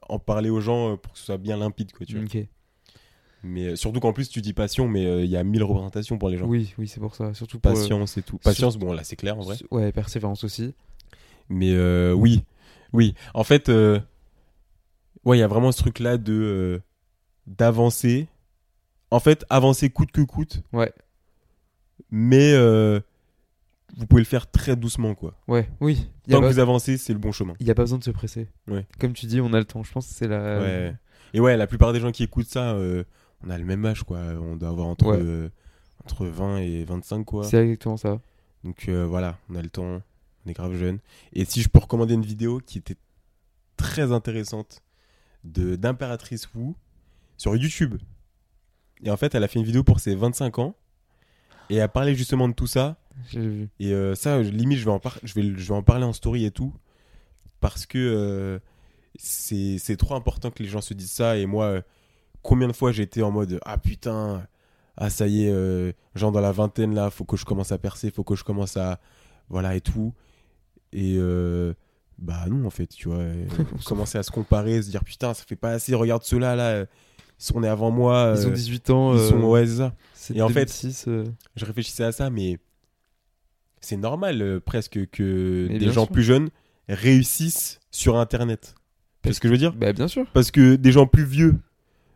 en 0.10 0.20
parler 0.20 0.50
aux 0.50 0.62
gens 0.62 0.94
euh, 0.94 0.96
pour 0.98 1.14
que 1.14 1.20
ce 1.20 1.26
soit 1.26 1.38
bien 1.38 1.58
limpide, 1.58 1.92
quoi, 1.92 2.06
tu 2.06 2.18
vois. 2.20 2.28
Mais 3.44 3.66
euh, 3.68 3.76
surtout 3.76 4.00
qu'en 4.00 4.14
plus, 4.14 4.30
tu 4.30 4.42
dis 4.42 4.54
passion, 4.54 4.88
mais 4.88 5.06
euh, 5.06 5.24
il 5.24 5.30
y 5.30 5.38
a 5.38 5.44
mille 5.44 5.64
représentations 5.64 6.18
pour 6.18 6.30
les 6.30 6.38
gens. 6.38 6.48
Oui, 6.48 6.74
oui, 6.78 6.88
c'est 6.88 7.00
pour 7.00 7.16
ça. 7.16 7.34
Surtout 7.34 7.60
pour. 7.60 7.72
euh, 7.72 7.76
Patience 7.76 8.18
et 8.18 8.22
tout. 8.24 8.38
Patience, 8.40 8.78
bon, 8.78 8.94
là, 8.94 9.04
c'est 9.04 9.16
clair 9.16 9.38
en 9.38 9.42
vrai. 9.42 9.58
Ouais, 9.72 9.92
persévérance 9.92 10.44
aussi. 10.44 10.74
Mais 11.50 11.72
euh, 11.72 12.14
oui, 12.14 12.44
oui. 12.94 13.14
En 13.34 13.44
fait, 13.44 13.70
ouais, 13.70 14.02
il 15.38 15.40
y 15.40 15.44
a 15.44 15.48
vraiment 15.48 15.72
ce 15.72 15.78
truc-là 15.80 16.18
de 16.18 16.34
euh, 16.34 16.80
d'avancer. 17.46 18.28
En 19.12 19.20
fait, 19.20 19.46
avancer 19.50 19.90
coûte 19.90 20.12
que 20.12 20.22
coûte. 20.22 20.62
Ouais. 20.74 20.92
Mais 22.10 22.54
vous 23.96 24.06
pouvez 24.06 24.22
le 24.22 24.26
faire 24.28 24.50
très 24.52 24.76
doucement, 24.76 25.16
quoi. 25.16 25.36
Ouais, 25.48 25.70
oui. 25.80 26.10
Il 26.26 26.32
y, 26.32 26.34
Tant 26.34 26.40
que 26.42 26.46
pas... 26.48 26.52
vous 26.52 26.60
avancez, 26.60 26.98
c'est 26.98 27.14
le 27.14 27.20
bon 27.20 27.32
chemin. 27.32 27.54
y 27.60 27.72
a 27.72 27.76
pas 27.76 27.84
besoin 27.84 27.98
de 27.98 28.04
se 28.04 28.12
presser. 28.12 28.50
Ouais. 28.68 28.86
Comme 29.00 29.14
tu 29.14 29.26
dis, 29.28 29.40
on 29.42 29.54
a 29.54 29.60
le 29.60 29.66
temps. 29.66 29.84
Je 29.84 29.92
pense 29.92 30.08
que 30.08 30.14
c'est 30.14 30.28
la. 30.28 30.60
Ouais. 30.60 30.96
Et 31.34 31.40
ouais, 31.40 31.56
la 31.58 31.68
plupart 31.68 31.94
des 31.94 32.00
gens 32.00 32.12
qui 32.12 32.24
écoutent 32.24 32.48
ça, 32.50 32.72
euh, 32.74 33.04
on 33.46 33.50
a 33.50 33.58
le 33.58 33.64
même 33.66 33.86
âge, 33.86 34.04
quoi. 34.04 34.20
On 34.20 34.56
doit 34.56 34.70
avoir 34.70 34.88
entre, 34.88 35.06
Ouais. 35.08 35.18
euh, 35.20 35.50
entre 36.04 36.26
20 36.26 36.58
et 36.58 36.84
25, 36.84 37.24
quoi. 37.24 37.44
C'est 37.46 37.58
exactement 37.64 37.98
ça. 37.98 38.20
Donc 38.64 38.86
euh, 38.90 39.06
voilà, 39.06 39.38
on 39.50 39.56
a 39.56 39.62
le 39.62 39.70
temps, 39.70 40.02
on 40.46 40.50
est 40.50 40.54
grave 40.54 40.76
jeune. 40.76 41.00
Et 41.34 41.46
si 41.46 41.62
je 41.62 41.70
peux 41.70 41.80
recommander 41.80 42.14
une 42.16 42.26
vidéo 42.26 42.60
qui 42.66 42.78
était 42.80 42.98
très 43.78 44.12
intéressante 44.12 44.82
de 45.44 45.76
d'impératrice 45.76 46.50
Wu 46.56 46.74
sur 47.38 47.56
YouTube. 47.56 47.96
Et 49.04 49.12
en 49.12 49.18
fait, 49.18 49.36
elle 49.36 49.44
a 49.44 49.48
fait 49.48 49.60
une 49.60 49.66
vidéo 49.66 49.84
pour 49.84 50.00
ses 50.00 50.16
25 50.16 50.60
ans 50.60 50.76
et 51.70 51.76
elle 51.76 51.88
parlait 51.90 52.16
justement 52.16 52.50
de 52.50 52.54
tout 52.54 52.66
ça. 52.68 52.98
Vu. 53.34 53.70
Et 53.80 53.94
euh, 53.94 54.16
ça, 54.16 54.42
limite, 54.42 54.78
je 54.80 54.86
vais, 54.86 54.92
en 54.92 55.00
par- 55.00 55.18
je, 55.24 55.34
vais, 55.34 55.44
je 55.44 55.68
vais 55.68 55.74
en 55.74 55.84
parler 55.84 56.06
en 56.06 56.14
story 56.14 56.46
et 56.46 56.52
tout. 56.52 56.74
Parce 57.60 57.86
que 57.86 57.98
euh, 57.98 58.60
c'est 59.18 59.98
trop 59.98 60.16
important 60.16 60.52
que 60.52 60.62
les 60.62 60.70
gens 60.70 60.82
se 60.82 60.94
disent 60.94 61.12
ça. 61.12 61.38
Et 61.38 61.46
moi, 61.46 61.66
euh, 61.66 61.82
combien 62.44 62.68
de 62.68 62.74
fois 62.74 62.92
j'ai 62.92 63.04
été 63.04 63.22
en 63.24 63.32
mode 63.32 63.60
Ah 63.66 63.78
putain, 63.78 64.46
ah 64.96 65.10
ça 65.10 65.28
y 65.28 65.46
est, 65.46 65.52
euh, 65.52 65.92
genre 66.16 66.32
dans 66.32 66.42
la 66.42 66.52
vingtaine 66.52 66.94
là, 66.94 67.10
faut 67.10 67.26
que 67.26 67.38
je 67.38 67.46
commence 67.46 67.72
à 67.72 67.78
percer, 67.78 68.12
faut 68.12 68.24
que 68.24 68.36
je 68.36 68.44
commence 68.44 68.78
à. 68.78 69.00
Voilà 69.50 69.76
et 69.76 69.82
tout. 69.82 70.14
Et 70.94 71.16
euh, 71.18 71.74
bah 72.20 72.46
non, 72.50 72.66
en 72.66 72.70
fait, 72.70 72.88
tu 72.88 73.08
vois. 73.10 73.18
euh, 73.20 73.46
On 73.74 73.78
commencer 73.84 74.18
à 74.18 74.24
se 74.24 74.32
comparer, 74.32 74.82
se 74.82 74.90
dire 74.90 75.04
Putain, 75.04 75.34
ça 75.34 75.44
fait 75.48 75.56
pas 75.56 75.72
assez, 75.72 75.96
regarde 75.96 76.24
ceux-là 76.24 76.56
là, 76.56 76.68
euh, 76.70 76.86
ils 77.40 77.44
sont 77.44 77.60
nés 77.62 77.68
avant 77.68 77.92
moi. 77.92 78.34
Ils 78.38 78.46
ont 78.48 78.50
euh, 78.52 78.54
18 78.54 78.90
ans. 78.92 79.14
ils 79.14 79.20
euh, 79.20 79.30
sont. 79.30 79.42
Ouais, 79.44 79.66
c'est 79.66 79.76
ça 79.78 79.94
c'est 80.14 80.36
Et 80.36 80.42
en 80.42 80.50
fait- 80.50 80.66
2006, 80.66 81.06
euh, 81.08 81.24
je 81.56 81.66
réfléchissais 81.66 82.04
à 82.04 82.12
ça, 82.12 82.30
mais 82.30 82.58
c'est 83.88 83.98
normal 83.98 84.42
euh, 84.42 84.60
presque 84.60 85.10
que 85.12 85.68
Mais 85.70 85.80
des 85.80 85.86
bien 85.86 85.94
gens 85.94 86.04
sûr. 86.06 86.12
plus 86.12 86.24
jeunes 86.24 86.50
réussissent 86.90 87.80
sur 87.92 88.18
Internet. 88.18 88.76
Tu 89.24 89.30
vois 89.30 89.34
ce 89.34 89.40
que 89.40 89.48
je 89.48 89.54
veux 89.54 89.58
dire? 89.58 89.74
Bah, 89.74 89.94
bien 89.94 90.08
sûr. 90.08 90.26
Parce 90.34 90.52
que 90.52 90.76
des 90.76 90.92
gens 90.92 91.08
plus 91.08 91.24
vieux 91.26 91.56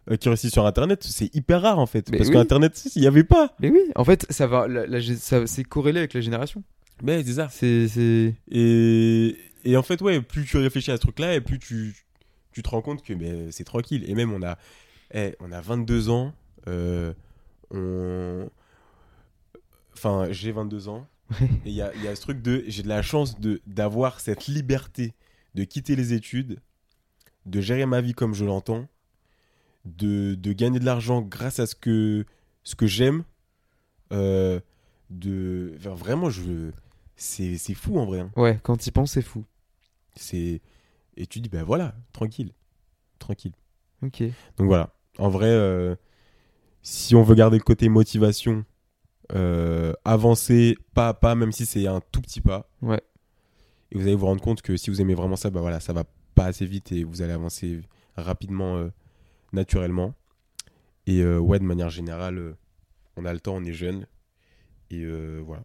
euh, 0.09 0.17
qui 0.17 0.27
réussissent 0.29 0.51
sur 0.53 0.65
Internet, 0.65 1.03
c'est 1.03 1.33
hyper 1.35 1.61
rare 1.61 1.79
en 1.79 1.85
fait. 1.85 2.09
Mais 2.11 2.17
Parce 2.17 2.29
oui. 2.29 2.35
qu'Internet, 2.35 2.83
il 2.95 3.01
n'y 3.01 3.07
avait 3.07 3.23
pas. 3.23 3.55
Mais 3.59 3.69
oui, 3.69 3.81
en 3.95 4.03
fait, 4.03 4.25
ça 4.29 4.47
va. 4.47 4.67
la- 4.67 4.85
la 4.87 4.99
gé- 4.99 5.15
ça- 5.17 5.47
c'est 5.47 5.63
corrélé 5.63 5.99
avec 5.99 6.13
la 6.13 6.21
génération. 6.21 6.63
Mais 7.03 7.23
c'est 7.23 7.33
ça. 7.33 7.47
C'est. 7.49 7.87
c'est- 7.87 8.35
Et, 8.51 9.37
et 9.63 9.77
en 9.77 9.83
fait, 9.83 10.01
ouais, 10.01 10.21
plus 10.21 10.45
tu 10.45 10.57
réfléchis 10.57 10.91
à 10.91 10.97
ce 10.97 11.01
truc-là, 11.01 11.35
et 11.35 11.41
plus 11.41 11.57
tu, 11.59 11.95
tu 12.51 12.61
te 12.63 12.69
rends 12.69 12.81
compte 12.81 13.01
que 13.03 13.13
mais, 13.13 13.51
c'est 13.51 13.63
tranquille. 13.63 14.03
Et 14.07 14.13
même, 14.15 14.31
on 14.33 14.41
a, 14.43 14.57
eh, 15.13 15.35
on 15.39 15.51
a 15.51 15.61
22 15.61 16.09
ans. 16.09 16.33
euh, 16.67 17.13
on... 17.71 18.49
Enfin, 19.93 20.27
j'ai 20.31 20.51
22 20.51 20.87
ans. 20.89 21.07
Ouais. 21.39 21.49
Et 21.65 21.69
il 21.69 21.73
y 21.73 21.81
a, 21.81 21.95
y 21.95 22.07
a 22.07 22.15
ce 22.15 22.21
truc 22.21 22.41
de. 22.41 22.63
J'ai 22.67 22.83
de 22.83 22.87
la 22.89 23.01
chance 23.01 23.39
de 23.39 23.61
d'avoir 23.67 24.19
cette 24.19 24.47
liberté 24.47 25.13
de 25.55 25.63
quitter 25.63 25.95
les 25.95 26.13
études, 26.13 26.59
de 27.45 27.61
gérer 27.61 27.85
ma 27.85 28.01
vie 28.01 28.13
comme 28.13 28.33
je 28.33 28.45
l'entends, 28.45 28.87
de, 29.85 30.35
de 30.35 30.53
gagner 30.53 30.79
de 30.79 30.85
l'argent 30.85 31.21
grâce 31.21 31.59
à 31.59 31.65
ce 31.67 31.75
que, 31.75 32.25
ce 32.63 32.75
que 32.75 32.87
j'aime. 32.87 33.23
euh, 34.13 34.59
de 35.09 35.73
enfin, 35.77 35.93
vraiment 35.93 36.29
je 36.29 36.71
c'est 37.17 37.57
fou 37.73 37.99
en 37.99 38.05
vrai 38.05 38.21
hein. 38.21 38.31
Ouais, 38.37 38.59
quand 38.63 38.87
il 38.87 38.91
pense, 38.91 39.11
c'est 39.11 39.21
fou. 39.21 39.43
c'est 40.15 40.61
et 41.17 41.27
tu 41.27 41.39
dis 41.41 41.49
ben 41.49 41.63
voilà 41.63 41.93
tranquille 42.13 42.51
tranquille 43.19 43.51
Ok. 44.01 44.23
donc 44.57 44.67
voilà 44.67 44.93
en 45.19 45.29
vrai 45.29 45.49
euh, 45.49 45.95
si 46.81 47.13
on 47.13 47.23
veut 47.23 47.35
garder 47.35 47.57
le 47.57 47.63
côté 47.63 47.89
motivation 47.89 48.63
euh, 49.33 49.93
avancer 50.05 50.77
pas 50.93 51.09
à 51.09 51.13
pas 51.13 51.35
même 51.35 51.51
si 51.51 51.65
c'est 51.65 51.87
un 51.87 52.01
tout 52.11 52.21
petit 52.21 52.41
pas. 52.41 52.69
Ouais. 52.81 53.01
et 53.91 53.97
vous 53.97 54.03
allez 54.03 54.15
vous 54.15 54.25
rendre 54.25 54.41
compte 54.41 54.61
que 54.61 54.77
si 54.77 54.89
vous 54.89 55.01
aimez 55.01 55.15
vraiment 55.15 55.35
ça 55.35 55.49
bah 55.49 55.61
voilà 55.61 55.79
ça 55.79 55.93
va 55.93 56.03
pas 56.35 56.45
assez 56.45 56.65
vite 56.65 56.91
et 56.91 57.03
vous 57.03 57.21
allez 57.21 57.33
avancer 57.33 57.81
rapidement 58.15 58.77
euh, 58.77 58.89
naturellement. 59.53 60.13
Et 61.07 61.21
euh, 61.21 61.39
ouais 61.39 61.59
de 61.59 61.65
manière 61.65 61.89
générale 61.89 62.55
on 63.17 63.25
a 63.25 63.33
le 63.33 63.39
temps 63.39 63.55
on 63.55 63.63
est 63.63 63.73
jeune. 63.73 64.05
Et 64.89 65.05
voilà 65.41 65.63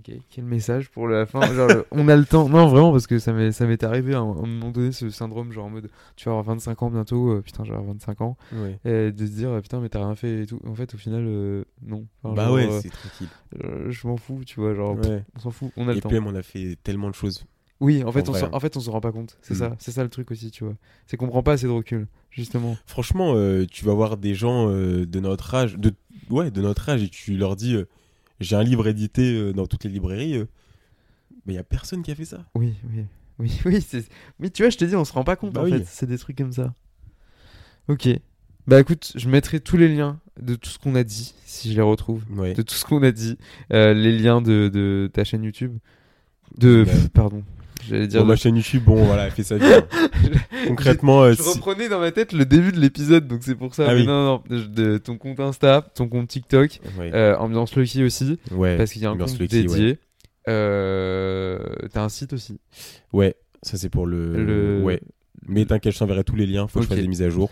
Ok, 0.00 0.14
quel 0.30 0.44
message 0.44 0.90
pour 0.90 1.08
la 1.08 1.24
fin 1.26 1.40
genre, 1.54 1.68
le- 1.68 1.86
On 1.90 2.06
a 2.08 2.16
le 2.16 2.24
temps. 2.24 2.48
Non, 2.48 2.68
vraiment, 2.68 2.92
parce 2.92 3.06
que 3.06 3.18
ça 3.18 3.32
m'est 3.32 3.82
arrivé 3.84 4.14
à 4.14 4.18
un, 4.20 4.22
à 4.30 4.38
un 4.42 4.46
moment 4.46 4.70
donné, 4.70 4.92
ce 4.92 5.08
syndrome, 5.10 5.52
genre 5.52 5.66
en 5.66 5.70
mode 5.70 5.88
tu 6.16 6.26
vas 6.26 6.32
avoir 6.32 6.44
25 6.54 6.82
ans 6.82 6.90
bientôt, 6.90 7.30
euh, 7.32 7.40
putain, 7.40 7.64
j'aurai 7.64 7.82
25 7.84 8.20
ans, 8.20 8.36
ouais. 8.52 8.78
et 8.84 9.10
de 9.12 9.26
se 9.26 9.32
dire 9.32 9.58
putain, 9.62 9.80
mais 9.80 9.88
t'as 9.88 10.00
rien 10.04 10.14
fait 10.14 10.42
et 10.42 10.46
tout. 10.46 10.60
En 10.66 10.74
fait, 10.74 10.94
au 10.94 10.98
final, 10.98 11.24
euh, 11.26 11.64
non. 11.82 12.04
Enfin, 12.22 12.34
bah 12.34 12.44
genre, 12.46 12.54
ouais 12.54 12.68
euh, 12.70 12.80
c'est 12.82 12.90
tranquille 12.90 13.28
euh, 13.64 13.90
je 13.90 14.06
m'en 14.06 14.16
fous, 14.16 14.42
tu 14.44 14.60
vois, 14.60 14.74
genre, 14.74 14.96
ouais. 14.96 15.24
on 15.34 15.40
s'en 15.40 15.50
fout, 15.50 15.72
on 15.76 15.88
a 15.88 15.92
le 15.92 15.98
et 15.98 16.00
temps. 16.00 16.08
puis 16.10 16.18
même 16.20 16.26
on 16.26 16.34
a 16.34 16.42
fait 16.42 16.76
tellement 16.82 17.08
de 17.08 17.14
choses 17.14 17.44
Oui, 17.80 18.04
en 18.04 18.12
fait, 18.12 18.28
En 18.28 18.32
on 18.32 18.36
hein. 18.36 18.50
en 18.52 18.60
fait, 18.60 18.76
on 18.76 18.80
se 18.80 18.90
rend 18.90 19.00
pas 19.00 19.12
compte. 19.12 19.38
C'est 19.42 19.54
Mm. 19.54 19.58
ça, 19.58 19.76
c'est 19.78 19.92
ça 19.92 20.02
le 20.02 20.10
truc 20.10 20.30
aussi, 20.30 20.50
tu 20.50 20.64
vois. 20.64 20.74
C'est 21.06 21.16
qu'on 21.16 21.28
prend 21.28 21.42
pas 21.42 21.52
assez 21.52 21.66
de 21.66 21.72
recul, 21.72 22.06
justement. 22.30 22.76
Franchement, 22.86 23.32
euh, 23.34 23.64
tu 23.70 23.84
vas 23.84 23.94
voir 23.94 24.16
des 24.18 24.34
gens 24.34 24.68
euh, 24.70 25.06
de 25.06 25.20
notre 25.20 25.54
âge, 25.54 25.76
de 25.76 25.92
ouais, 26.30 26.50
de 26.50 26.60
notre 26.60 26.88
âge, 26.90 27.02
et 27.02 27.08
tu 27.08 27.36
leur 27.36 27.56
dis, 27.56 27.74
euh, 27.76 27.86
j'ai 28.40 28.56
un 28.56 28.62
livre 28.62 28.86
édité 28.88 29.34
euh, 29.34 29.52
dans 29.52 29.66
toutes 29.66 29.84
les 29.84 29.90
librairies, 29.90 30.36
euh, 30.36 30.46
mais 31.46 31.52
il 31.54 31.56
y 31.56 31.58
a 31.60 31.64
personne 31.64 32.02
qui 32.02 32.10
a 32.10 32.14
fait 32.14 32.24
ça. 32.24 32.44
Oui, 32.54 32.74
oui, 32.92 33.04
oui, 33.38 33.52
oui. 33.64 33.86
Mais 34.38 34.50
tu 34.50 34.62
vois, 34.62 34.70
je 34.70 34.76
te 34.78 34.84
dis, 34.84 34.96
on 34.96 35.04
se 35.04 35.12
rend 35.12 35.24
pas 35.24 35.36
compte 35.36 35.52
Bah 35.52 35.62
en 35.62 35.64
oui. 35.64 35.70
fait. 35.72 35.84
C'est 35.86 36.06
des 36.06 36.18
trucs 36.18 36.36
comme 36.38 36.52
ça. 36.52 36.74
Ok. 37.88 38.08
Bah 38.66 38.80
écoute, 38.80 39.12
je 39.14 39.28
mettrai 39.28 39.60
tous 39.60 39.76
les 39.76 39.88
liens 39.94 40.18
de 40.40 40.56
tout 40.56 40.68
ce 40.70 40.78
qu'on 40.78 40.96
a 40.96 41.04
dit, 41.04 41.34
si 41.44 41.70
je 41.70 41.76
les 41.76 41.82
retrouve, 41.82 42.24
Ouais. 42.30 42.52
de 42.52 42.62
tout 42.62 42.74
ce 42.74 42.84
qu'on 42.84 43.02
a 43.02 43.12
dit, 43.12 43.38
Euh, 43.72 43.94
les 43.94 44.18
liens 44.18 44.42
de, 44.42 44.68
de 44.72 45.08
ta 45.12 45.22
chaîne 45.24 45.44
YouTube, 45.44 45.78
de, 46.58 46.84
Ouais. 46.84 47.08
pardon, 47.14 47.44
j'allais 47.88 48.06
dire. 48.06 48.22
De- 48.22 48.26
ma 48.26 48.36
chaîne 48.36 48.56
YouTube, 48.56 48.82
bon, 48.84 49.04
voilà, 49.04 49.24
elle 49.26 49.30
fait 49.32 49.42
sa 49.42 49.56
vie. 49.58 49.64
hein. 49.66 49.86
Concrètement, 50.66 51.22
euh, 51.22 51.32
Je 51.32 51.42
si- 51.42 51.48
reprenais 51.56 51.88
dans 51.88 52.00
ma 52.00 52.10
tête 52.12 52.32
le 52.32 52.44
début 52.44 52.72
de 52.72 52.80
l'épisode, 52.80 53.26
donc 53.28 53.40
c'est 53.42 53.54
pour 53.54 53.74
ça. 53.74 53.84
Ah 53.88 53.94
Mais 53.94 54.00
oui. 54.00 54.06
non, 54.06 54.24
non, 54.24 54.42
de, 54.48 54.64
de 54.64 54.98
ton 54.98 55.16
compte 55.18 55.38
Insta, 55.40 55.82
ton 55.94 56.08
compte 56.08 56.28
TikTok, 56.28 56.80
euh, 57.00 57.36
Ambiance 57.36 57.74
Lucky 57.76 58.02
aussi, 58.04 58.38
ouais, 58.50 58.76
parce 58.76 58.92
qu'il 58.92 59.02
y 59.02 59.06
a 59.06 59.08
un 59.10 59.12
Ambiance 59.12 59.32
compte 59.32 59.40
Lucky, 59.40 59.62
dédié. 59.62 59.98
Euh, 60.48 61.58
T'as 61.92 62.02
un 62.04 62.08
site 62.08 62.32
aussi. 62.32 62.58
ouais, 63.12 63.34
ça 63.62 63.76
c'est 63.76 63.88
pour 63.88 64.06
le, 64.06 64.44
Le- 64.44 64.82
ouais. 64.82 65.00
Mais 65.48 65.64
t'inquiète, 65.64 65.94
je 65.94 65.98
t'enverrai 65.98 66.24
tous 66.24 66.36
les 66.36 66.46
liens, 66.46 66.66
faut 66.66 66.80
que 66.80 66.84
je 66.84 66.88
fasse 66.88 66.98
des 66.98 67.06
mises 67.08 67.22
à 67.22 67.30
jour. 67.30 67.50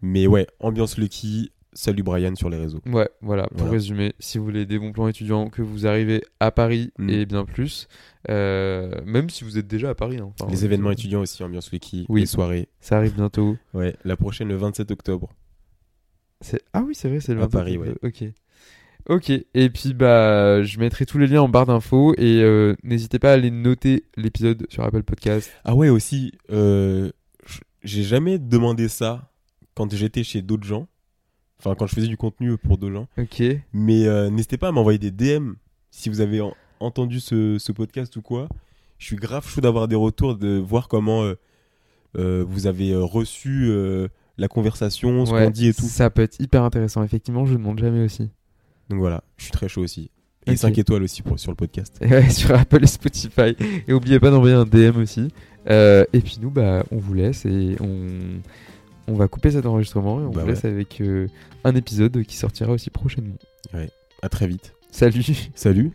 Mais 0.00 0.26
ouais, 0.26 0.46
ambiance 0.60 0.96
Lucky, 0.98 1.50
salut 1.74 2.02
Brian 2.02 2.34
sur 2.34 2.50
les 2.50 2.58
réseaux. 2.58 2.80
Ouais, 2.86 3.08
voilà, 3.20 3.46
pour 3.48 3.58
Voilà. 3.58 3.72
résumer, 3.72 4.12
si 4.18 4.38
vous 4.38 4.44
voulez 4.44 4.66
des 4.66 4.78
bons 4.78 4.92
plans 4.92 5.08
étudiants, 5.08 5.48
que 5.48 5.62
vous 5.62 5.86
arrivez 5.86 6.22
à 6.40 6.50
Paris 6.50 6.92
Mm. 6.98 7.10
et 7.10 7.26
bien 7.26 7.44
plus, 7.44 7.88
euh, 8.30 8.90
même 9.04 9.30
si 9.30 9.44
vous 9.44 9.58
êtes 9.58 9.66
déjà 9.66 9.90
à 9.90 9.94
Paris. 9.94 10.18
hein, 10.18 10.32
enfin, 10.38 10.50
les 10.50 10.64
événements 10.64 10.90
étudiants 10.90 11.20
aussi, 11.20 11.42
ambiance 11.42 11.72
Lucky, 11.72 12.06
Oui. 12.08 12.20
les 12.20 12.26
soirées. 12.26 12.68
Ça 12.80 12.96
arrive 12.96 13.14
bientôt. 13.14 13.56
Ouais, 13.74 13.96
la 14.04 14.16
prochaine 14.16 14.48
le 14.48 14.56
27 14.56 14.90
octobre. 14.90 15.30
Ah 16.72 16.82
oui, 16.86 16.94
c'est 16.94 17.08
vrai, 17.08 17.20
c'est 17.20 17.34
le 17.34 17.40
À 17.40 17.46
27 17.46 17.52
Paris, 17.60 17.78
ouais. 17.78 17.88
octobre. 17.90 18.08
Ok. 18.26 18.32
Ok, 19.08 19.30
et 19.30 19.68
puis 19.70 19.94
bah, 19.94 20.62
je 20.62 20.78
mettrai 20.78 21.06
tous 21.06 21.18
les 21.18 21.26
liens 21.26 21.42
en 21.42 21.48
barre 21.48 21.66
d'infos 21.66 22.14
et 22.18 22.40
euh, 22.42 22.76
n'hésitez 22.84 23.18
pas 23.18 23.30
à 23.30 23.34
aller 23.34 23.50
noter 23.50 24.04
l'épisode 24.16 24.64
sur 24.68 24.84
Apple 24.84 25.02
Podcast. 25.02 25.50
Ah 25.64 25.74
ouais, 25.74 25.88
aussi, 25.88 26.30
euh, 26.52 27.10
j'ai 27.82 28.04
jamais 28.04 28.38
demandé 28.38 28.86
ça 28.88 29.32
quand 29.74 29.92
j'étais 29.92 30.22
chez 30.22 30.40
d'autres 30.40 30.66
gens. 30.66 30.86
Enfin, 31.64 31.74
quand 31.76 31.86
je 31.86 31.94
faisais 31.94 32.08
du 32.08 32.16
contenu 32.16 32.56
pour 32.58 32.76
gens. 32.90 33.06
Ok, 33.18 33.42
Mais 33.72 34.06
euh, 34.06 34.30
n'hésitez 34.30 34.56
pas 34.58 34.68
à 34.68 34.72
m'envoyer 34.72 34.98
des 34.98 35.10
DM 35.10 35.52
si 35.90 36.08
vous 36.08 36.20
avez 36.20 36.40
en- 36.40 36.54
entendu 36.80 37.20
ce, 37.20 37.58
ce 37.58 37.70
podcast 37.72 38.16
ou 38.16 38.22
quoi. 38.22 38.48
Je 38.98 39.06
suis 39.06 39.16
grave 39.16 39.46
chaud 39.48 39.60
d'avoir 39.60 39.86
des 39.88 39.96
retours, 39.96 40.36
de 40.36 40.58
voir 40.58 40.88
comment 40.88 41.22
euh, 41.22 41.34
euh, 42.18 42.44
vous 42.48 42.66
avez 42.66 42.94
reçu 42.96 43.70
la 44.38 44.48
conversation, 44.48 45.24
ce 45.26 45.32
Ouais, 45.32 45.44
qu'on 45.44 45.50
dit 45.50 45.68
et 45.68 45.74
tout. 45.74 45.82
Ça 45.82 46.10
peut 46.10 46.22
être 46.22 46.40
hyper 46.40 46.62
intéressant, 46.64 47.02
effectivement, 47.04 47.46
je 47.46 47.52
demande 47.54 47.78
jamais 47.78 48.04
aussi. 48.04 48.28
Donc 48.88 48.98
voilà, 48.98 49.22
je 49.36 49.44
suis 49.44 49.52
très 49.52 49.68
chaud 49.68 49.82
aussi. 49.82 50.10
Et 50.46 50.52
Ok. 50.52 50.56
5 50.58 50.78
étoiles 50.78 51.02
aussi 51.04 51.22
pour, 51.22 51.38
sur 51.38 51.52
le 51.52 51.56
podcast. 51.56 51.98
Ouais, 52.00 52.28
sur 52.30 52.52
Apple 52.54 52.82
et 52.82 52.86
Spotify. 52.88 53.54
Et 53.86 53.92
n'oubliez 53.92 54.18
pas 54.18 54.30
d'envoyer 54.30 54.54
un 54.56 54.64
DM 54.64 54.96
aussi. 55.00 55.28
Euh, 55.70 56.04
et 56.12 56.20
puis 56.20 56.38
nous, 56.40 56.50
bah, 56.50 56.84
on 56.90 56.96
vous 56.98 57.14
laisse 57.14 57.44
et 57.46 57.76
on, 57.80 58.08
on 59.08 59.14
va 59.14 59.28
couper 59.28 59.50
cet 59.52 59.66
enregistrement 59.66 60.20
et 60.20 60.24
on 60.24 60.30
Bah 60.30 60.42
vous 60.42 60.48
laisse 60.48 60.64
avec 60.64 61.00
euh, 61.00 61.26
un 61.64 61.74
épisode 61.74 62.22
qui 62.24 62.36
sortira 62.36 62.72
aussi 62.72 62.90
prochainement. 62.90 63.36
À 64.22 64.28
très 64.28 64.46
vite. 64.46 64.74
Salut 64.90 65.24
Salut 65.54 65.92